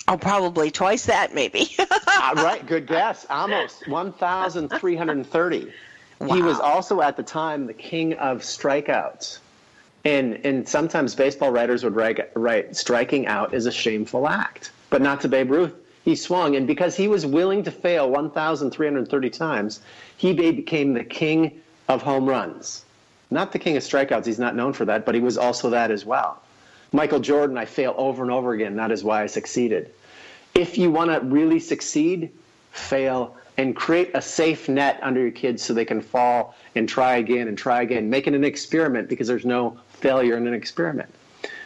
Oh, 0.07 0.17
probably 0.17 0.71
twice 0.71 1.07
that, 1.07 1.35
maybe. 1.35 1.75
uh, 1.79 2.35
right, 2.37 2.65
good 2.65 2.87
guess. 2.87 3.27
Almost 3.29 3.89
1,330. 3.89 5.73
He 6.21 6.43
was 6.43 6.59
also 6.59 7.01
at 7.01 7.17
the 7.17 7.23
time 7.23 7.67
the 7.67 7.75
king 7.75 8.15
of 8.15 8.43
strikeouts. 8.43 9.39
And, 10.05 10.45
and 10.47 10.69
sometimes 10.69 11.15
baseball 11.15 11.51
writers 11.51 11.83
would 11.83 11.97
write, 11.97 12.31
write 12.35 12.77
striking 12.77 13.27
out 13.27 13.55
is 13.55 13.67
a 13.67 13.73
shameful 13.73 14.29
act, 14.29 14.71
but 14.89 15.03
not 15.03 15.21
to 15.23 15.29
Babe 15.29 15.51
Ruth. 15.51 15.75
He 16.05 16.15
swung, 16.15 16.55
and 16.55 16.69
because 16.69 16.97
he 16.97 17.09
was 17.09 17.27
willing 17.27 17.65
to 17.65 17.73
fail 17.73 18.09
1,330 18.09 19.31
times, 19.31 19.81
he 20.17 20.33
became 20.33 20.95
the 20.95 21.03
king 21.03 21.61
of 21.89 22.03
home 22.03 22.27
runs. 22.27 22.85
Not 23.31 23.51
the 23.51 23.59
king 23.59 23.77
of 23.77 23.83
strikeouts, 23.83 24.27
he's 24.27 24.39
not 24.39 24.55
known 24.55 24.73
for 24.73 24.85
that, 24.85 25.05
but 25.05 25.17
he 25.17 25.21
was 25.21 25.37
also 25.37 25.71
that 25.71 25.91
as 25.91 26.05
well. 26.05 26.41
Michael 26.93 27.19
Jordan, 27.19 27.59
I 27.59 27.65
fail 27.65 27.93
over 27.99 28.23
and 28.23 28.31
over 28.31 28.53
again. 28.53 28.77
That 28.77 28.93
is 28.93 29.03
why 29.03 29.25
I 29.25 29.27
succeeded. 29.27 29.91
If 30.55 30.79
you 30.79 30.93
want 30.93 31.11
to 31.11 31.21
really 31.21 31.59
succeed, 31.59 32.31
fail 32.71 33.37
and 33.59 33.75
create 33.75 34.11
a 34.15 34.23
safe 34.23 34.69
net 34.69 34.99
under 35.03 35.21
your 35.21 35.31
kids 35.31 35.63
so 35.63 35.73
they 35.73 35.85
can 35.85 36.01
fall 36.01 36.55
and 36.75 36.89
try 36.89 37.17
again 37.17 37.49
and 37.49 37.57
try 37.57 37.83
again. 37.83 38.11
Make 38.11 38.27
it 38.27 38.35
an 38.35 38.45
experiment 38.45 39.09
because 39.09 39.29
there's 39.29 39.47
no 39.47 39.79
failure 39.91 40.37
in 40.37 40.47
an 40.47 40.55
experiment. 40.55 41.13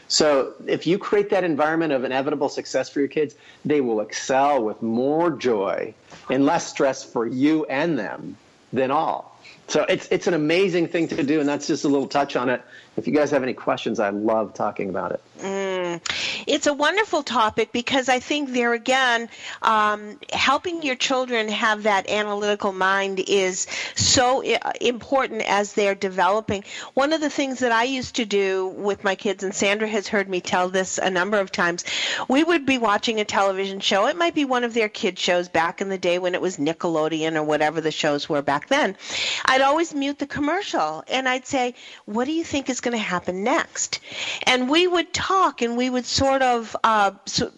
So 0.08 0.54
if 0.66 0.86
you 0.86 0.98
create 0.98 1.30
that 1.30 1.44
environment 1.44 1.92
of 1.92 2.02
inevitable 2.02 2.48
success 2.48 2.88
for 2.90 2.98
your 2.98 3.08
kids, 3.08 3.36
they 3.64 3.80
will 3.80 4.00
excel 4.00 4.62
with 4.62 4.82
more 4.82 5.30
joy 5.30 5.94
and 6.28 6.44
less 6.44 6.66
stress 6.66 7.04
for 7.04 7.26
you 7.26 7.64
and 7.66 7.98
them 7.98 8.36
than 8.72 8.90
all. 8.90 9.38
So 9.68 9.84
it's 9.88 10.08
it's 10.10 10.26
an 10.26 10.34
amazing 10.34 10.88
thing 10.88 11.06
to 11.08 11.22
do, 11.22 11.38
and 11.38 11.48
that's 11.48 11.68
just 11.68 11.84
a 11.84 11.88
little 11.88 12.08
touch 12.08 12.34
on 12.34 12.48
it. 12.48 12.60
If 12.96 13.06
you 13.06 13.12
guys 13.12 13.30
have 13.30 13.42
any 13.42 13.54
questions, 13.54 14.00
I 14.00 14.10
love 14.10 14.54
talking 14.54 14.90
about 14.90 15.12
it. 15.12 15.22
Mm. 15.40 16.00
It's 16.46 16.66
a 16.66 16.74
wonderful 16.74 17.22
topic 17.22 17.72
because 17.72 18.08
I 18.08 18.20
think 18.20 18.52
there 18.52 18.72
again, 18.72 19.28
um, 19.62 20.18
helping 20.32 20.82
your 20.82 20.96
children 20.96 21.48
have 21.48 21.84
that 21.84 22.10
analytical 22.10 22.72
mind 22.72 23.20
is 23.20 23.66
so 23.94 24.42
important 24.80 25.42
as 25.42 25.72
they're 25.72 25.94
developing. 25.94 26.64
One 26.94 27.12
of 27.12 27.20
the 27.20 27.30
things 27.30 27.60
that 27.60 27.72
I 27.72 27.84
used 27.84 28.16
to 28.16 28.24
do 28.24 28.66
with 28.68 29.04
my 29.04 29.14
kids, 29.14 29.44
and 29.44 29.54
Sandra 29.54 29.88
has 29.88 30.08
heard 30.08 30.28
me 30.28 30.40
tell 30.40 30.68
this 30.68 30.98
a 30.98 31.10
number 31.10 31.38
of 31.38 31.52
times, 31.52 31.84
we 32.28 32.44
would 32.44 32.66
be 32.66 32.78
watching 32.78 33.20
a 33.20 33.24
television 33.24 33.80
show. 33.80 34.06
It 34.06 34.16
might 34.16 34.34
be 34.34 34.44
one 34.44 34.64
of 34.64 34.74
their 34.74 34.88
kid 34.88 35.18
shows 35.18 35.48
back 35.48 35.80
in 35.80 35.88
the 35.88 35.98
day 35.98 36.18
when 36.18 36.34
it 36.34 36.40
was 36.40 36.56
Nickelodeon 36.56 37.36
or 37.36 37.44
whatever 37.44 37.80
the 37.80 37.90
shows 37.90 38.28
were 38.28 38.42
back 38.42 38.68
then. 38.68 38.96
I'd 39.44 39.62
always 39.62 39.94
mute 39.94 40.18
the 40.18 40.26
commercial 40.26 41.04
and 41.08 41.28
I'd 41.28 41.46
say, 41.46 41.74
What 42.04 42.24
do 42.26 42.32
you 42.32 42.44
think 42.44 42.68
is 42.68 42.79
going 42.80 42.96
to 42.96 43.02
happen 43.02 43.44
next? 43.44 44.00
And 44.44 44.68
we 44.68 44.86
would 44.86 45.12
talk 45.12 45.62
and 45.62 45.76
we 45.76 45.90
would 45.90 46.06
sort 46.06 46.42
of 46.42 46.76
uh, 46.82 47.12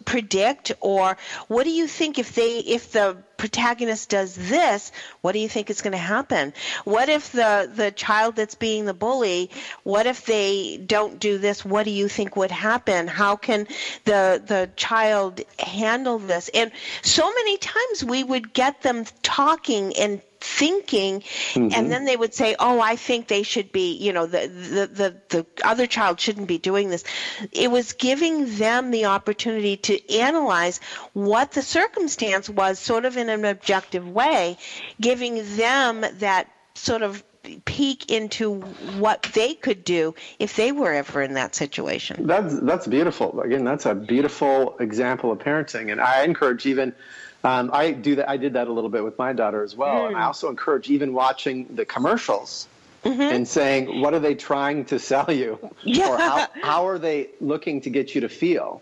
predict, 0.05 0.71
or 0.79 1.17
what 1.47 1.63
do 1.63 1.71
you 1.71 1.87
think 1.87 2.19
if 2.19 2.35
they 2.35 2.59
if 2.59 2.91
the 2.91 3.17
protagonist 3.37 4.09
does 4.09 4.35
this, 4.35 4.91
what 5.21 5.33
do 5.33 5.39
you 5.39 5.49
think 5.49 5.69
is 5.69 5.81
going 5.81 5.91
to 5.91 5.97
happen? 5.97 6.53
What 6.85 7.09
if 7.09 7.31
the 7.31 7.69
the 7.73 7.91
child 7.91 8.35
that's 8.35 8.55
being 8.55 8.85
the 8.85 8.93
bully, 8.93 9.49
what 9.83 10.05
if 10.05 10.25
they 10.25 10.77
don't 10.77 11.19
do 11.19 11.37
this? 11.37 11.65
What 11.65 11.83
do 11.83 11.91
you 11.91 12.07
think 12.07 12.35
would 12.35 12.51
happen? 12.51 13.07
How 13.07 13.35
can 13.35 13.67
the 14.05 14.41
the 14.45 14.69
child 14.75 15.41
handle 15.59 16.19
this? 16.19 16.49
And 16.53 16.71
so 17.01 17.33
many 17.33 17.57
times 17.57 18.03
we 18.03 18.23
would 18.23 18.53
get 18.53 18.81
them 18.81 19.05
talking 19.21 19.95
and 19.97 20.21
thinking 20.43 21.21
mm-hmm. 21.21 21.69
and 21.73 21.89
then 21.89 22.03
they 22.03 22.17
would 22.17 22.33
say 22.33 22.53
oh 22.59 22.81
i 22.81 22.97
think 22.97 23.29
they 23.29 23.43
should 23.43 23.71
be 23.71 23.93
you 23.93 24.11
know 24.11 24.25
the, 24.25 24.47
the 24.47 24.87
the 24.87 25.15
the 25.29 25.45
other 25.63 25.87
child 25.87 26.19
shouldn't 26.19 26.49
be 26.49 26.57
doing 26.57 26.89
this 26.89 27.05
it 27.53 27.71
was 27.71 27.93
giving 27.93 28.57
them 28.57 28.91
the 28.91 29.05
opportunity 29.05 29.77
to 29.77 30.13
analyze 30.13 30.81
what 31.13 31.53
the 31.53 31.61
circumstance 31.61 32.49
was 32.49 32.77
sort 32.77 33.05
of 33.05 33.15
in 33.15 33.29
an 33.29 33.45
objective 33.45 34.05
way 34.05 34.57
giving 34.99 35.35
them 35.55 36.03
that 36.19 36.49
sort 36.75 37.03
of 37.03 37.23
peek 37.63 38.11
into 38.11 38.61
what 38.99 39.23
they 39.33 39.53
could 39.53 39.85
do 39.85 40.13
if 40.39 40.55
they 40.55 40.71
were 40.71 40.93
ever 40.93 41.21
in 41.21 41.33
that 41.33 41.55
situation. 41.55 42.25
That's 42.25 42.57
that's 42.61 42.87
beautiful. 42.87 43.41
Again, 43.41 43.65
that's 43.65 43.85
a 43.85 43.93
beautiful 43.93 44.77
example 44.79 45.29
of 45.29 45.39
parenting, 45.39 45.91
and 45.91 45.99
I 45.99 46.23
encourage 46.23 46.65
even 46.65 46.95
um, 47.43 47.71
I 47.73 47.91
do 47.91 48.15
that. 48.15 48.29
I 48.29 48.37
did 48.37 48.53
that 48.53 48.67
a 48.67 48.71
little 48.71 48.89
bit 48.89 49.03
with 49.03 49.17
my 49.17 49.33
daughter 49.33 49.63
as 49.63 49.75
well, 49.75 50.01
mm. 50.01 50.07
and 50.07 50.15
I 50.15 50.21
mm. 50.21 50.27
also 50.27 50.49
encourage 50.49 50.89
even 50.89 51.13
watching 51.13 51.75
the 51.75 51.85
commercials 51.85 52.67
mm-hmm. 53.03 53.21
and 53.21 53.47
saying, 53.47 54.01
"What 54.01 54.13
are 54.13 54.19
they 54.19 54.35
trying 54.35 54.85
to 54.85 54.99
sell 54.99 55.31
you?" 55.31 55.59
Yeah. 55.83 56.09
or 56.09 56.17
how, 56.17 56.47
how 56.61 56.87
are 56.87 56.97
they 56.97 57.29
looking 57.41 57.81
to 57.81 57.89
get 57.89 58.15
you 58.15 58.21
to 58.21 58.29
feel? 58.29 58.81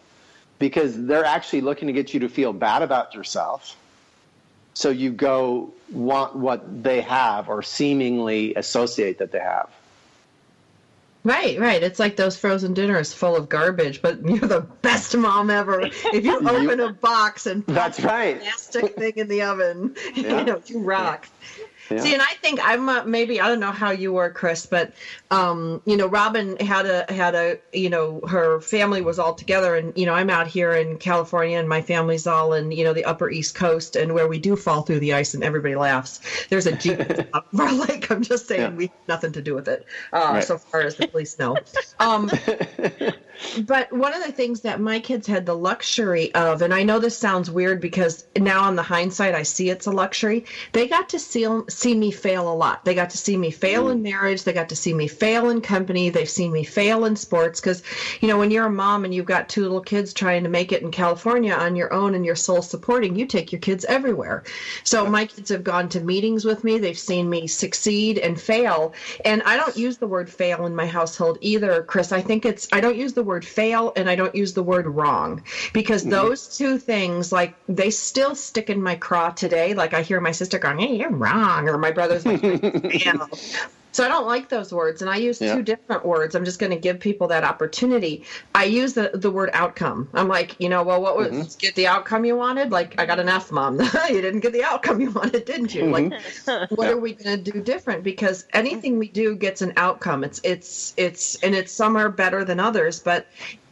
Because 0.59 1.05
they're 1.05 1.26
actually 1.26 1.62
looking 1.62 1.88
to 1.88 1.93
get 1.93 2.14
you 2.14 2.20
to 2.20 2.30
feel 2.30 2.53
bad 2.53 2.84
about 2.84 3.16
yourself. 3.16 3.76
So 4.74 4.89
you 4.89 5.12
go 5.12 5.74
want 5.91 6.36
what 6.36 6.84
they 6.84 7.01
have 7.01 7.49
or 7.49 7.64
seemingly 7.64 8.53
associate 8.55 9.18
that 9.18 9.32
they 9.32 9.39
have. 9.39 9.70
Right, 11.24 11.59
right. 11.59 11.84
It's 11.84 11.99
like 11.99 12.15
those 12.15 12.36
frozen 12.36 12.74
dinners 12.74 13.13
full 13.13 13.36
of 13.36 13.47
garbage, 13.47 14.01
but 14.01 14.26
you're 14.26 14.39
the 14.39 14.61
best 14.61 15.15
mom 15.15 15.49
ever. 15.49 15.82
If 15.82 16.26
you 16.26 16.39
open 16.47 16.80
a 16.80 16.91
box 16.91 17.45
and 17.45 17.65
that's 17.67 17.99
right, 17.99 18.39
plastic 18.41 18.95
thing 18.95 19.13
in 19.17 19.28
the 19.28 19.43
oven, 19.43 19.95
yeah. 20.15 20.39
you 20.39 20.45
know, 20.45 20.61
you 20.65 20.80
rock. 20.80 21.28
Yeah. 21.59 21.61
Yeah. 21.92 22.00
See, 22.00 22.14
and 22.14 22.22
I 22.22 22.34
think 22.42 22.60
I'm 22.64 22.88
uh, 22.88 23.04
maybe 23.04 23.42
I 23.42 23.48
don't 23.48 23.60
know 23.60 23.72
how 23.72 23.92
you 23.92 24.14
were, 24.14 24.30
Chris, 24.30 24.66
but 24.66 24.94
um, 25.30 25.82
you 25.86 25.98
know, 25.98 26.08
Robin 26.08 26.58
had 26.58 26.86
a 26.86 27.12
had 27.12 27.36
a 27.36 27.60
you 27.74 27.89
know 27.89 28.22
her 28.30 28.62
family 28.62 29.02
was 29.02 29.20
all 29.20 29.34
together, 29.34 29.76
and 29.76 29.98
you 29.98 30.06
know 30.06 30.14
I'm 30.14 30.30
out 30.30 30.48
here 30.48 30.72
in 30.72 30.98
California, 30.98 31.58
and 31.58 31.68
my 31.68 31.82
family's 31.82 32.28
all 32.28 32.54
in 32.54 32.72
you 32.72 32.84
know 32.84 32.94
the 32.94 33.06
Upper 33.06 33.30
East 33.30 33.56
Coast, 33.56 33.96
and 33.96 34.14
where 34.14 34.28
we 34.28 34.39
do 34.39 34.56
fall 34.56 34.84
through 34.84 35.00
the 35.00 35.14
ice, 35.14 35.34
and 35.34 35.44
everybody 35.44 35.76
laughs. 35.76 36.22
There's 36.50 36.68
a 36.68 36.76
jeep 36.76 37.00
up 37.34 37.48
our 37.58 37.74
lake. 37.74 38.10
I'm 38.10 38.24
just 38.24 38.48
saying 38.48 38.62
yeah. 38.62 38.70
we 38.70 38.88
have 38.88 39.08
nothing 39.08 39.34
to 39.34 39.42
do 39.42 39.54
with 39.54 39.68
it, 39.68 39.86
uh, 40.14 40.18
right. 40.18 40.44
so 40.44 40.58
far 40.58 40.82
as 40.82 40.96
the 40.96 41.08
police 41.08 41.38
know. 41.38 41.58
Um, 42.00 42.32
but 43.66 43.92
one 43.92 44.14
of 44.14 44.24
the 44.26 44.32
things 44.32 44.62
that 44.62 44.80
my 44.80 45.00
kids 45.00 45.28
had 45.28 45.46
the 45.46 45.56
luxury 45.56 46.34
of, 46.36 46.62
and 46.62 46.74
I 46.74 46.84
know 46.84 47.00
this 47.00 47.18
sounds 47.18 47.50
weird 47.50 47.82
because 47.82 48.26
now 48.38 48.64
on 48.64 48.76
the 48.76 48.84
hindsight 48.84 49.36
I 49.36 49.44
see 49.44 49.70
it's 49.70 49.88
a 49.88 49.92
luxury. 49.92 50.46
They 50.74 50.88
got 50.88 51.10
to 51.10 51.20
see 51.20 51.48
see 51.70 51.96
me 51.96 52.12
fail 52.12 52.52
a 52.52 52.54
lot. 52.54 52.86
They 52.86 52.94
got 52.94 53.10
to 53.12 53.18
see 53.18 53.38
me 53.38 53.52
fail 53.52 53.86
mm. 53.86 53.94
in 53.94 54.04
marriage. 54.04 54.44
They 54.44 54.54
got 54.54 54.70
to 54.70 54.76
see 54.76 54.94
me 54.94 55.08
fail 55.08 55.50
in 55.50 55.62
company. 55.62 56.10
They've 56.10 56.30
seen 56.30 56.52
me 56.52 56.64
fail 56.64 57.06
in 57.06 57.16
sports 57.16 57.60
because, 57.60 57.84
you 58.20 58.28
know, 58.28 58.38
when 58.38 58.52
you're 58.52 58.68
a 58.68 58.72
mom 58.72 59.06
and 59.06 59.14
you've 59.14 59.26
got 59.26 59.50
two 59.50 59.64
little 59.64 59.82
kids 59.82 60.14
trying 60.14 60.44
to 60.44 60.50
make 60.50 60.72
it 60.72 60.84
in 60.84 60.92
California 60.92 61.54
on 61.54 61.76
your 61.76 61.92
own 61.94 62.14
and 62.16 62.26
you're 62.26 62.36
sole 62.36 62.62
supporting, 62.62 63.16
you 63.16 63.26
take 63.26 63.52
your 63.52 63.60
kids 63.60 63.86
everywhere. 63.86 64.44
So 64.84 65.06
my 65.08 65.26
kids 65.26 65.50
have 65.50 65.64
gone 65.64 65.89
to 65.89 66.02
meetings 66.02 66.46
with 66.46 66.64
me. 66.64 66.78
They've 66.78 66.98
seen 66.98 67.30
me 67.30 67.48
succeed 67.48 68.20
and 68.20 68.39
fail. 68.39 68.94
And 69.26 69.42
I 69.44 69.58
don't 69.58 69.76
use 69.76 69.98
the 69.98 70.08
word 70.08 70.30
fail 70.30 70.66
in 70.66 70.76
my 70.76 70.86
household 70.86 71.38
either, 71.42 71.84
Chris. 71.84 72.12
I 72.12 72.22
think 72.22 72.46
it's, 72.46 72.68
I 72.72 72.80
don't 72.82 72.98
use 72.98 73.14
the 73.14 73.24
word 73.24 73.31
fail 73.40 73.94
and 73.96 74.10
I 74.10 74.16
don't 74.16 74.36
use 74.36 74.54
the 74.54 74.64
word 74.64 74.88
wrong 74.88 75.44
because 75.74 76.02
mm-hmm. 76.02 76.12
those 76.12 76.58
two 76.58 76.78
things, 76.78 77.32
like, 77.32 77.56
they 77.68 77.90
still 77.90 78.36
stick 78.36 78.70
in 78.70 78.82
my 78.82 78.96
craw 78.96 79.30
today. 79.30 79.74
Like 79.74 79.94
I 79.94 80.02
hear 80.02 80.20
my 80.20 80.32
sister 80.32 80.60
going, 80.60 80.80
hey, 80.80 80.96
you're 80.98 81.12
wrong 81.12 81.70
or 81.70 81.78
my 81.78 81.92
brother's 81.92 82.26
like, 82.26 82.42
So 83.92 84.06
I 84.06 84.08
don't 84.08 84.26
like 84.26 84.50
those 84.50 84.74
words, 84.74 85.02
and 85.02 85.10
I 85.10 85.18
use 85.18 85.42
yeah. 85.42 85.56
two 85.56 85.64
different 85.64 86.06
words. 86.06 86.36
I'm 86.36 86.46
just 86.46 86.60
going 86.60 86.72
to 86.72 86.78
give 86.78 87.00
people 87.00 87.28
that 87.28 87.44
opportunity. 87.44 88.24
I 88.56 88.66
use 88.66 88.94
the, 88.94 89.12
the 89.14 89.30
word 89.30 89.50
outcome. 89.54 90.10
I'm 90.14 90.28
like, 90.28 90.56
you 90.60 90.70
know, 90.70 90.84
well, 90.84 91.02
what 91.02 91.18
was 91.18 91.28
mm-hmm. 91.30 91.58
get 91.60 91.76
the 91.76 91.88
outcome 91.88 92.24
you 92.24 92.36
wanted? 92.36 92.72
Like, 92.72 93.00
I 93.00 93.06
got 93.06 93.20
an 93.20 93.28
F, 93.28 93.52
mom. 93.52 93.80
you 94.10 94.22
didn't 94.22 94.39
get 94.39 94.54
the 94.54 94.64
outcome 94.64 95.02
you 95.02 95.12
wanted, 95.12 95.46
didn't 95.46 95.76
you? 95.76 95.84
Mm-hmm. 95.84 96.48
Like, 96.48 96.72
what 96.72 96.86
yeah. 96.86 96.92
are 96.92 97.00
we 97.00 97.14
going 97.14 97.44
to 97.44 97.52
do 97.52 97.62
different? 97.62 98.04
Because 98.04 98.46
anything 98.54 98.98
we 98.98 99.10
do 99.10 99.36
gets 99.36 99.62
an 99.62 99.74
outcome. 99.78 100.24
It's 100.24 100.39
it's 100.44 100.94
it's 100.98 101.36
and 101.44 101.54
it's 101.56 101.72
some 101.72 101.96
are 101.98 102.10
better 102.10 102.46
than 102.46 102.60
others, 102.60 103.00
but 103.00 103.28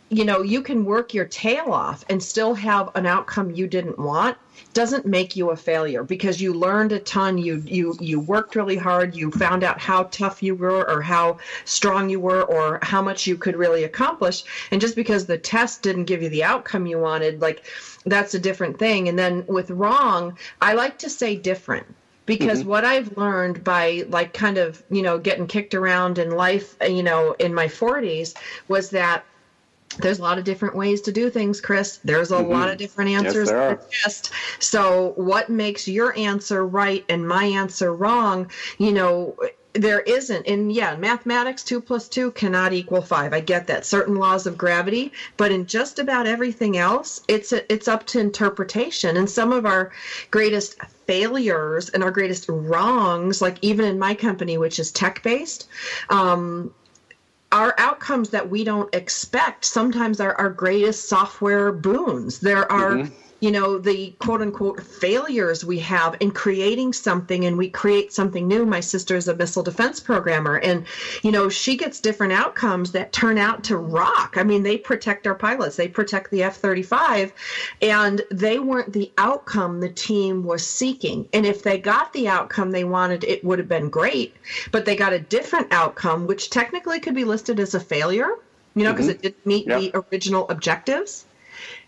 you 0.10 0.26
know, 0.26 0.42
you 0.42 0.62
can 0.62 0.86
work 0.86 1.14
your 1.14 1.26
tail 1.26 1.72
off 1.72 2.04
and 2.10 2.22
still 2.22 2.56
have 2.56 2.90
an 2.96 3.06
outcome 3.06 3.52
you 3.52 3.68
didn't 3.68 4.00
want 4.00 4.38
doesn't 4.74 5.06
make 5.06 5.36
you 5.36 5.50
a 5.50 5.56
failure 5.56 6.04
because 6.04 6.42
you 6.42 6.54
learned 6.54 6.92
a 6.92 7.00
ton. 7.00 7.38
You 7.38 7.62
you 7.66 7.96
you 8.00 8.20
worked 8.20 8.56
really 8.56 8.78
hard. 8.78 9.16
You 9.16 9.32
found 9.32 9.64
out 9.64 9.80
how 9.80 10.04
tough 10.04 10.44
you 10.44 10.56
were 10.56 10.90
or 10.90 11.02
how 11.02 11.40
strong 11.66 12.10
you 12.10 12.20
were 12.20 12.44
or 12.44 12.80
how 12.82 13.02
much 13.02 13.28
you 13.28 13.38
could 13.38 13.56
really 13.56 13.84
accomplish. 13.84 14.44
And 14.72 14.80
just 14.80 14.96
because 14.96 15.26
the 15.26 15.38
test 15.38 15.82
didn't 15.82 16.06
give 16.06 16.22
you 16.22 16.30
the 16.30 16.44
outcome 16.44 16.86
you 16.86 17.00
wanted 17.00 17.42
like 17.42 17.64
that's 18.06 18.34
a 18.34 18.40
different 18.40 18.80
thing. 18.80 19.10
And 19.10 19.18
then 19.18 19.46
with 19.48 19.72
wrong 19.72 20.38
i 20.62 20.74
like 20.74 20.98
to 21.00 21.10
say 21.10 21.36
different 21.36 21.86
because 22.30 22.60
mm-hmm. 22.60 22.70
what 22.70 22.86
I've 22.86 23.18
learned 23.18 23.64
by 23.64 24.06
like 24.08 24.34
kind 24.34 24.60
of, 24.60 24.84
you 24.92 25.02
know, 25.02 25.18
getting 25.18 25.48
kicked 25.48 25.74
around 25.74 26.20
in 26.20 26.30
life, 26.30 26.76
you 26.88 27.02
know, 27.02 27.36
in 27.40 27.56
my 27.56 27.66
40s 27.66 28.36
was 28.68 28.92
that 28.92 29.26
there's 30.00 30.20
a 30.20 30.22
lot 30.22 30.38
of 30.38 30.44
different 30.44 30.76
ways 30.76 31.02
to 31.02 31.12
do 31.12 31.30
things, 31.30 31.62
Chris. 31.62 32.00
There's 32.04 32.32
a 32.32 32.40
lot 32.40 32.70
of 32.70 32.78
different 32.78 33.12
answers 33.12 33.50
there 33.50 33.62
on 33.62 33.74
are. 33.74 33.76
the 33.76 33.88
test. 34.04 34.32
So, 34.60 35.14
what 35.16 35.50
makes 35.50 35.88
your 35.88 36.18
answer 36.18 36.66
right 36.66 37.06
and 37.10 37.28
my 37.28 37.46
answer 37.46 37.94
wrong? 37.94 38.50
You 38.78 38.94
know, 38.94 39.36
there 39.74 40.02
isn't. 40.02 40.48
And 40.48 40.72
yeah, 40.72 40.94
in 40.94 41.00
mathematics, 41.00 41.64
two 41.64 41.80
plus 41.80 42.08
two 42.08 42.32
cannot 42.32 42.74
equal 42.74 43.02
five. 43.02 43.34
I 43.34 43.40
get 43.40 43.68
that. 43.68 43.86
Certain 43.86 44.16
laws 44.16 44.46
of 44.46 44.58
gravity, 44.58 45.12
but 45.38 45.52
in 45.52 45.66
just 45.66 46.00
about 46.00 46.26
everything 46.28 46.78
else, 46.78 47.22
it's 47.28 47.52
it's 47.52 47.88
up 47.88 48.06
to 48.08 48.20
interpretation. 48.20 49.18
And 49.18 49.30
some 49.30 49.54
of 49.54 49.66
our 49.66 49.92
greatest 50.32 50.76
failures 51.06 51.90
and 51.90 52.04
our 52.04 52.12
greatest 52.12 52.48
wrongs, 52.50 53.42
like 53.42 53.58
even 53.62 53.86
in 53.86 54.00
my 54.00 54.16
company, 54.16 54.58
which 54.58 54.80
is 54.80 54.92
tech 54.92 55.22
based, 55.24 55.68
um, 56.10 56.74
our 57.52 57.74
outcomes 57.78 58.30
that 58.30 58.50
we 58.50 58.64
don't 58.64 58.94
expect 58.94 59.66
sometimes 59.66 60.20
are 60.20 60.36
our 60.36 60.50
greatest 60.50 61.10
software 61.10 61.72
boons. 61.72 62.40
There 62.40 62.72
are, 62.72 62.98
mm-hmm. 62.98 63.14
You 63.40 63.52
know, 63.52 63.78
the 63.78 64.12
quote 64.20 64.42
unquote 64.42 64.82
failures 64.84 65.64
we 65.64 65.80
have 65.80 66.16
in 66.20 66.32
creating 66.32 66.94
something 66.94 67.46
and 67.46 67.58
we 67.58 67.70
create 67.70 68.12
something 68.12 68.48
new. 68.48 68.66
My 68.66 68.80
sister 68.80 69.16
is 69.16 69.28
a 69.28 69.36
missile 69.36 69.64
defense 69.64 70.00
programmer 70.00 70.58
and, 70.58 70.86
you 71.24 71.32
know, 71.32 71.50
she 71.50 71.78
gets 71.78 72.00
different 72.00 72.34
outcomes 72.34 72.92
that 72.92 73.14
turn 73.14 73.38
out 73.38 73.64
to 73.66 73.78
rock. 73.78 74.36
I 74.38 74.44
mean, 74.44 74.64
they 74.64 74.78
protect 74.78 75.26
our 75.28 75.36
pilots, 75.36 75.76
they 75.76 75.88
protect 75.88 76.32
the 76.32 76.44
F 76.44 76.58
35, 76.58 77.34
and 77.82 78.22
they 78.32 78.60
weren't 78.60 78.92
the 78.92 79.12
outcome 79.18 79.80
the 79.80 79.90
team 79.90 80.44
was 80.44 80.66
seeking. 80.66 81.28
And 81.34 81.46
if 81.46 81.64
they 81.64 81.78
got 81.78 82.12
the 82.14 82.28
outcome 82.28 82.72
they 82.72 82.84
wanted, 82.84 83.24
it 83.24 83.44
would 83.44 83.60
have 83.60 83.70
been 83.70 83.90
great, 83.90 84.36
but 84.72 84.86
they 84.86 84.96
got 84.96 85.14
a 85.14 85.20
different 85.20 85.72
outcome, 85.72 86.28
which 86.28 86.50
technically 86.50 87.00
could 87.00 87.16
be 87.16 87.24
listed 87.24 87.60
as 87.60 87.74
a 87.74 87.80
failure, 87.80 88.30
you 88.76 88.84
know, 88.84 88.92
because 88.92 89.08
mm-hmm. 89.08 89.16
it 89.16 89.22
didn't 89.22 89.46
meet 89.46 89.68
Yep. 89.68 89.80
the 89.80 89.98
original 90.12 90.48
objectives. 90.50 91.26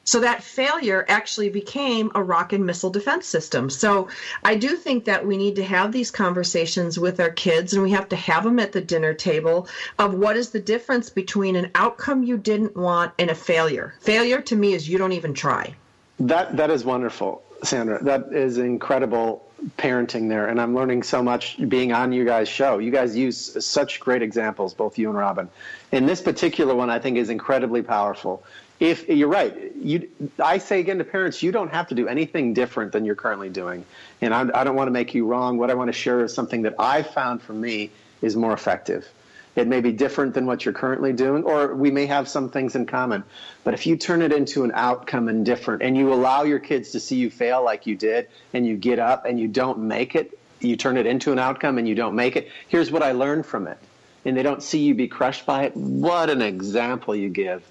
So 0.04 0.22
that 0.22 0.44
failure 0.44 1.06
actually 1.08 1.50
became 1.50 2.12
a 2.16 2.24
rocket 2.24 2.60
missile 2.60 2.90
defense 2.90 3.28
system. 3.28 3.70
So 3.70 4.10
I 4.44 4.56
do 4.56 4.76
think 4.76 5.06
that 5.06 5.26
we 5.26 5.38
need 5.38 5.56
to 5.58 5.64
have 5.64 5.92
these 5.92 6.12
conversations 6.12 6.98
with 6.98 7.20
our 7.20 7.30
kids 7.30 7.74
and 7.74 7.84
we 7.84 7.92
have 7.92 8.10
to 8.10 8.16
have 8.16 8.44
them 8.44 8.60
at 8.60 8.72
the 8.72 8.82
dinner 8.82 9.14
table 9.14 9.68
of 10.00 10.14
what 10.14 10.38
is 10.38 10.50
the 10.50 10.60
difference 10.60 11.10
between 11.10 11.56
an 11.56 11.72
outcome 11.76 12.24
you 12.24 12.38
didn't 12.38 12.76
want 12.76 13.14
and 13.20 13.30
a 13.30 13.36
failure. 13.36 13.94
Failure 14.02 14.42
to 14.42 14.56
me 14.56 14.74
is 14.74 14.90
you 14.90 14.98
don't 14.98 15.14
even 15.14 15.34
try. 15.34 15.76
That 16.20 16.58
that 16.58 16.70
is 16.70 16.84
wonderful, 16.86 17.44
Sandra. 17.64 18.04
That 18.04 18.32
is 18.32 18.58
incredible 18.58 19.48
parenting 19.78 20.30
there, 20.30 20.48
and 20.48 20.60
I'm 20.60 20.76
learning 20.76 21.04
so 21.04 21.24
much 21.24 21.58
being 21.68 21.94
on 21.94 22.12
you 22.12 22.26
guys' 22.26 22.48
show. 22.48 22.78
You 22.80 22.92
guys 22.92 23.16
use 23.16 23.64
such 23.66 24.00
great 24.00 24.22
examples, 24.22 24.74
both 24.74 24.98
you 24.98 25.10
and 25.10 25.18
Robin. 25.18 25.50
And 25.92 26.08
this 26.08 26.22
particular 26.22 26.76
one, 26.76 26.90
I 26.90 27.00
think, 27.00 27.18
is 27.18 27.30
incredibly 27.30 27.82
powerful. 27.82 28.44
If 28.82 29.08
you're 29.08 29.30
right, 29.30 29.76
you, 29.76 30.10
I 30.44 30.58
say 30.58 30.80
again 30.80 30.98
to 30.98 31.04
parents, 31.04 31.44
you 31.44 31.52
don't 31.52 31.70
have 31.70 31.90
to 31.90 31.96
do 31.96 32.08
anything 32.08 32.56
different 32.56 32.92
than 32.92 33.06
you're 33.06 33.14
currently 33.14 33.50
doing. 33.50 33.86
And 34.22 34.34
I, 34.34 34.42
I 34.60 34.64
don't 34.64 34.76
want 34.76 34.88
to 34.88 34.92
make 34.92 35.14
you 35.14 35.28
wrong. 35.28 35.60
What 35.60 35.70
I 35.70 35.76
want 35.76 35.90
to 35.90 35.94
share 35.94 36.24
is 36.24 36.34
something 36.34 36.64
that 36.64 36.74
I 36.80 37.04
found 37.04 37.44
for 37.44 37.54
me 37.54 37.92
is 38.24 38.36
more 38.36 38.54
effective. 38.54 39.08
It 39.56 39.68
may 39.68 39.82
be 39.82 39.92
different 39.92 40.34
than 40.34 40.48
what 40.48 40.66
you're 40.66 40.74
currently 40.74 41.14
doing, 41.14 41.44
or 41.44 41.76
we 41.76 41.92
may 41.92 42.08
have 42.08 42.28
some 42.28 42.50
things 42.50 42.76
in 42.76 42.88
common. 42.88 43.24
But 43.64 43.76
if 43.76 43.86
you 43.86 43.98
turn 43.98 44.24
it 44.24 44.32
into 44.32 44.64
an 44.64 44.72
outcome 44.74 45.28
and 45.28 45.46
different, 45.46 45.84
and 45.84 45.96
you 45.96 46.12
allow 46.12 46.42
your 46.42 46.58
kids 46.58 46.90
to 46.94 47.00
see 47.00 47.18
you 47.18 47.30
fail 47.30 47.64
like 47.64 47.86
you 47.86 47.96
did, 47.96 48.30
and 48.52 48.66
you 48.66 48.78
get 48.78 48.98
up 48.98 49.26
and 49.26 49.40
you 49.40 49.48
don't 49.48 49.78
make 49.78 50.16
it, 50.16 50.40
you 50.60 50.76
turn 50.76 50.98
it 50.98 51.06
into 51.06 51.32
an 51.32 51.38
outcome 51.38 51.78
and 51.78 51.88
you 51.88 51.94
don't 51.94 52.16
make 52.16 52.36
it, 52.36 52.50
here's 52.68 52.90
what 52.92 53.04
I 53.04 53.12
learned 53.12 53.46
from 53.46 53.68
it. 53.68 53.78
And 54.26 54.36
they 54.36 54.44
don't 54.44 54.64
see 54.64 54.80
you 54.80 54.96
be 54.96 55.08
crushed 55.08 55.46
by 55.46 55.66
it. 55.66 55.78
What 55.78 56.32
an 56.32 56.42
example 56.42 57.16
you 57.16 57.30
give. 57.30 57.64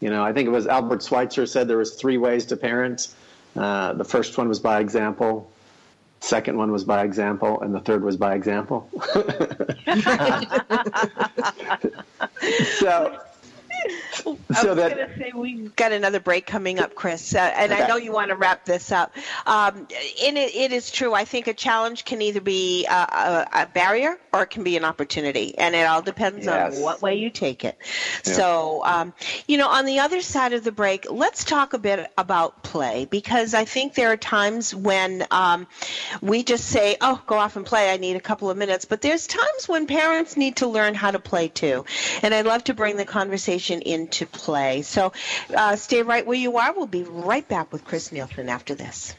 You 0.00 0.10
know, 0.10 0.24
I 0.24 0.32
think 0.32 0.46
it 0.46 0.50
was 0.50 0.66
Albert 0.66 1.02
Schweitzer 1.02 1.46
said 1.46 1.68
there 1.68 1.78
was 1.78 1.94
three 1.94 2.18
ways 2.18 2.46
to 2.46 2.56
parent. 2.56 3.08
Uh, 3.54 3.94
the 3.94 4.04
first 4.04 4.36
one 4.36 4.48
was 4.48 4.60
by 4.60 4.80
example. 4.80 5.50
Second 6.20 6.56
one 6.56 6.72
was 6.72 6.84
by 6.84 7.04
example, 7.04 7.60
and 7.60 7.74
the 7.74 7.80
third 7.80 8.02
was 8.02 8.16
by 8.16 8.34
example. 8.34 8.88
so, 12.78 13.20
I 14.52 14.62
so 14.62 14.68
was 14.68 14.76
that 14.76 14.94
going 14.94 15.08
to 15.08 15.18
say 15.18 15.32
we've 15.34 15.74
got 15.76 15.92
another 15.92 16.20
break 16.20 16.46
coming 16.46 16.78
up, 16.78 16.94
Chris, 16.94 17.34
uh, 17.34 17.38
and 17.38 17.72
I 17.72 17.86
know 17.86 17.96
you 17.96 18.12
want 18.12 18.30
to 18.30 18.36
wrap 18.36 18.64
this 18.64 18.90
up. 18.92 19.12
Um, 19.46 19.76
and 20.24 20.38
it, 20.38 20.54
it 20.54 20.72
is 20.72 20.90
true. 20.90 21.12
I 21.14 21.24
think 21.24 21.46
a 21.46 21.54
challenge 21.54 22.04
can 22.04 22.22
either 22.22 22.40
be 22.40 22.86
a, 22.86 22.92
a, 22.92 23.46
a 23.52 23.66
barrier 23.66 24.16
or 24.32 24.42
it 24.42 24.50
can 24.50 24.64
be 24.64 24.76
an 24.76 24.84
opportunity, 24.84 25.56
and 25.58 25.74
it 25.74 25.86
all 25.86 26.02
depends 26.02 26.46
Yes. 26.46 26.76
on 26.76 26.82
what 26.82 27.02
way 27.02 27.14
you 27.16 27.30
take 27.30 27.64
it. 27.64 27.76
So, 28.22 28.82
um, 28.84 29.14
you 29.46 29.56
know, 29.58 29.68
on 29.68 29.84
the 29.86 30.00
other 30.00 30.20
side 30.20 30.52
of 30.52 30.62
the 30.64 30.72
break, 30.72 31.06
let's 31.10 31.44
talk 31.44 31.72
a 31.72 31.78
bit 31.78 32.06
about 32.18 32.62
play 32.62 33.06
because 33.06 33.54
I 33.54 33.64
think 33.64 33.94
there 33.94 34.12
are 34.12 34.16
times 34.16 34.74
when 34.74 35.24
um, 35.30 35.66
we 36.20 36.42
just 36.42 36.66
say, 36.66 36.96
"Oh, 37.00 37.20
go 37.26 37.36
off 37.36 37.56
and 37.56 37.64
play. 37.64 37.90
I 37.90 37.96
need 37.96 38.16
a 38.16 38.20
couple 38.20 38.50
of 38.50 38.56
minutes," 38.56 38.84
but 38.84 39.00
there's 39.00 39.26
times 39.26 39.68
when 39.68 39.86
parents 39.86 40.36
need 40.36 40.56
to 40.56 40.66
learn 40.66 40.94
how 40.94 41.10
to 41.10 41.18
play 41.18 41.48
too, 41.48 41.84
and 42.22 42.34
I'd 42.34 42.46
love 42.46 42.64
to 42.64 42.74
bring 42.74 42.96
the 42.96 43.04
conversation 43.04 43.75
into 43.82 44.26
play. 44.26 44.82
So, 44.82 45.12
uh, 45.54 45.76
stay 45.76 46.02
right 46.02 46.26
where 46.26 46.38
you 46.38 46.58
are. 46.58 46.72
We'll 46.72 46.86
be 46.86 47.04
right 47.04 47.46
back 47.46 47.72
with 47.72 47.84
Chris 47.84 48.10
Nielson 48.10 48.48
after 48.48 48.74
this. 48.74 49.14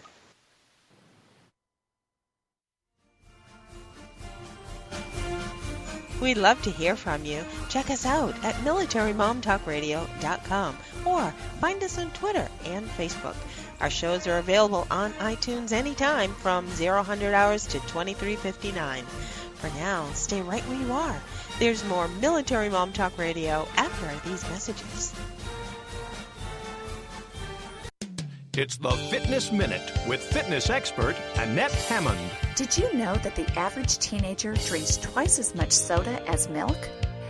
We'd 6.20 6.38
love 6.38 6.60
to 6.64 6.72
hear 6.72 6.96
from 6.96 7.26
you. 7.26 7.46
Check 7.70 7.92
us 7.92 8.04
out 8.04 8.34
at 8.44 8.56
militarymomtalkradio.com 8.56 10.78
or 11.06 11.32
find 11.62 11.84
us 11.84 12.00
on 12.00 12.10
Twitter 12.12 12.48
and 12.66 12.90
Facebook. 12.90 13.36
Our 13.80 13.92
shows 13.92 14.26
are 14.26 14.40
available 14.40 14.88
on 14.90 15.14
iTunes 15.14 15.72
anytime 15.72 16.34
from 16.34 16.68
0 16.72 16.98
100 16.98 17.36
hours 17.36 17.68
to 17.68 17.74
2359. 17.74 19.06
For 19.06 19.68
now, 19.80 20.10
stay 20.14 20.42
right 20.42 20.64
where 20.64 20.82
you 20.82 20.92
are. 20.92 21.22
There's 21.60 21.84
more 21.86 22.08
Military 22.22 22.70
Mom 22.70 22.94
Talk 22.94 23.18
Radio 23.18 23.68
after 23.78 24.30
these 24.30 24.44
messages. 24.44 25.12
It's 28.54 28.78
the 28.78 28.92
Fitness 28.92 29.52
Minute 29.52 29.92
with 30.08 30.22
fitness 30.22 30.70
expert 30.70 31.16
Annette 31.38 31.72
Hammond. 31.72 32.20
Did 32.56 32.78
you 32.78 32.94
know 32.94 33.16
that 33.16 33.36
the 33.36 33.48
average 33.58 33.98
teenager 33.98 34.54
drinks 34.54 34.98
twice 34.98 35.40
as 35.40 35.56
much 35.56 35.72
soda 35.72 36.22
as 36.30 36.48
milk? 36.48 36.78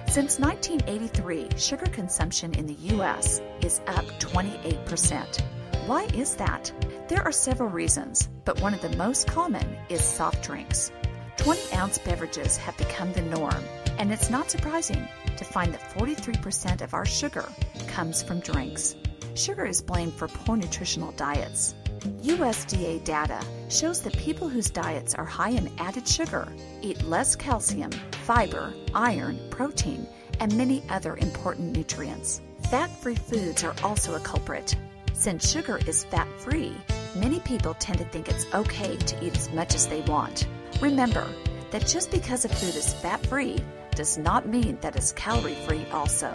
Since 0.08 0.40
1983, 0.40 1.58
sugar 1.58 1.86
consumption 1.86 2.54
in 2.56 2.66
the 2.66 2.78
U.S. 2.96 3.42
is 3.62 3.80
up 3.88 4.06
28%. 4.20 5.42
Why 5.86 6.04
is 6.14 6.36
that? 6.36 6.74
There 7.08 7.24
are 7.24 7.32
several 7.32 7.70
reasons, 7.70 8.28
but 8.44 8.60
one 8.60 8.74
of 8.74 8.82
the 8.82 8.96
most 8.98 9.26
common 9.28 9.78
is 9.88 10.04
soft 10.04 10.44
drinks. 10.44 10.92
20 11.38 11.78
ounce 11.78 11.98
beverages 12.00 12.58
have 12.58 12.76
become 12.78 13.14
the 13.14 13.22
norm, 13.22 13.64
and 13.98 14.12
it's 14.12 14.30
not 14.30 14.52
surprising 14.52 15.08
to 15.38 15.44
find 15.44 15.74
that 15.74 15.82
43% 15.94 16.82
of 16.82 16.94
our 16.94 17.06
sugar 17.06 17.46
comes 17.88 18.22
from 18.22 18.40
drinks. 18.40 18.96
Sugar 19.36 19.66
is 19.66 19.82
blamed 19.82 20.14
for 20.14 20.28
poor 20.28 20.58
nutritional 20.58 21.12
diets. 21.14 21.76
USDA 22.22 23.04
data 23.04 23.40
shows 23.70 24.02
that 24.02 24.18
people 24.18 24.48
whose 24.48 24.70
diets 24.70 25.16
are 25.16 25.26
high 25.26 25.50
in 25.50 25.72
added 25.80 26.08
sugar 26.08 26.48
eat 26.82 27.02
less 27.04 27.36
calcium, 27.36 27.92
fiber, 28.24 28.74
iron, 28.94 29.40
protein, 29.50 30.08
and 30.40 30.56
many 30.56 30.84
other 30.90 31.18
important 31.18 31.76
nutrients. 31.76 32.42
Fat 32.70 32.90
free 33.02 33.16
foods 33.16 33.64
are 33.64 33.76
also 33.84 34.16
a 34.16 34.20
culprit. 34.20 34.76
Since 35.14 35.50
sugar 35.50 35.80
is 35.88 36.04
fat 36.06 36.28
free, 36.40 36.76
many 37.16 37.40
people 37.40 37.74
tend 37.76 37.98
to 38.00 38.06
think 38.06 38.30
it's 38.30 38.52
okay 38.54 38.98
to 38.98 39.26
eat 39.26 39.36
as 39.36 39.52
much 39.52 39.74
as 39.74 39.88
they 39.88 40.02
want. 40.02 40.48
Remember 40.82 41.28
that 41.72 41.88
just 41.88 42.12
because 42.12 42.46
a 42.46 42.50
food 42.50 42.76
is 42.76 42.94
fat 42.94 43.26
free 43.26 43.58
does 43.98 44.16
not 44.16 44.48
mean 44.48 44.78
that 44.82 44.96
it's 44.96 45.12
calorie 45.14 45.56
free 45.66 45.84
also. 45.92 46.32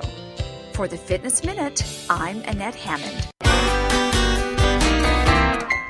For 0.72 0.88
the 0.88 0.96
Fitness 0.96 1.44
Minute, 1.44 1.84
I'm 2.10 2.42
Annette 2.42 2.74
Hammond. 2.74 3.30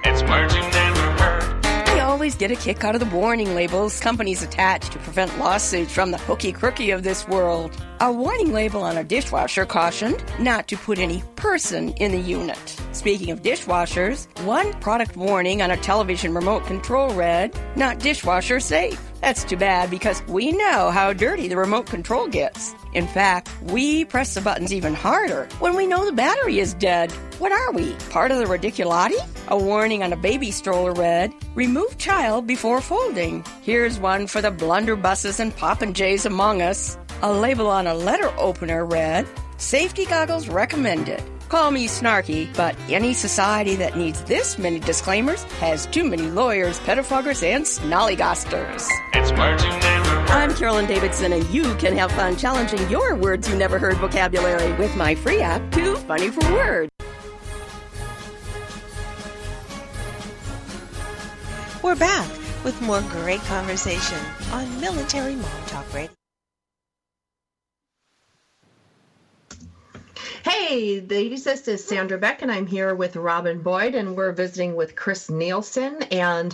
It's 0.05 0.23
words 0.25 0.55
you 0.55 0.61
never 0.61 1.23
heard. 1.23 1.67
I 1.89 2.01
always 2.01 2.35
get 2.35 2.51
a 2.51 2.57
kick 2.57 2.85
out 2.85 2.95
of 2.95 3.01
the 3.01 3.17
warning 3.17 3.55
labels 3.55 4.01
companies 4.01 4.43
attach 4.43 4.91
to 4.91 4.99
prevent 4.99 5.39
lawsuits 5.39 5.95
from 5.95 6.11
the 6.11 6.19
hooky 6.19 6.53
crooky 6.53 6.91
of 6.91 7.05
this 7.05 7.27
world. 7.27 7.75
A 8.01 8.13
warning 8.13 8.53
label 8.53 8.83
on 8.83 8.99
a 8.99 9.05
dishwasher 9.05 9.65
cautioned 9.65 10.23
not 10.39 10.69
to 10.69 10.77
put 10.77 10.99
any 10.99 11.23
person 11.37 11.93
in 11.93 12.13
the 12.13 12.21
unit. 12.21 12.81
Speaking 12.93 13.31
of 13.31 13.41
dishwashers, 13.41 14.27
one 14.45 14.75
product 14.75 15.17
warning 15.17 15.63
on 15.63 15.71
a 15.71 15.79
television 15.79 16.35
remote 16.35 16.67
control 16.67 17.15
read, 17.15 17.59
not 17.77 17.99
dishwasher 17.99 18.61
safe. 18.61 19.12
That's 19.23 19.45
too 19.45 19.57
bad 19.57 19.89
because 19.89 20.21
we 20.27 20.51
know 20.51 20.91
how 20.91 21.13
dirty 21.13 21.47
the 21.47 21.57
remote 21.57 21.87
control 21.87 22.27
gets. 22.27 22.75
In 22.93 23.07
fact, 23.07 23.49
we 23.63 24.05
press 24.05 24.35
the 24.35 24.41
buttons 24.41 24.73
even 24.73 24.95
harder 24.95 25.47
when 25.61 25.77
we 25.77 25.87
know 25.87 26.05
the 26.05 26.11
battery 26.11 26.59
is 26.59 26.75
dead. 26.75 27.13
What 27.39 27.53
are 27.53 27.71
we? 27.71 27.93
Part 28.11 28.33
of 28.33 28.39
the 28.39 28.47
radiculati? 28.47 29.21
A 29.47 29.57
warning 29.57 30.03
on 30.03 30.13
a 30.13 30.17
baby 30.17 30.51
stroller 30.51 30.93
read, 30.93 31.33
Remove 31.55 31.99
child 31.99 32.49
before 32.49 32.81
folding. 32.81 33.45
Here's 33.63 34.01
one 34.01 34.27
for 34.27 34.43
the 34.43 34.51
blunderbusses 34.51 35.39
and 35.39 35.55
popinjays 35.55 36.27
among 36.27 36.61
us. 36.61 36.99
A 37.23 37.33
label 37.33 37.69
on 37.69 37.87
a 37.87 37.95
letter 37.95 38.31
opener 38.39 38.85
read, 38.85 39.29
Safety 39.57 40.05
goggles 40.05 40.49
recommended. 40.49 41.23
Call 41.53 41.71
me 41.71 41.87
snarky, 41.87 42.49
but 42.57 42.75
any 42.89 43.13
society 43.13 43.77
that 43.77 43.95
needs 43.95 44.25
this 44.25 44.57
many 44.57 44.81
disclaimers 44.81 45.43
has 45.61 45.85
too 45.85 46.03
many 46.03 46.23
lawyers, 46.23 46.81
pettifoggers, 46.81 47.43
and 47.43 47.63
snollygosters. 47.63 48.89
It's 49.13 49.33
merging 49.33 49.69
never 49.69 50.09
hurt. 50.09 50.31
I'm 50.31 50.55
Carolyn 50.55 50.87
Davidson, 50.87 51.35
and 51.35 51.47
you 51.51 51.75
can 51.75 51.95
have 51.99 52.11
fun 52.13 52.39
challenging 52.39 52.89
your 52.89 53.17
words 53.17 53.51
you 53.51 53.55
never 53.55 53.79
heard 53.79 53.99
vocabulary 53.99 54.73
with 54.79 54.97
my 54.97 55.15
free 55.15 55.43
app, 55.43 55.71
Too 55.73 55.97
Funny 55.97 56.31
for 56.31 56.41
Words. 56.55 56.91
We're 61.83 61.97
back 61.97 62.31
with 62.65 62.81
more 62.81 63.03
great 63.03 63.41
conversation 63.41 64.19
on 64.53 64.81
Military 64.81 65.35
Mom 65.35 65.67
Talk 65.67 65.93
Radio. 65.93 66.22
Hey, 70.45 71.01
ladies, 71.01 71.45
this 71.45 71.69
is 71.69 71.85
Sandra 71.85 72.19
Beck, 72.19 72.43
and 72.43 72.51
I'm 72.51 72.67
here 72.67 72.97
with 72.97 73.15
Robin 73.15 73.63
Boyd, 73.63 73.95
and 73.95 74.17
we're 74.17 74.33
visiting 74.33 74.75
with 74.75 74.97
Chris 74.97 75.29
Nielson. 75.29 76.05
And 76.11 76.53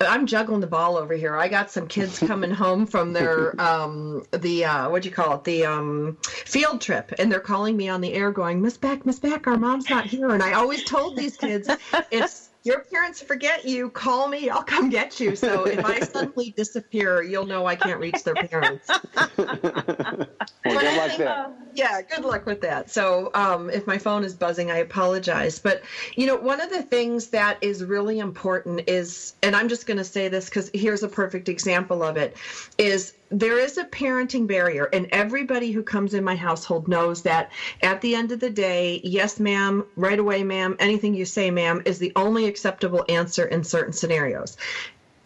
I'm 0.00 0.26
juggling 0.26 0.60
the 0.60 0.68
ball 0.68 0.96
over 0.96 1.14
here. 1.14 1.34
I 1.34 1.48
got 1.48 1.68
some 1.68 1.88
kids 1.88 2.20
coming 2.20 2.52
home 2.52 2.86
from 2.86 3.12
their 3.12 3.60
um, 3.60 4.24
the 4.30 4.66
uh, 4.66 4.88
what 4.88 5.02
do 5.02 5.08
you 5.08 5.14
call 5.14 5.34
it, 5.34 5.42
the 5.42 5.66
um, 5.66 6.16
field 6.22 6.80
trip, 6.80 7.12
and 7.18 7.30
they're 7.30 7.40
calling 7.40 7.76
me 7.76 7.88
on 7.88 8.00
the 8.00 8.12
air, 8.12 8.30
going, 8.30 8.62
"Miss 8.62 8.76
Beck, 8.76 9.04
Miss 9.04 9.18
Beck, 9.18 9.48
our 9.48 9.56
mom's 9.56 9.90
not 9.90 10.06
here." 10.06 10.30
And 10.30 10.42
I 10.42 10.52
always 10.52 10.84
told 10.84 11.16
these 11.16 11.36
kids, 11.36 11.68
"It's 12.12 12.50
your 12.64 12.84
parents 12.90 13.22
forget 13.22 13.66
you, 13.66 13.90
call 13.90 14.26
me, 14.26 14.48
I'll 14.48 14.64
come 14.64 14.88
get 14.88 15.20
you. 15.20 15.36
So 15.36 15.64
if 15.66 15.84
I 15.84 16.00
suddenly 16.00 16.54
disappear, 16.56 17.22
you'll 17.22 17.46
know 17.46 17.66
I 17.66 17.76
can't 17.76 18.00
reach 18.00 18.24
their 18.24 18.34
parents. 18.34 18.90
Well, 20.64 20.80
good 20.80 20.96
luck 20.96 21.18
there. 21.18 21.52
Yeah, 21.74 22.00
good 22.00 22.24
luck 22.24 22.46
with 22.46 22.62
that. 22.62 22.88
So 22.88 23.30
um, 23.34 23.68
if 23.68 23.86
my 23.86 23.98
phone 23.98 24.24
is 24.24 24.34
buzzing, 24.34 24.70
I 24.70 24.78
apologize. 24.78 25.58
But, 25.58 25.82
you 26.16 26.26
know, 26.26 26.36
one 26.36 26.60
of 26.60 26.70
the 26.70 26.82
things 26.82 27.28
that 27.28 27.58
is 27.60 27.84
really 27.84 28.18
important 28.18 28.88
is, 28.88 29.34
and 29.42 29.54
I'm 29.54 29.68
just 29.68 29.86
going 29.86 29.98
to 29.98 30.04
say 30.04 30.28
this 30.28 30.46
because 30.46 30.70
here's 30.72 31.02
a 31.02 31.08
perfect 31.08 31.50
example 31.50 32.02
of 32.02 32.16
it, 32.16 32.36
is 32.78 33.12
there 33.34 33.58
is 33.58 33.78
a 33.78 33.84
parenting 33.86 34.46
barrier 34.46 34.88
and 34.92 35.08
everybody 35.10 35.72
who 35.72 35.82
comes 35.82 36.14
in 36.14 36.22
my 36.22 36.36
household 36.36 36.86
knows 36.86 37.22
that 37.22 37.50
at 37.82 38.00
the 38.00 38.14
end 38.14 38.30
of 38.30 38.38
the 38.38 38.48
day 38.48 39.00
yes 39.02 39.40
ma'am 39.40 39.84
right 39.96 40.20
away 40.20 40.44
ma'am 40.44 40.76
anything 40.78 41.14
you 41.14 41.24
say 41.24 41.50
ma'am 41.50 41.82
is 41.84 41.98
the 41.98 42.12
only 42.14 42.46
acceptable 42.46 43.04
answer 43.08 43.44
in 43.46 43.64
certain 43.64 43.92
scenarios. 43.92 44.56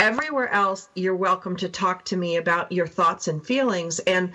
Everywhere 0.01 0.49
else 0.49 0.89
you're 0.95 1.15
welcome 1.15 1.55
to 1.57 1.69
talk 1.69 2.03
to 2.07 2.17
me 2.17 2.37
about 2.37 2.73
your 2.73 2.87
thoughts 2.87 3.29
and 3.29 3.45
feelings 3.45 3.99
and 4.01 4.33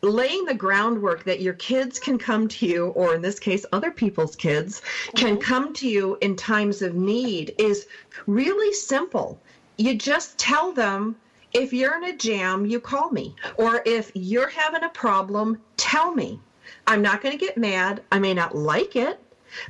laying 0.00 0.46
the 0.46 0.54
groundwork 0.54 1.24
that 1.24 1.42
your 1.42 1.54
kids 1.54 1.98
can 1.98 2.16
come 2.16 2.48
to 2.48 2.66
you 2.66 2.86
or 2.86 3.14
in 3.14 3.20
this 3.20 3.38
case 3.38 3.66
other 3.70 3.90
people's 3.90 4.34
kids 4.34 4.80
can 5.14 5.34
mm-hmm. 5.34 5.42
come 5.42 5.74
to 5.74 5.86
you 5.86 6.16
in 6.22 6.36
times 6.36 6.80
of 6.80 6.94
need 6.94 7.54
is 7.58 7.86
really 8.26 8.72
simple. 8.72 9.38
You 9.76 9.94
just 9.94 10.38
tell 10.38 10.72
them 10.72 11.16
if 11.52 11.72
you're 11.72 11.96
in 11.96 12.04
a 12.04 12.16
jam, 12.16 12.66
you 12.66 12.80
call 12.80 13.10
me. 13.10 13.34
Or 13.56 13.82
if 13.84 14.10
you're 14.14 14.48
having 14.48 14.84
a 14.84 14.88
problem, 14.88 15.58
tell 15.76 16.14
me. 16.14 16.40
I'm 16.86 17.02
not 17.02 17.22
going 17.22 17.36
to 17.36 17.44
get 17.44 17.56
mad. 17.56 18.02
I 18.12 18.18
may 18.18 18.34
not 18.34 18.56
like 18.56 18.96
it, 18.96 19.20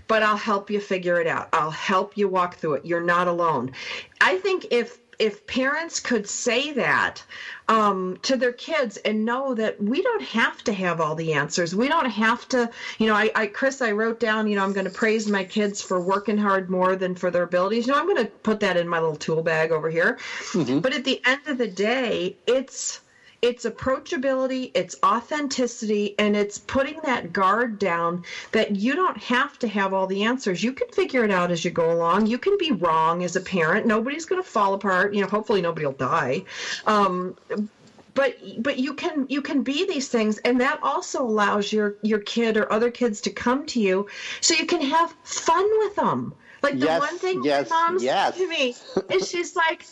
but 0.06 0.22
I'll 0.22 0.36
help 0.36 0.70
you 0.70 0.80
figure 0.80 1.20
it 1.20 1.26
out. 1.26 1.48
I'll 1.52 1.70
help 1.70 2.16
you 2.16 2.28
walk 2.28 2.56
through 2.56 2.74
it. 2.74 2.84
You're 2.84 3.00
not 3.00 3.28
alone. 3.28 3.72
I 4.20 4.38
think 4.38 4.66
if 4.70 4.98
if 5.20 5.46
parents 5.46 6.00
could 6.00 6.26
say 6.26 6.72
that 6.72 7.22
um, 7.68 8.18
to 8.22 8.36
their 8.36 8.52
kids 8.52 8.96
and 8.98 9.24
know 9.24 9.54
that 9.54 9.80
we 9.80 10.02
don't 10.02 10.22
have 10.22 10.64
to 10.64 10.72
have 10.72 11.00
all 11.00 11.14
the 11.14 11.34
answers. 11.34 11.74
We 11.74 11.88
don't 11.88 12.10
have 12.10 12.48
to, 12.48 12.70
you 12.98 13.06
know, 13.06 13.14
I, 13.14 13.30
I 13.34 13.46
Chris, 13.46 13.82
I 13.82 13.92
wrote 13.92 14.18
down, 14.18 14.48
you 14.48 14.56
know, 14.56 14.64
I'm 14.64 14.72
going 14.72 14.86
to 14.86 14.90
praise 14.90 15.28
my 15.28 15.44
kids 15.44 15.82
for 15.82 16.00
working 16.00 16.38
hard 16.38 16.70
more 16.70 16.96
than 16.96 17.14
for 17.14 17.30
their 17.30 17.42
abilities. 17.42 17.86
You 17.86 17.92
know, 17.92 17.98
I'm 17.98 18.06
going 18.06 18.24
to 18.24 18.32
put 18.42 18.60
that 18.60 18.76
in 18.78 18.88
my 18.88 18.98
little 18.98 19.14
tool 19.14 19.42
bag 19.42 19.70
over 19.70 19.90
here. 19.90 20.18
But 20.54 20.94
at 20.94 21.04
the 21.04 21.20
end 21.26 21.46
of 21.46 21.58
the 21.58 21.68
day, 21.68 22.36
it's 22.46 23.00
it's 23.42 23.64
approachability, 23.64 24.70
it's 24.74 24.96
authenticity, 25.02 26.14
and 26.18 26.36
it's 26.36 26.58
putting 26.58 27.00
that 27.04 27.32
guard 27.32 27.78
down 27.78 28.24
that 28.52 28.76
you 28.76 28.94
don't 28.94 29.16
have 29.16 29.58
to 29.60 29.68
have 29.68 29.94
all 29.94 30.06
the 30.06 30.24
answers. 30.24 30.62
You 30.62 30.72
can 30.72 30.88
figure 30.88 31.24
it 31.24 31.30
out 31.30 31.50
as 31.50 31.64
you 31.64 31.70
go 31.70 31.90
along. 31.90 32.26
You 32.26 32.38
can 32.38 32.58
be 32.58 32.72
wrong 32.72 33.24
as 33.24 33.36
a 33.36 33.40
parent. 33.40 33.86
Nobody's 33.86 34.26
going 34.26 34.42
to 34.42 34.48
fall 34.48 34.74
apart. 34.74 35.14
You 35.14 35.22
know, 35.22 35.26
hopefully 35.26 35.62
nobody 35.62 35.86
will 35.86 35.92
die. 35.92 36.44
Um, 36.86 37.36
but 38.14 38.36
but 38.58 38.78
you 38.78 38.92
can 38.94 39.26
you 39.28 39.40
can 39.40 39.62
be 39.62 39.86
these 39.86 40.08
things 40.08 40.38
and 40.38 40.60
that 40.60 40.80
also 40.82 41.22
allows 41.22 41.72
your 41.72 41.94
your 42.02 42.18
kid 42.18 42.56
or 42.56 42.70
other 42.72 42.90
kids 42.90 43.20
to 43.22 43.30
come 43.30 43.64
to 43.66 43.80
you 43.80 44.08
so 44.40 44.52
you 44.54 44.66
can 44.66 44.82
have 44.82 45.14
fun 45.22 45.64
with 45.78 45.94
them 45.94 46.34
like 46.62 46.78
the 46.78 46.86
Yes, 46.86 47.00
one 47.00 47.18
thing 47.18 47.42
yes, 47.44 47.70
my 47.70 47.76
mom 47.76 47.98
yes. 48.00 48.34
said 48.34 48.42
to 48.42 48.48
me 48.48 48.74
is 49.14 49.28
she's 49.28 49.56
like 49.56 49.84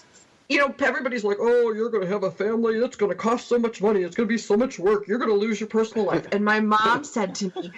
you 0.48 0.58
know, 0.58 0.74
everybody's 0.80 1.24
like, 1.24 1.36
oh, 1.40 1.72
you're 1.74 1.90
going 1.90 2.04
to 2.04 2.08
have 2.08 2.22
a 2.22 2.30
family. 2.30 2.76
It's 2.76 2.96
going 2.96 3.10
to 3.10 3.16
cost 3.16 3.48
so 3.48 3.58
much 3.58 3.82
money. 3.82 4.02
It's 4.02 4.16
going 4.16 4.26
to 4.26 4.32
be 4.32 4.38
so 4.38 4.56
much 4.56 4.78
work. 4.78 5.06
You're 5.06 5.18
going 5.18 5.30
to 5.30 5.36
lose 5.36 5.60
your 5.60 5.68
personal 5.68 6.06
life. 6.06 6.26
And 6.32 6.42
my 6.42 6.60
mom 6.60 7.04
said 7.04 7.34
to 7.36 7.52
me, 7.54 7.70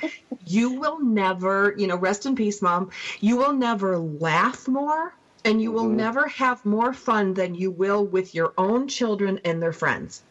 you 0.46 0.72
will 0.72 1.00
never, 1.00 1.74
you 1.76 1.88
know, 1.88 1.96
rest 1.96 2.26
in 2.26 2.36
peace, 2.36 2.62
mom. 2.62 2.90
You 3.18 3.36
will 3.36 3.54
never 3.54 3.98
laugh 3.98 4.68
more 4.68 5.12
and 5.44 5.60
you 5.60 5.72
will 5.72 5.86
mm-hmm. 5.86 5.96
never 5.96 6.28
have 6.28 6.64
more 6.64 6.92
fun 6.92 7.34
than 7.34 7.56
you 7.56 7.72
will 7.72 8.04
with 8.04 8.36
your 8.36 8.52
own 8.56 8.86
children 8.86 9.40
and 9.44 9.60
their 9.60 9.72
friends. 9.72 10.22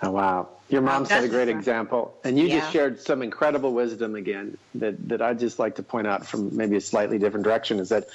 Oh, 0.00 0.10
wow. 0.10 0.48
Your 0.70 0.80
mom 0.80 1.04
set 1.04 1.22
a 1.22 1.28
great 1.28 1.46
different. 1.46 1.60
example. 1.60 2.14
And 2.24 2.38
you 2.38 2.46
Yeah. 2.46 2.60
just 2.60 2.72
shared 2.72 3.00
some 3.00 3.20
incredible 3.20 3.74
wisdom 3.74 4.14
again 4.14 4.56
that, 4.76 5.08
that 5.08 5.20
I'd 5.20 5.38
just 5.38 5.58
like 5.58 5.74
to 5.76 5.82
point 5.82 6.06
out 6.06 6.26
from 6.26 6.56
maybe 6.56 6.76
a 6.76 6.80
slightly 6.80 7.18
different 7.18 7.44
direction 7.44 7.78
is 7.78 7.90
that 7.90 8.08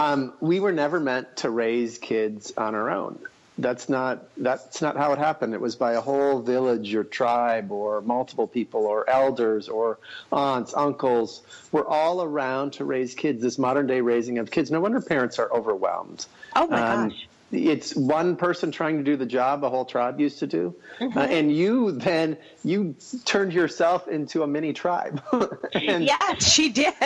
um, 0.00 0.32
we 0.40 0.60
were 0.60 0.72
never 0.72 0.98
meant 0.98 1.36
to 1.36 1.50
raise 1.50 1.98
kids 1.98 2.52
on 2.56 2.74
our 2.74 2.90
own. 2.90 3.18
That's 3.58 3.90
not 3.90 4.24
that's 4.38 4.80
not 4.80 4.96
how 4.96 5.12
it 5.12 5.18
happened. 5.18 5.52
It 5.52 5.60
was 5.60 5.76
by 5.76 5.92
a 5.92 6.00
whole 6.00 6.40
village 6.40 6.94
or 6.94 7.04
tribe 7.04 7.70
or 7.70 8.00
multiple 8.00 8.46
people 8.46 8.86
or 8.86 9.08
elders 9.10 9.68
or 9.68 9.98
aunts, 10.32 10.72
uncles. 10.72 11.42
We're 11.70 11.86
all 11.86 12.22
around 12.22 12.72
to 12.74 12.86
raise 12.86 13.14
kids. 13.14 13.42
This 13.42 13.58
modern 13.58 13.86
day 13.86 14.00
raising 14.00 14.38
of 14.38 14.50
kids. 14.50 14.70
No 14.70 14.80
wonder 14.80 15.00
parents 15.02 15.38
are 15.38 15.52
overwhelmed. 15.52 16.24
Oh 16.56 16.66
my 16.68 16.80
Um, 16.80 17.08
gosh. 17.10 17.28
It's 17.52 17.96
one 17.96 18.36
person 18.36 18.70
trying 18.70 18.98
to 18.98 19.02
do 19.02 19.16
the 19.16 19.26
job 19.26 19.64
a 19.64 19.70
whole 19.70 19.84
tribe 19.84 20.20
used 20.20 20.38
to 20.38 20.46
do. 20.46 20.74
Uh, 21.00 21.20
and 21.20 21.54
you 21.54 21.92
then 21.92 22.36
you 22.62 22.94
turned 23.24 23.52
yourself 23.52 24.06
into 24.08 24.42
a 24.42 24.46
mini 24.46 24.72
tribe. 24.72 25.22
And 25.74 26.04
Yes, 26.04 26.44
she 26.44 26.68
did. 26.68 26.94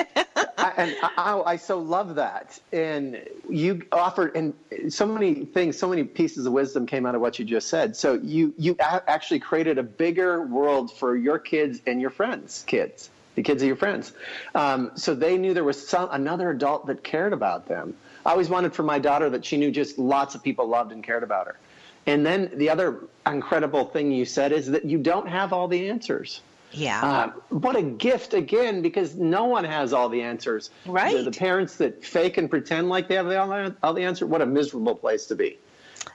I, 0.58 0.72
and 0.76 0.96
I, 1.02 1.42
I 1.46 1.56
so 1.56 1.78
love 1.78 2.16
that. 2.16 2.58
And 2.72 3.22
you 3.48 3.82
offered 3.92 4.36
and 4.36 4.54
so 4.92 5.06
many 5.06 5.44
things 5.44 5.78
so 5.78 5.88
many 5.88 6.04
pieces 6.04 6.46
of 6.46 6.52
wisdom 6.52 6.86
came 6.86 7.06
out 7.06 7.14
of 7.14 7.20
what 7.20 7.38
you 7.38 7.44
just 7.44 7.68
said. 7.68 7.96
So 7.96 8.14
you 8.14 8.54
you 8.58 8.76
a- 8.80 9.08
actually 9.08 9.40
created 9.40 9.78
a 9.78 9.82
bigger 9.82 10.42
world 10.42 10.92
for 10.92 11.16
your 11.16 11.38
kids 11.38 11.80
and 11.86 12.00
your 12.00 12.10
friends 12.10 12.64
kids 12.66 13.10
the 13.34 13.42
kids 13.42 13.62
of 13.62 13.66
your 13.66 13.76
friends. 13.76 14.12
Um, 14.54 14.92
so 14.94 15.14
they 15.14 15.38
knew 15.38 15.54
there 15.54 15.64
was 15.64 15.88
some 15.88 16.08
another 16.12 16.50
adult 16.50 16.86
that 16.86 17.02
cared 17.02 17.32
about 17.32 17.66
them 17.66 17.94
i 18.24 18.30
always 18.30 18.48
wanted 18.48 18.74
for 18.74 18.82
my 18.82 18.98
daughter 18.98 19.30
that 19.30 19.44
she 19.44 19.56
knew 19.56 19.70
just 19.70 19.98
lots 19.98 20.34
of 20.34 20.42
people 20.42 20.66
loved 20.66 20.92
and 20.92 21.02
cared 21.04 21.22
about 21.22 21.46
her 21.46 21.58
and 22.06 22.24
then 22.24 22.50
the 22.54 22.68
other 22.68 23.00
incredible 23.26 23.84
thing 23.84 24.12
you 24.12 24.24
said 24.24 24.52
is 24.52 24.66
that 24.66 24.84
you 24.84 24.98
don't 24.98 25.28
have 25.28 25.52
all 25.52 25.68
the 25.68 25.88
answers 25.88 26.40
yeah. 26.74 27.02
uh, 27.02 27.30
what 27.50 27.76
a 27.76 27.82
gift 27.82 28.34
again, 28.34 28.82
because 28.82 29.14
no 29.14 29.44
one 29.44 29.64
has 29.64 29.92
all 29.92 30.08
the 30.08 30.22
answers. 30.22 30.70
Right. 30.86 31.16
The, 31.16 31.30
the 31.30 31.30
parents 31.30 31.76
that 31.76 32.04
fake 32.04 32.36
and 32.36 32.50
pretend 32.50 32.88
like 32.88 33.08
they 33.08 33.14
have 33.14 33.26
all 33.30 33.48
the, 33.48 33.76
all 33.82 33.94
the 33.94 34.02
answer. 34.02 34.26
What 34.26 34.42
a 34.42 34.46
miserable 34.46 34.94
place 34.94 35.26
to 35.26 35.36
be. 35.36 35.58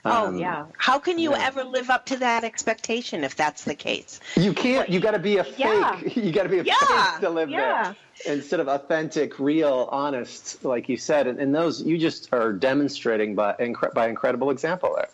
oh 0.04 0.28
um, 0.28 0.38
yeah. 0.38 0.66
How 0.76 0.98
can 0.98 1.18
you 1.18 1.32
yeah. 1.32 1.46
ever 1.46 1.64
live 1.64 1.90
up 1.90 2.06
to 2.06 2.16
that 2.18 2.44
expectation 2.44 3.24
if 3.24 3.36
that's 3.36 3.64
the 3.64 3.74
case? 3.74 4.20
You 4.36 4.52
can't. 4.52 4.88
You 4.88 5.00
got 5.00 5.12
to 5.12 5.18
be 5.18 5.38
a 5.38 5.44
fake. 5.44 5.58
Yeah. 5.58 6.00
You 6.14 6.32
got 6.32 6.44
to 6.44 6.48
be 6.48 6.58
a 6.58 6.64
Yeah. 6.64 6.74
fake 6.74 7.20
to 7.22 7.30
live 7.30 7.50
Yeah. 7.50 7.82
there 7.82 7.96
instead 8.26 8.60
of 8.60 8.68
authentic, 8.68 9.38
real, 9.38 9.88
honest, 9.90 10.64
like 10.64 10.88
you 10.88 10.96
said. 10.96 11.26
And, 11.26 11.38
and 11.38 11.54
those 11.54 11.82
you 11.82 11.98
just 11.98 12.28
are 12.32 12.52
demonstrating 12.52 13.34
by 13.34 13.54
incre- 13.54 13.92
by 13.94 14.08
incredible 14.08 14.50
example 14.50 14.94
there. 14.96 15.08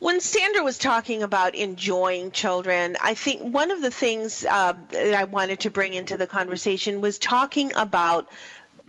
When 0.00 0.20
Sandra 0.20 0.62
was 0.62 0.78
talking 0.78 1.22
about 1.22 1.54
enjoying 1.54 2.32
children, 2.32 2.96
I 3.00 3.14
think 3.14 3.40
one 3.42 3.70
of 3.70 3.80
the 3.82 3.90
things 3.90 4.44
uh, 4.44 4.72
that 4.90 5.14
I 5.14 5.24
wanted 5.24 5.60
to 5.60 5.70
bring 5.70 5.94
into 5.94 6.16
the 6.16 6.26
conversation 6.26 7.00
was 7.00 7.18
talking 7.18 7.72
about 7.76 8.26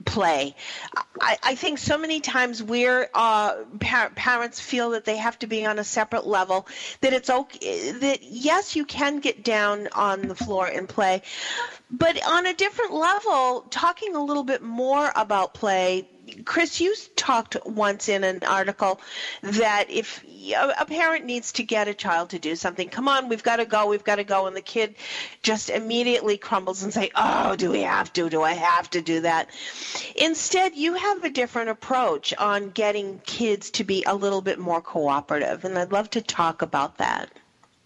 play. 0.06 0.56
I, 1.20 1.38
I, 1.44 1.56
think 1.56 1.78
so 1.78 1.98
many 1.98 2.20
times 2.20 2.62
we're 2.62 3.10
uh, 3.14 3.56
par- 3.80 4.12
parents 4.16 4.60
feel 4.60 4.92
that 4.92 5.06
they 5.06 5.18
have 5.18 5.38
to 5.40 5.48
be 5.48 5.66
on 5.66 5.80
a 5.80 5.84
separate 5.84 6.26
level. 6.26 6.68
That 7.02 7.14
it's 7.14 7.30
okay. 7.30 7.92
That 7.92 8.24
yes, 8.24 8.76
you 8.76 8.86
can 8.86 9.20
get 9.20 9.44
down 9.44 9.88
on 9.94 10.28
the 10.28 10.36
floor 10.36 10.68
and 10.68 10.88
play, 10.88 11.22
but 11.90 12.26
on 12.26 12.46
a 12.46 12.54
different 12.54 12.94
level, 12.94 13.66
talking 13.70 14.16
a 14.16 14.24
little 14.24 14.44
bit 14.44 14.62
more 14.62 15.12
about 15.16 15.54
play 15.54 16.08
Chris, 16.46 16.80
you 16.80 16.96
talked 17.16 17.58
once 17.66 18.10
in 18.10 18.24
an 18.24 18.44
article 18.48 19.00
that 19.42 19.90
if 19.90 20.24
a 20.80 20.86
parent 20.86 21.26
needs 21.26 21.52
to 21.54 21.64
get 21.64 21.88
a 21.88 21.94
child 21.94 22.32
to 22.32 22.40
do 22.40 22.56
something, 22.56 22.90
come 22.90 23.08
on, 23.08 23.30
we've 23.30 23.44
got 23.44 23.58
to 23.58 23.66
go, 23.66 23.88
we've 23.88 24.04
got 24.04 24.16
to 24.16 24.24
go, 24.24 24.48
and 24.48 24.56
the 24.56 24.62
kid 24.62 24.96
just 25.44 25.70
immediately 25.70 26.38
crumbles 26.38 26.84
and 26.84 26.94
say, 26.94 27.12
"Oh, 27.16 27.56
do 27.56 27.72
we 27.72 27.82
have 27.82 28.12
to? 28.14 28.30
Do 28.30 28.42
I 28.42 28.54
have 28.54 28.90
to 28.92 29.02
do 29.02 29.22
that?" 29.22 29.50
Instead, 30.16 30.76
you 30.76 30.94
have 30.94 31.24
a 31.24 31.30
different 31.30 31.70
approach 31.70 32.34
on 32.38 32.70
getting 32.72 33.20
kids 33.20 33.72
to 33.72 33.84
be 33.84 34.04
a 34.06 34.16
little 34.16 34.42
bit 34.42 34.60
more 34.60 34.82
cooperative, 34.82 35.66
and 35.66 35.78
I'd 35.78 35.92
love 35.92 36.10
to 36.12 36.22
talk 36.22 36.62
about 36.62 36.98
that. 36.98 37.30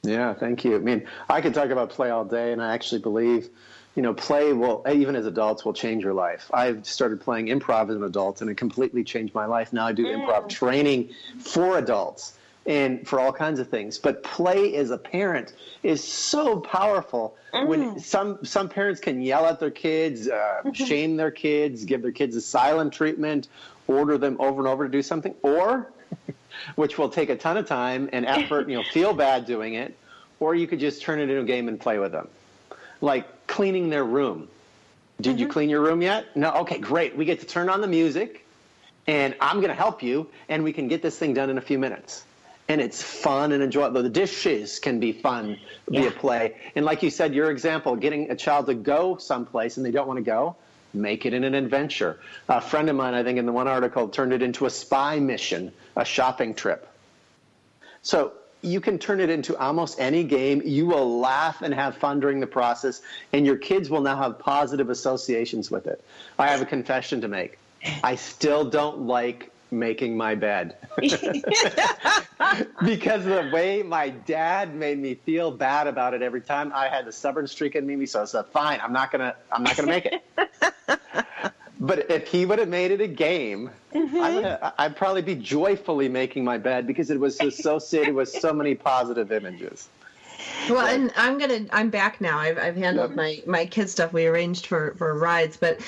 Yeah, 0.04 0.34
thank 0.34 0.64
you. 0.64 0.76
I 0.76 0.80
mean, 0.80 1.08
I 1.30 1.42
could 1.42 1.54
talk 1.54 1.70
about 1.72 1.90
play 1.90 2.10
all 2.10 2.26
day, 2.26 2.52
and 2.52 2.62
I 2.62 2.74
actually 2.74 3.02
believe 3.02 3.50
you 3.96 4.02
know, 4.02 4.14
play 4.14 4.52
will, 4.52 4.86
even 4.92 5.16
as 5.16 5.26
adults, 5.26 5.64
will 5.64 5.74
change 5.74 6.04
your 6.04 6.14
life. 6.14 6.52
I've 6.54 6.86
started 6.86 7.22
playing 7.22 7.48
improv 7.48 7.90
as 7.90 7.96
an 7.96 8.04
adult, 8.04 8.42
and 8.42 8.50
it 8.50 8.58
completely 8.58 9.04
changed 9.04 9.34
my 9.34 9.46
life. 9.46 9.72
Now 9.72 9.88
I 9.88 9.94
do 9.94 10.06
mm. 10.06 10.26
improv 10.26 10.50
training 10.50 11.12
for 11.40 11.78
adults 11.78 12.38
and 12.66 13.08
for 13.08 13.20
all 13.20 13.32
kinds 13.32 13.60
of 13.60 13.70
things. 13.70 13.98
But 13.98 14.22
play 14.24 14.76
as 14.76 14.92
a 14.92 14.98
parent 14.98 15.54
is 15.82 16.04
so 16.04 16.60
powerful. 16.60 17.38
Mm. 17.54 17.68
When 17.68 18.00
some 18.00 18.44
some 18.44 18.68
parents 18.68 19.00
can 19.00 19.22
yell 19.22 19.46
at 19.46 19.62
their 19.62 19.72
kids, 19.72 20.28
uh, 20.28 20.64
shame 20.74 21.16
their 21.16 21.32
kids, 21.32 21.86
give 21.86 22.02
their 22.02 22.12
kids 22.12 22.36
a 22.36 22.42
silent 22.42 22.92
treatment, 22.92 23.48
order 23.88 24.18
them 24.18 24.36
over 24.40 24.60
and 24.60 24.68
over 24.68 24.86
to 24.86 24.92
do 24.92 25.02
something, 25.04 25.36
or 25.42 25.90
which 26.76 26.98
will 26.98 27.10
take 27.10 27.30
a 27.30 27.38
ton 27.38 27.56
of 27.56 27.66
time 27.66 28.10
and 28.12 28.26
effort, 28.26 28.62
and 28.62 28.72
you 28.72 28.78
know, 28.78 28.84
feel 28.92 29.14
bad 29.14 29.46
doing 29.46 29.76
it, 29.76 29.96
or 30.42 30.54
you 30.54 30.68
could 30.68 30.82
just 30.82 31.02
turn 31.02 31.20
it 31.20 31.30
into 31.30 31.40
a 31.40 31.46
game 31.46 31.70
and 31.70 31.80
play 31.80 31.98
with 31.98 32.12
them. 32.12 32.28
Like 33.06 33.46
cleaning 33.46 33.92
their 33.92 34.04
room. 34.04 34.48
Did 35.22 35.34
mm-hmm. 35.34 35.40
you 35.40 35.48
clean 35.48 35.70
your 35.70 35.82
room 35.82 36.02
yet? 36.02 36.36
No. 36.36 36.52
Okay, 36.62 36.80
great. 36.80 37.16
We 37.16 37.24
get 37.24 37.40
to 37.42 37.46
turn 37.46 37.70
on 37.70 37.80
the 37.80 37.88
music, 37.88 38.44
and 39.06 39.36
I'm 39.40 39.58
going 39.58 39.70
to 39.70 39.76
help 39.76 40.02
you, 40.02 40.28
and 40.50 40.64
we 40.64 40.74
can 40.74 40.88
get 40.88 41.04
this 41.04 41.16
thing 41.16 41.36
done 41.36 41.52
in 41.52 41.60
a 41.60 41.62
few 41.62 41.78
minutes. 41.78 42.24
And 42.68 42.82
it's 42.82 43.04
fun 43.04 43.52
and 43.52 43.62
enjoyable. 43.62 44.02
The 44.02 44.10
dishes 44.10 44.80
can 44.80 45.00
be 45.00 45.12
fun 45.12 45.60
yeah. 45.88 46.02
via 46.02 46.12
play. 46.12 46.56
And 46.76 46.84
like 46.84 47.04
you 47.04 47.12
said, 47.12 47.36
your 47.36 47.52
example, 47.52 47.96
getting 47.96 48.32
a 48.32 48.36
child 48.36 48.66
to 48.66 48.74
go 48.74 49.18
someplace 49.18 49.78
and 49.78 49.86
they 49.86 49.92
don't 49.92 50.08
want 50.08 50.18
to 50.18 50.24
go, 50.24 50.56
make 50.92 51.28
it 51.28 51.36
in 51.36 51.44
an 51.44 51.54
adventure. 51.54 52.20
A 52.50 52.60
friend 52.60 52.90
of 52.90 52.96
mine, 52.96 53.14
I 53.14 53.22
think 53.22 53.38
in 53.38 53.46
the 53.46 53.52
one 53.52 53.68
article, 53.68 54.10
turned 54.10 54.34
it 54.34 54.42
into 54.42 54.66
a 54.66 54.72
spy 54.72 55.20
mission, 55.20 55.74
a 55.96 56.06
shopping 56.06 56.56
trip. 56.56 56.88
So 58.02 58.34
you 58.66 58.82
can 58.82 58.98
turn 58.98 59.20
it 59.20 59.30
into 59.30 59.56
almost 59.58 60.00
any 60.00 60.24
game. 60.24 60.62
You 60.66 60.88
will 60.88 61.20
laugh 61.20 61.62
and 61.62 61.74
have 61.74 61.96
fun 61.98 62.20
during 62.20 62.40
the 62.40 62.48
process, 62.48 63.02
and 63.32 63.46
your 63.46 63.58
kids 63.58 63.90
will 63.90 64.02
now 64.02 64.18
have 64.18 64.40
positive 64.40 64.90
associations 64.90 65.70
with 65.70 65.88
it. 65.88 66.04
I 66.40 66.48
have 66.48 66.62
a 66.62 66.66
confession 66.66 67.22
to 67.22 67.28
make. 67.28 67.60
I 68.04 68.16
still 68.16 68.68
don't 68.70 69.02
like 69.02 69.52
making 69.72 70.16
my 70.18 70.36
bed 70.36 70.78
because 72.86 73.26
of 73.26 73.32
the 73.32 73.50
way 73.54 73.84
my 73.84 74.10
dad 74.10 74.74
made 74.76 74.98
me 74.98 75.16
feel 75.16 75.52
bad 75.52 75.88
about 75.88 76.14
it 76.14 76.22
every 76.22 76.42
time 76.42 76.72
I 76.74 76.88
had 76.88 77.06
the 77.06 77.12
stubborn 77.12 77.48
streak 77.48 77.76
in 77.76 77.86
me. 77.86 78.06
So 78.06 78.22
I 78.22 78.26
said, 78.26 78.46
"Fine, 78.48 78.80
I'm 78.82 78.94
not 78.94 79.12
gonna, 79.12 79.36
I'm 79.52 79.64
not 79.64 79.76
gonna 79.76 79.90
make 79.90 80.06
it." 80.06 80.24
But 81.86 82.10
if 82.10 82.28
he 82.28 82.46
would 82.46 82.58
have 82.58 82.70
made 82.70 82.92
it 82.92 83.02
a 83.02 83.08
game, 83.08 83.70
mm-hmm. 83.94 84.18
I 84.18 84.36
would 84.36 84.74
I'd 84.80 84.96
probably 84.96 85.22
be 85.22 85.36
joyfully 85.36 86.10
making 86.10 86.44
my 86.44 86.58
bed 86.58 86.88
because 86.88 87.12
it 87.12 87.20
was 87.20 87.40
associated 87.40 88.16
with 88.16 88.30
so 88.30 88.54
many 88.54 88.74
positive 88.74 89.32
images. 89.32 89.90
Well, 90.70 90.86
and 90.86 91.14
I'm 91.16 91.38
gonna. 91.38 91.66
I'm 91.72 91.90
back 91.90 92.20
now. 92.20 92.40
I've, 92.40 92.58
I've 92.58 92.76
handled 92.76 93.12
yep. 93.12 93.18
my 93.18 93.44
my 93.46 93.66
kid 93.66 93.90
stuff. 93.90 94.14
We 94.14 94.26
arranged 94.26 94.66
for 94.66 94.96
for 94.98 95.18
rides, 95.18 95.58
but 95.58 95.80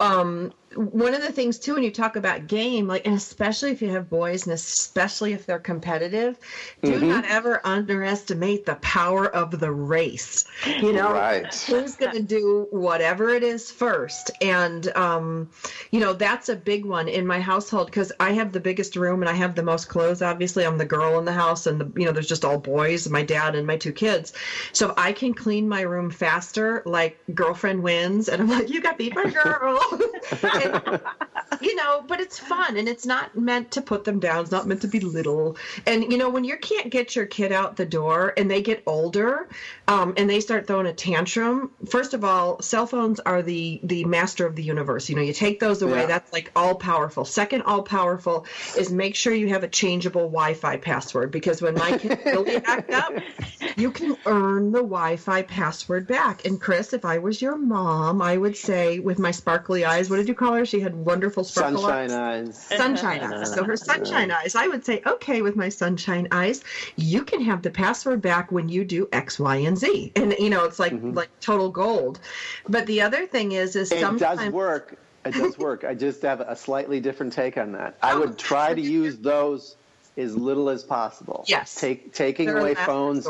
um, 0.00 0.52
one 0.76 1.14
of 1.14 1.22
the 1.22 1.32
things 1.32 1.58
too 1.58 1.74
when 1.74 1.82
you 1.82 1.90
talk 1.90 2.16
about 2.16 2.46
game 2.46 2.86
like 2.86 3.06
and 3.06 3.16
especially 3.16 3.70
if 3.70 3.82
you 3.82 3.90
have 3.90 4.08
boys 4.08 4.44
and 4.46 4.52
especially 4.52 5.32
if 5.32 5.46
they're 5.46 5.58
competitive 5.58 6.38
do 6.82 6.92
mm-hmm. 6.92 7.08
not 7.08 7.24
ever 7.24 7.60
underestimate 7.64 8.66
the 8.66 8.76
power 8.76 9.26
of 9.26 9.58
the 9.58 9.70
race. 9.70 10.44
You 10.66 10.92
know 10.92 11.12
right. 11.12 11.52
who's 11.54 11.96
going 11.96 12.12
to 12.12 12.22
do 12.22 12.66
whatever 12.70 13.30
it 13.30 13.42
is 13.42 13.70
first. 13.70 14.30
And 14.40 14.86
um, 14.96 15.50
you 15.90 16.00
know 16.00 16.12
that's 16.12 16.48
a 16.48 16.56
big 16.56 16.84
one 16.84 17.08
in 17.08 17.26
my 17.26 17.40
household 17.40 17.86
because 17.86 18.12
i 18.20 18.32
have 18.32 18.52
the 18.52 18.60
biggest 18.60 18.96
room 18.96 19.22
and 19.22 19.28
i 19.28 19.32
have 19.32 19.54
the 19.54 19.62
most 19.62 19.88
clothes 19.88 20.22
obviously. 20.22 20.64
I'm 20.64 20.78
the 20.78 20.84
girl 20.84 21.18
in 21.18 21.24
the 21.24 21.32
house 21.32 21.66
and 21.66 21.80
the, 21.80 22.00
you 22.00 22.06
know 22.06 22.12
there's 22.12 22.28
just 22.28 22.44
all 22.44 22.58
boys 22.58 23.08
my 23.08 23.22
dad 23.22 23.54
and 23.54 23.66
my 23.66 23.76
two 23.76 23.92
kids. 23.92 24.32
So 24.72 24.90
if 24.90 24.98
i 24.98 25.12
can 25.12 25.34
clean 25.34 25.68
my 25.68 25.82
room 25.82 26.10
faster 26.10 26.82
like 26.84 27.18
girlfriend 27.34 27.82
wins 27.82 28.28
and 28.28 28.42
i'm 28.42 28.48
like 28.48 28.68
you 28.68 28.80
got 28.80 28.98
beat 28.98 29.14
by 29.14 29.24
girl 29.30 29.78
you 31.60 31.74
know, 31.76 32.04
but 32.06 32.20
it's 32.20 32.38
fun 32.38 32.76
and 32.76 32.88
it's 32.88 33.06
not 33.06 33.36
meant 33.36 33.70
to 33.72 33.82
put 33.82 34.04
them 34.04 34.20
down. 34.20 34.42
It's 34.42 34.50
not 34.50 34.66
meant 34.66 34.82
to 34.82 34.88
be 34.88 35.00
little. 35.00 35.56
And 35.86 36.10
you 36.10 36.18
know, 36.18 36.28
when 36.28 36.44
you 36.44 36.56
can't 36.56 36.90
get 36.90 37.16
your 37.16 37.26
kid 37.26 37.52
out 37.52 37.76
the 37.76 37.86
door 37.86 38.32
and 38.36 38.50
they 38.50 38.62
get 38.62 38.82
older, 38.86 39.48
um, 39.88 40.14
and 40.16 40.28
they 40.28 40.40
start 40.40 40.66
throwing 40.66 40.86
a 40.86 40.92
tantrum. 40.92 41.70
First 41.88 42.14
of 42.14 42.24
all, 42.24 42.60
cell 42.60 42.86
phones 42.86 43.20
are 43.20 43.42
the 43.42 43.80
the 43.84 44.04
master 44.04 44.46
of 44.46 44.56
the 44.56 44.62
universe. 44.62 45.08
You 45.08 45.16
know, 45.16 45.22
you 45.22 45.32
take 45.32 45.60
those 45.60 45.82
away, 45.82 46.00
yeah. 46.00 46.06
that's 46.06 46.32
like 46.32 46.50
all 46.56 46.74
powerful. 46.74 47.24
Second, 47.24 47.62
all 47.62 47.82
powerful 47.82 48.46
is 48.76 48.90
make 48.90 49.14
sure 49.14 49.34
you 49.34 49.48
have 49.48 49.64
a 49.64 49.68
changeable 49.68 50.28
Wi-Fi 50.28 50.76
password 50.78 51.30
because 51.30 51.62
when 51.62 51.74
my 51.74 51.98
kids 51.98 52.20
really 52.24 52.56
act 52.64 52.90
up, 52.90 53.12
you 53.76 53.90
can 53.90 54.16
earn 54.26 54.72
the 54.72 54.80
Wi-Fi 54.80 55.42
password 55.42 56.06
back. 56.06 56.44
And 56.44 56.60
Chris, 56.60 56.92
if 56.92 57.04
I 57.04 57.18
was 57.18 57.40
your 57.40 57.56
mom, 57.56 58.22
I 58.22 58.36
would 58.36 58.56
say 58.56 58.98
with 58.98 59.18
my 59.18 59.30
sparkly 59.30 59.84
eyes, 59.84 60.10
what 60.10 60.16
did 60.16 60.28
you 60.28 60.34
call 60.34 60.45
her? 60.54 60.66
She 60.66 60.80
had 60.80 60.94
wonderful 60.94 61.44
sparkle 61.44 61.82
sunshine 61.82 62.10
eyes. 62.10 62.48
eyes. 62.48 62.58
Sunshine 62.78 63.20
eyes. 63.20 63.54
So 63.54 63.64
her 63.64 63.76
sunshine 63.76 64.30
eyes. 64.30 64.54
I 64.54 64.68
would 64.68 64.84
say, 64.84 65.02
okay, 65.06 65.42
with 65.42 65.56
my 65.56 65.68
sunshine 65.68 66.28
eyes, 66.32 66.62
you 66.96 67.24
can 67.24 67.40
have 67.42 67.62
the 67.62 67.70
password 67.70 68.22
back 68.22 68.52
when 68.52 68.68
you 68.68 68.84
do 68.84 69.08
X, 69.12 69.38
Y, 69.38 69.56
and 69.56 69.76
Z. 69.76 70.12
And 70.16 70.34
you 70.38 70.50
know, 70.50 70.64
it's 70.64 70.78
like 70.78 70.92
mm-hmm. 70.92 71.12
like 71.12 71.30
total 71.40 71.70
gold. 71.70 72.20
But 72.68 72.86
the 72.86 73.02
other 73.02 73.26
thing 73.26 73.52
is, 73.52 73.76
is 73.76 73.92
it 73.92 74.00
sometimes 74.00 74.40
does 74.40 74.52
work. 74.52 74.98
It 75.24 75.34
does 75.34 75.58
work. 75.58 75.84
I 75.84 75.94
just 75.94 76.22
have 76.22 76.40
a 76.40 76.56
slightly 76.56 77.00
different 77.00 77.32
take 77.32 77.56
on 77.58 77.72
that. 77.72 77.96
I 78.02 78.14
would 78.14 78.38
try 78.38 78.74
to 78.74 78.80
use 78.80 79.16
those 79.16 79.76
as 80.16 80.36
little 80.36 80.70
as 80.70 80.82
possible. 80.82 81.44
Yes. 81.46 81.74
Take 81.74 82.12
taking 82.12 82.46
they're 82.46 82.58
away 82.58 82.74
phones, 82.74 83.28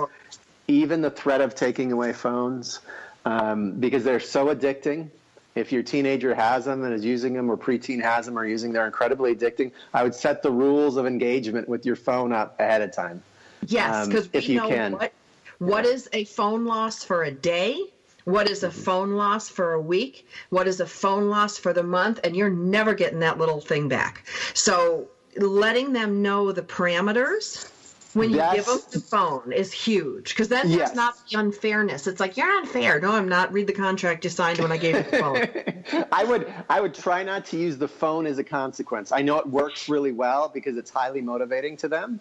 even 0.69 1.01
the 1.01 1.11
threat 1.11 1.41
of 1.41 1.55
taking 1.55 1.93
away 1.93 2.13
phones, 2.13 2.81
um, 3.25 3.73
because 3.73 4.05
they're 4.05 4.21
so 4.21 4.47
addicting 4.55 5.11
if 5.57 5.73
your 5.73 5.83
teenager 5.83 6.35
has 6.35 6.67
them 6.67 6.85
and 6.85 6.95
is 6.95 7.05
using 7.05 7.33
them 7.33 7.51
or 7.51 7.57
preteen 7.57 8.01
has 8.01 8.27
them 8.27 8.39
or 8.39 8.45
using 8.45 8.73
they're 8.73 8.87
incredibly 8.87 9.35
addicting. 9.35 9.73
I 9.93 10.05
would 10.05 10.15
set 10.15 10.43
the 10.43 10.51
rules 10.51 10.97
of 10.97 11.07
engagement 11.07 11.69
with 11.69 11.85
your 11.85 11.97
phone 11.97 12.33
up 12.33 12.61
ahead 12.61 12.83
of 12.83 12.93
time. 12.93 13.23
Yes 13.67 14.07
because 14.07 14.27
um, 14.27 14.31
if 14.35 14.49
you 14.49 14.61
can. 14.61 14.93
what, 14.93 15.13
what 15.59 15.85
yeah. 15.85 15.91
is 15.91 16.09
a 16.13 16.25
phone 16.25 16.67
loss 16.67 17.03
for 17.03 17.25
a 17.25 17.31
day? 17.31 17.83
What 18.25 18.51
is 18.51 18.63
a 18.63 18.69
mm-hmm. 18.69 18.81
phone 18.81 19.13
loss 19.13 19.49
for 19.49 19.73
a 19.73 19.81
week? 19.81 20.29
What 20.51 20.69
is 20.69 20.81
a 20.81 20.87
phone 20.87 21.31
loss 21.31 21.59
for 21.59 21.73
the 21.73 21.83
month? 21.83 22.21
And 22.23 22.37
you're 22.37 22.51
never 22.51 22.93
getting 22.95 23.21
that 23.21 23.39
little 23.39 23.61
thing 23.61 23.89
back. 23.89 24.27
So 24.53 25.09
letting 25.37 25.93
them 25.93 26.23
know 26.23 26.53
the 26.53 26.63
parameters 26.63 27.71
when 28.17 28.31
you 28.31 28.43
give 28.55 28.65
them 28.65 28.79
the 28.91 29.01
phone 29.01 29.53
is 29.53 29.73
huge 29.73 30.31
because 30.31 30.49
then 30.49 30.69
yes. 30.69 30.79
there's 30.79 30.97
not 30.97 31.15
the 31.31 31.39
unfairness. 31.39 32.07
It's 32.07 32.19
like 32.19 32.37
you're 32.37 32.51
unfair. 32.51 32.99
No, 33.01 33.13
I'm 33.13 33.29
not. 33.29 33.53
Read 33.53 33.67
the 33.67 33.73
contract 33.73 34.25
you 34.25 34.31
signed 34.31 34.59
when 34.59 34.73
I 34.73 34.77
gave 34.77 34.97
you 34.97 35.03
the 35.03 35.19
phone. 35.19 36.05
I 36.13 36.25
would 36.25 36.53
I 36.69 36.81
would 36.81 36.95
try 36.95 37.23
not 37.23 37.45
to 37.47 37.59
use 37.59 37.77
the 37.77 37.89
phone 37.89 38.27
as 38.27 38.39
a 38.39 38.45
consequence. 38.45 39.13
I 39.13 39.23
know 39.23 39.39
it 39.39 39.47
works 39.47 39.89
really 39.89 40.13
well 40.13 40.51
because 40.53 40.77
it's 40.77 40.91
highly 40.91 41.21
motivating 41.21 41.77
to 41.79 41.89
them. 41.89 42.21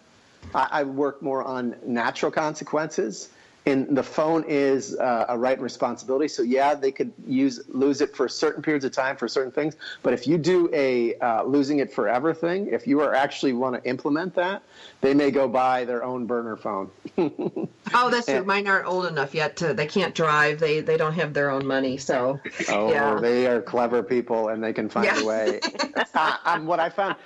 I, 0.54 0.68
I 0.70 0.82
work 0.84 1.22
more 1.22 1.42
on 1.42 1.76
natural 1.84 2.30
consequences 2.30 3.30
and 3.66 3.96
the 3.96 4.02
phone 4.02 4.44
is 4.46 4.96
uh, 4.96 5.26
a 5.28 5.36
right 5.36 5.54
and 5.54 5.62
responsibility. 5.62 6.28
So 6.28 6.42
yeah, 6.42 6.74
they 6.74 6.92
could 6.92 7.12
use 7.26 7.60
lose 7.68 8.00
it 8.00 8.16
for 8.16 8.28
certain 8.28 8.62
periods 8.62 8.84
of 8.84 8.92
time 8.92 9.16
for 9.16 9.26
certain 9.26 9.50
things. 9.50 9.76
But 10.04 10.12
if 10.12 10.26
you 10.26 10.38
do 10.38 10.70
a 10.72 11.18
uh, 11.18 11.42
losing 11.42 11.80
it 11.80 11.92
forever 11.92 12.32
thing, 12.32 12.68
if 12.68 12.86
you 12.86 13.00
are 13.00 13.12
actually 13.12 13.52
want 13.52 13.74
to 13.74 13.88
implement 13.88 14.36
that, 14.36 14.62
they 15.00 15.14
may 15.14 15.32
go 15.32 15.48
buy 15.48 15.84
their 15.84 16.04
own 16.04 16.26
burner 16.26 16.56
phone. 16.56 16.90
oh, 17.18 18.10
that's 18.10 18.26
true. 18.26 18.44
Mine 18.44 18.68
aren't 18.68 18.86
old 18.86 19.06
enough 19.06 19.34
yet 19.34 19.56
to. 19.56 19.74
They 19.74 19.86
can't 19.86 20.14
drive. 20.14 20.60
They 20.60 20.80
they 20.80 20.96
don't 20.96 21.14
have 21.14 21.34
their 21.34 21.50
own 21.50 21.66
money. 21.66 21.96
So 21.96 22.38
oh, 22.68 22.90
yeah. 22.90 23.18
they 23.20 23.48
are 23.48 23.60
clever 23.60 24.02
people 24.02 24.48
and 24.48 24.62
they 24.62 24.72
can 24.72 24.88
find 24.88 25.06
yeah. 25.06 25.20
a 25.20 25.24
way. 25.24 25.60
uh, 26.14 26.36
um, 26.44 26.66
what 26.66 26.78
I 26.78 26.88
found 26.88 27.16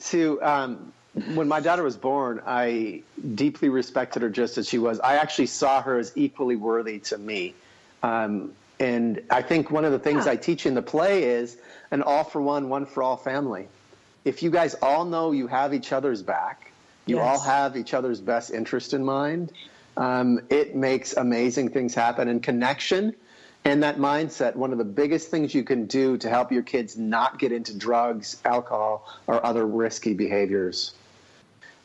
to. 0.00 0.42
Um, 0.42 0.92
when 1.14 1.46
my 1.46 1.60
daughter 1.60 1.82
was 1.82 1.96
born, 1.96 2.40
I 2.46 3.02
deeply 3.34 3.68
respected 3.68 4.22
her 4.22 4.30
just 4.30 4.56
as 4.58 4.68
she 4.68 4.78
was. 4.78 4.98
I 5.00 5.16
actually 5.16 5.46
saw 5.46 5.82
her 5.82 5.98
as 5.98 6.12
equally 6.16 6.56
worthy 6.56 7.00
to 7.00 7.18
me. 7.18 7.54
Um, 8.02 8.52
and 8.80 9.22
I 9.30 9.42
think 9.42 9.70
one 9.70 9.84
of 9.84 9.92
the 9.92 9.98
things 9.98 10.26
Yeah. 10.26 10.32
I 10.32 10.36
teach 10.36 10.64
in 10.66 10.74
the 10.74 10.82
play 10.82 11.24
is 11.24 11.56
an 11.90 12.02
all 12.02 12.24
for 12.24 12.40
one, 12.40 12.68
one 12.68 12.86
for 12.86 13.02
all 13.02 13.16
family. 13.16 13.68
If 14.24 14.42
you 14.42 14.50
guys 14.50 14.74
all 14.74 15.04
know 15.04 15.32
you 15.32 15.46
have 15.48 15.74
each 15.74 15.92
other's 15.92 16.22
back, 16.22 16.72
you 17.06 17.16
Yes. 17.16 17.26
all 17.26 17.40
have 17.40 17.76
each 17.76 17.92
other's 17.92 18.20
best 18.20 18.50
interest 18.50 18.94
in 18.94 19.04
mind, 19.04 19.52
um, 19.96 20.40
it 20.48 20.74
makes 20.74 21.14
amazing 21.14 21.70
things 21.70 21.94
happen. 21.94 22.28
And 22.28 22.42
connection 22.42 23.14
and 23.64 23.82
that 23.82 23.98
mindset, 23.98 24.56
one 24.56 24.72
of 24.72 24.78
the 24.78 24.84
biggest 24.84 25.30
things 25.30 25.54
you 25.54 25.62
can 25.62 25.86
do 25.86 26.16
to 26.18 26.28
help 26.28 26.50
your 26.50 26.62
kids 26.62 26.96
not 26.96 27.38
get 27.38 27.52
into 27.52 27.76
drugs, 27.76 28.40
alcohol, 28.44 29.06
or 29.26 29.44
other 29.44 29.66
risky 29.66 30.14
behaviors. 30.14 30.94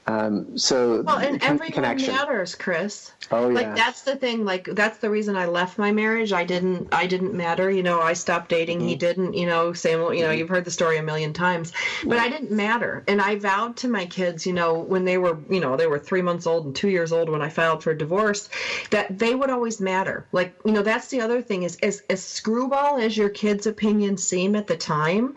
Um, 0.08 0.58
so, 0.58 1.01
Well, 1.01 1.18
and 1.18 1.41
con- 1.41 1.51
everyone 1.55 1.74
connection. 1.74 2.16
matters, 2.16 2.55
Chris. 2.55 3.12
Oh, 3.30 3.49
yeah. 3.49 3.55
Like 3.55 3.76
that's 3.76 4.03
the 4.03 4.16
thing. 4.16 4.45
Like 4.45 4.64
that's 4.72 4.99
the 4.99 5.10
reason 5.10 5.36
I 5.36 5.47
left 5.47 5.78
my 5.78 5.91
marriage. 5.91 6.32
I 6.32 6.45
didn't. 6.45 6.88
I 6.93 7.08
didn't 7.08 7.34
matter. 7.34 7.70
You 7.70 7.84
know, 7.84 7.99
I 8.01 8.14
stopped 8.14 8.47
dating. 8.47 8.80
Mm-hmm. 8.80 8.88
He 8.88 8.95
didn't. 8.95 9.34
You 9.34 9.45
know, 9.47 9.74
same. 9.74 9.99
You 10.14 10.24
know, 10.24 10.32
you've 10.32 10.47
heard 10.47 10.64
the 10.64 10.72
story 10.72 10.97
a 10.97 11.03
million 11.03 11.34
times. 11.34 11.74
But 12.05 12.20
I 12.20 12.30
didn't 12.30 12.51
matter. 12.51 13.03
And 13.08 13.22
I 13.22 13.36
vowed 13.36 13.76
to 13.78 13.89
my 13.89 14.05
kids. 14.05 14.47
You 14.47 14.53
know, 14.53 14.76
when 14.80 15.03
they 15.03 15.18
were, 15.18 15.38
you 15.49 15.60
know, 15.60 15.76
they 15.76 15.88
were 15.88 15.99
three 15.99 16.22
months 16.22 16.47
old 16.47 16.66
and 16.66 16.76
two 16.76 16.88
years 16.89 17.12
old 17.12 17.28
when 17.28 17.41
I 17.41 17.49
filed 17.49 17.84
for 17.84 17.93
divorce, 17.93 18.47
that 18.91 19.20
they 19.20 19.36
would 19.36 19.49
always 19.49 19.82
matter. 19.82 20.26
Like 20.32 20.55
you 20.64 20.72
know, 20.72 20.84
that's 20.84 21.10
the 21.10 21.20
other 21.20 21.41
thing 21.41 21.64
is 21.64 21.78
as 21.84 22.01
as 22.10 22.24
screwball 22.24 22.97
as 22.97 23.18
your 23.18 23.30
kids' 23.30 23.68
opinions 23.68 24.24
seem 24.24 24.55
at 24.55 24.68
the 24.68 24.78
time 24.78 25.36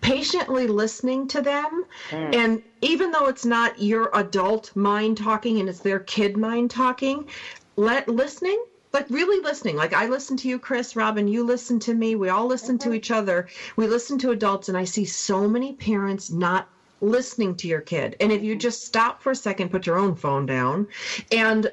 patiently 0.00 0.66
listening 0.66 1.26
to 1.28 1.40
them. 1.40 1.84
Mm. 2.10 2.34
And 2.34 2.62
even 2.80 3.10
though 3.10 3.26
it's 3.26 3.44
not 3.44 3.80
your 3.80 4.10
adult 4.14 4.74
mind 4.74 5.16
talking 5.18 5.60
and 5.60 5.68
it's 5.68 5.80
their 5.80 6.00
kid 6.00 6.36
mind 6.36 6.70
talking 6.70 7.26
let 7.76 8.08
listening 8.08 8.62
like 8.92 9.08
really 9.08 9.42
listening. 9.42 9.76
Like 9.76 9.92
i 9.92 10.06
listen 10.06 10.36
to 10.38 10.48
you 10.48 10.58
chris 10.58 10.96
robin 10.96 11.28
you 11.28 11.44
listen 11.44 11.78
to 11.80 11.94
me 11.94 12.14
we 12.14 12.28
all 12.28 12.46
listen 12.46 12.78
to 12.78 12.86
mm-hmm. 12.86 12.96
each 12.96 13.10
other. 13.10 13.48
We 13.76 13.86
listen 13.86 14.18
to 14.18 14.30
adults 14.30 14.68
and 14.68 14.76
i 14.76 14.84
see 14.84 15.04
so 15.04 15.48
many 15.48 15.72
parents 15.72 16.30
not 16.30 16.68
listening 17.02 17.54
to 17.56 17.66
your 17.66 17.80
kid. 17.80 18.14
And 18.20 18.30
if 18.30 18.42
you 18.42 18.52
mm-hmm. 18.52 18.60
just 18.60 18.84
stop 18.84 19.22
for 19.22 19.30
a 19.30 19.36
second 19.36 19.70
put 19.70 19.86
your 19.86 19.98
own 19.98 20.14
phone 20.14 20.46
down 20.46 20.88
and 21.32 21.70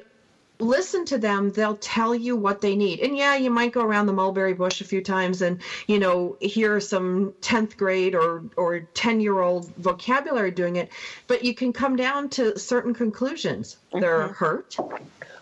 listen 0.60 1.04
to 1.04 1.18
them 1.18 1.50
they'll 1.52 1.76
tell 1.76 2.14
you 2.14 2.34
what 2.36 2.60
they 2.60 2.74
need 2.74 2.98
and 3.00 3.16
yeah 3.16 3.36
you 3.36 3.50
might 3.50 3.72
go 3.72 3.80
around 3.82 4.06
the 4.06 4.12
mulberry 4.12 4.52
bush 4.54 4.80
a 4.80 4.84
few 4.84 5.00
times 5.00 5.40
and 5.40 5.60
you 5.86 5.98
know 5.98 6.36
hear 6.40 6.80
some 6.80 7.32
10th 7.42 7.76
grade 7.76 8.14
or 8.14 8.42
or 8.56 8.80
10 8.80 9.20
year 9.20 9.40
old 9.40 9.72
vocabulary 9.76 10.50
doing 10.50 10.76
it 10.76 10.88
but 11.28 11.44
you 11.44 11.54
can 11.54 11.72
come 11.72 11.94
down 11.94 12.28
to 12.28 12.58
certain 12.58 12.92
conclusions 12.92 13.76
they're 13.92 14.28
hurt 14.28 14.76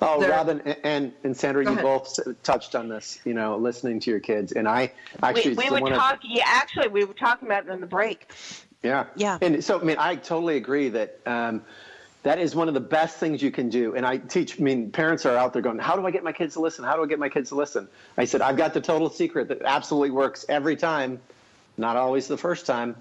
Oh, 0.02 0.20
There- 0.20 0.28
Robin 0.30 0.60
and, 0.66 0.76
and, 0.84 1.12
and 1.24 1.34
Sandra, 1.34 1.64
Go 1.64 1.70
you 1.70 1.78
ahead. 1.78 1.82
both 1.84 2.42
touched 2.42 2.74
on 2.74 2.86
this, 2.90 3.18
you 3.24 3.32
know, 3.32 3.56
listening 3.56 3.98
to 4.00 4.10
your 4.10 4.20
kids. 4.20 4.52
And 4.52 4.68
I 4.68 4.92
actually, 5.22 5.54
we, 5.54 5.64
we 5.64 5.70
were 5.70 5.80
one 5.80 5.92
of- 5.92 5.98
talking. 5.98 6.32
Yeah, 6.34 6.42
actually, 6.46 6.88
we 6.88 7.04
were 7.04 7.14
talking 7.14 7.48
about 7.48 7.66
it 7.66 7.70
in 7.70 7.80
the 7.80 7.86
break. 7.86 8.30
yeah. 8.82 9.06
Yeah. 9.16 9.38
And 9.40 9.64
so, 9.64 9.80
I 9.80 9.84
mean, 9.84 9.96
I 9.98 10.16
totally 10.16 10.58
agree 10.58 10.90
that 10.90 11.18
um, 11.24 11.62
that 12.26 12.40
is 12.40 12.56
one 12.56 12.66
of 12.66 12.74
the 12.74 12.80
best 12.80 13.18
things 13.18 13.40
you 13.40 13.52
can 13.52 13.68
do. 13.68 13.94
And 13.94 14.04
I 14.04 14.16
teach, 14.16 14.58
I 14.58 14.62
mean, 14.64 14.90
parents 14.90 15.24
are 15.26 15.36
out 15.36 15.52
there 15.52 15.62
going, 15.62 15.78
how 15.78 15.94
do 15.94 16.04
I 16.04 16.10
get 16.10 16.24
my 16.24 16.32
kids 16.32 16.54
to 16.54 16.60
listen? 16.60 16.84
How 16.84 16.96
do 16.96 17.04
I 17.04 17.06
get 17.06 17.20
my 17.20 17.28
kids 17.28 17.50
to 17.50 17.54
listen? 17.54 17.86
I 18.18 18.24
said, 18.24 18.40
I've 18.40 18.56
got 18.56 18.74
the 18.74 18.80
total 18.80 19.08
secret 19.08 19.46
that 19.46 19.62
absolutely 19.62 20.10
works 20.10 20.44
every 20.48 20.74
time, 20.74 21.20
not 21.76 21.96
always 21.96 22.26
the 22.26 22.36
first 22.36 22.66
time. 22.66 22.96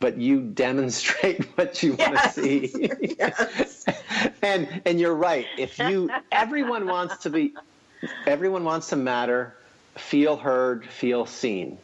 But 0.00 0.18
you 0.18 0.42
demonstrate 0.42 1.46
what 1.56 1.82
you 1.82 1.94
want 1.94 2.18
to 2.18 2.28
see. 2.28 2.90
and 4.42 4.82
and 4.84 5.00
you're 5.00 5.14
right. 5.14 5.46
If 5.56 5.78
you 5.78 6.10
everyone 6.30 6.86
wants 6.86 7.22
to 7.22 7.30
be 7.30 7.54
everyone 8.26 8.64
wants 8.64 8.90
to 8.90 8.96
matter, 8.96 9.56
feel 9.96 10.36
heard, 10.36 10.84
feel 10.84 11.24
seen. 11.24 11.78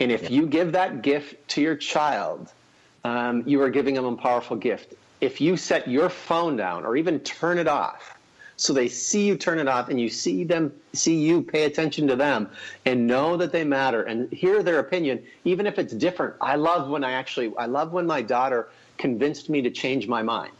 And 0.00 0.10
if 0.10 0.30
you 0.30 0.46
give 0.46 0.72
that 0.72 1.02
gift 1.02 1.46
to 1.48 1.60
your 1.60 1.76
child, 1.76 2.50
um, 3.04 3.42
you 3.46 3.60
are 3.60 3.70
giving 3.70 3.94
them 3.94 4.06
a 4.06 4.16
powerful 4.16 4.56
gift. 4.56 4.94
If 5.22 5.40
you 5.40 5.56
set 5.56 5.88
your 5.88 6.08
phone 6.08 6.56
down 6.56 6.84
or 6.84 6.96
even 6.96 7.20
turn 7.20 7.56
it 7.58 7.68
off, 7.68 8.18
so 8.56 8.72
they 8.72 8.88
see 8.88 9.24
you 9.24 9.36
turn 9.36 9.60
it 9.60 9.68
off 9.68 9.88
and 9.88 10.00
you 10.00 10.08
see 10.08 10.44
them, 10.44 10.72
see 10.92 11.14
you 11.14 11.42
pay 11.42 11.64
attention 11.64 12.08
to 12.08 12.16
them 12.16 12.50
and 12.84 13.06
know 13.06 13.36
that 13.36 13.52
they 13.52 13.64
matter 13.64 14.02
and 14.02 14.30
hear 14.32 14.62
their 14.64 14.80
opinion, 14.80 15.22
even 15.44 15.66
if 15.66 15.78
it's 15.78 15.92
different. 15.94 16.34
I 16.40 16.56
love 16.56 16.88
when 16.88 17.04
I 17.04 17.12
actually, 17.12 17.52
I 17.56 17.66
love 17.66 17.92
when 17.92 18.06
my 18.06 18.20
daughter 18.20 18.68
convinced 18.98 19.48
me 19.48 19.62
to 19.62 19.70
change 19.70 20.08
my 20.08 20.22
mind 20.22 20.52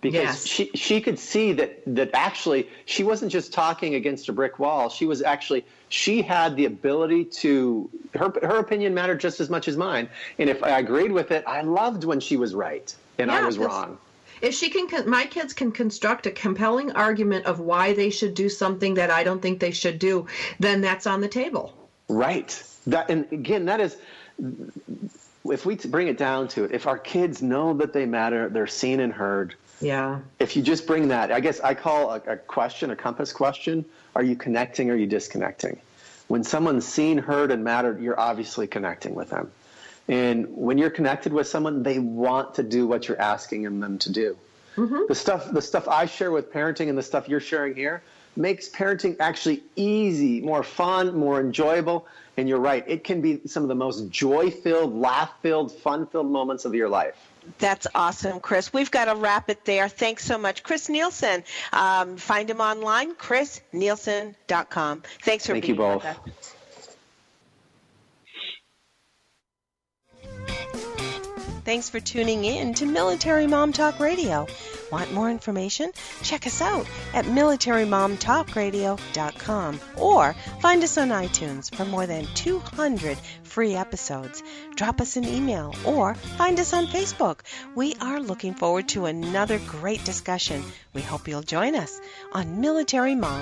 because 0.00 0.14
Yes. 0.14 0.46
she 0.46 0.70
she 0.74 1.00
could 1.00 1.18
see 1.18 1.52
that 1.52 1.82
that 1.86 2.10
actually 2.12 2.68
she 2.86 3.04
wasn't 3.04 3.30
just 3.30 3.52
talking 3.52 3.94
against 3.94 4.28
a 4.28 4.32
brick 4.32 4.58
wall. 4.58 4.88
She 4.90 5.06
was 5.06 5.22
actually 5.22 5.64
she 5.88 6.22
had 6.22 6.56
the 6.56 6.64
ability 6.64 7.24
to 7.42 7.88
her 8.14 8.32
her 8.42 8.58
opinion 8.58 8.94
mattered 8.94 9.20
just 9.20 9.40
as 9.40 9.48
much 9.48 9.68
as 9.68 9.76
mine. 9.76 10.08
And 10.38 10.50
if 10.50 10.62
I 10.64 10.78
agreed 10.78 11.12
with 11.12 11.30
it, 11.30 11.44
I 11.46 11.62
loved 11.62 12.04
when 12.04 12.20
she 12.20 12.36
was 12.36 12.54
right 12.54 12.94
and 13.18 13.30
I 13.30 13.40
Yeah, 13.40 13.46
was 13.46 13.56
'cause- 13.56 13.66
wrong. 13.66 13.98
if 14.40 14.54
she 14.54 14.70
can 14.70 15.08
my 15.08 15.24
kids 15.26 15.52
can 15.52 15.70
construct 15.72 16.26
a 16.26 16.30
compelling 16.30 16.92
argument 16.92 17.46
of 17.46 17.60
why 17.60 17.92
they 17.92 18.10
should 18.10 18.34
do 18.34 18.48
something 18.48 18.94
that 18.94 19.10
i 19.10 19.22
don't 19.22 19.40
think 19.40 19.60
they 19.60 19.70
should 19.70 19.98
do 19.98 20.26
then 20.58 20.80
that's 20.80 21.06
on 21.06 21.20
the 21.20 21.28
table 21.28 21.72
Right. 22.08 22.50
That 22.88 23.08
and 23.08 23.26
again, 23.32 23.64
that 23.66 23.80
is 23.80 23.96
if 25.48 25.64
we 25.64 25.76
bring 25.76 26.08
it 26.08 26.18
down 26.18 26.48
to 26.48 26.64
it, 26.64 26.72
if 26.72 26.86
our 26.86 26.98
kids 26.98 27.40
know 27.42 27.74
that 27.74 27.92
they 27.92 28.06
matter, 28.06 28.48
they're 28.48 28.66
seen 28.66 29.00
and 29.00 29.12
heard. 29.12 29.54
yeah 29.80 30.18
If 30.38 30.56
you 30.56 30.62
just 30.62 30.86
bring 30.86 31.08
that, 31.08 31.32
I 31.32 31.40
guess 31.40 31.60
I 31.60 31.74
call 31.74 32.10
a, 32.10 32.20
a 32.26 32.36
question 32.36 32.90
a 32.90 32.96
compass 32.96 33.32
question. 33.32 33.84
Are 34.14 34.22
you 34.22 34.36
connecting 34.36 34.90
or 34.90 34.94
are 34.94 34.96
you 34.96 35.06
disconnecting? 35.06 35.78
When 36.28 36.44
someone's 36.44 36.86
seen, 36.86 37.18
heard, 37.18 37.50
and 37.50 37.64
mattered, 37.64 38.00
you're 38.00 38.18
obviously 38.20 38.66
connecting 38.66 39.14
with 39.14 39.30
them. 39.30 39.50
And 40.08 40.56
when 40.56 40.78
you're 40.78 40.90
connected 40.90 41.32
with 41.32 41.46
someone, 41.46 41.82
they 41.82 41.98
want 41.98 42.56
to 42.56 42.62
do 42.62 42.86
what 42.86 43.08
you're 43.08 43.20
asking 43.20 43.62
them 43.62 43.98
to 43.98 44.12
do. 44.12 44.36
The 44.76 45.14
stuff, 45.14 45.50
the 45.50 45.62
stuff 45.62 45.86
I 45.86 46.06
share 46.06 46.30
with 46.30 46.52
parenting 46.52 46.88
and 46.88 46.96
the 46.96 47.02
stuff 47.02 47.28
you're 47.28 47.40
sharing 47.40 47.74
here 47.74 48.02
makes 48.36 48.68
parenting 48.68 49.16
actually 49.20 49.62
easy, 49.76 50.40
more 50.40 50.62
fun, 50.62 51.16
more 51.16 51.38
enjoyable. 51.40 52.06
And 52.38 52.48
you're 52.48 52.60
right, 52.60 52.82
it 52.88 53.04
can 53.04 53.20
be 53.20 53.42
some 53.46 53.62
of 53.62 53.68
the 53.68 53.74
most 53.74 54.08
joy-filled, 54.08 54.94
laugh-filled, 54.98 55.72
fun-filled 55.72 56.30
moments 56.30 56.64
of 56.64 56.74
your 56.74 56.88
life. 56.88 57.14
That's 57.58 57.86
awesome, 57.94 58.40
Chris. 58.40 58.72
We've 58.72 58.90
got 58.90 59.06
to 59.06 59.16
wrap 59.16 59.50
it 59.50 59.64
there. 59.66 59.88
Thanks 59.88 60.24
so 60.24 60.38
much. 60.38 60.62
Chris 60.62 60.88
Nielson. 60.88 61.44
Um, 61.72 62.16
find 62.16 62.48
him 62.48 62.60
online, 62.60 63.14
chrisnielson.com. 63.14 65.02
Thanks 65.22 65.46
for 65.46 65.52
being 65.52 65.62
here. 65.62 65.62
Thank 65.62 65.62
being 65.62 65.68
you 65.68 65.74
both. 65.74 66.04
with 66.04 66.38
us. 66.38 66.54
Thanks 71.64 71.88
for 71.88 72.00
tuning 72.00 72.44
in 72.44 72.74
to 72.74 72.84
Military 72.86 73.46
Mom 73.46 73.72
Talk 73.72 74.00
Radio. 74.00 74.48
Want 74.90 75.12
more 75.12 75.30
information? 75.30 75.92
Check 76.22 76.44
us 76.46 76.60
out 76.60 76.86
at 77.14 77.24
militarymomtalkradio.com 77.24 79.80
or 79.96 80.32
find 80.60 80.82
us 80.82 80.98
on 80.98 81.10
iTunes 81.10 81.72
for 81.74 81.84
more 81.84 82.06
than 82.06 82.26
200 82.34 83.16
free 83.44 83.74
episodes. 83.74 84.42
Drop 84.74 85.00
us 85.00 85.16
an 85.16 85.24
email 85.24 85.72
or 85.86 86.14
find 86.14 86.58
us 86.58 86.72
on 86.72 86.88
Facebook. 86.88 87.40
We 87.74 87.94
are 88.00 88.20
looking 88.20 88.54
forward 88.54 88.88
to 88.88 89.04
another 89.06 89.60
great 89.66 90.04
discussion. 90.04 90.64
We 90.92 91.02
hope 91.02 91.28
you'll 91.28 91.42
join 91.42 91.76
us 91.76 92.00
on 92.32 92.60
Military 92.60 93.14
Mom 93.14 93.40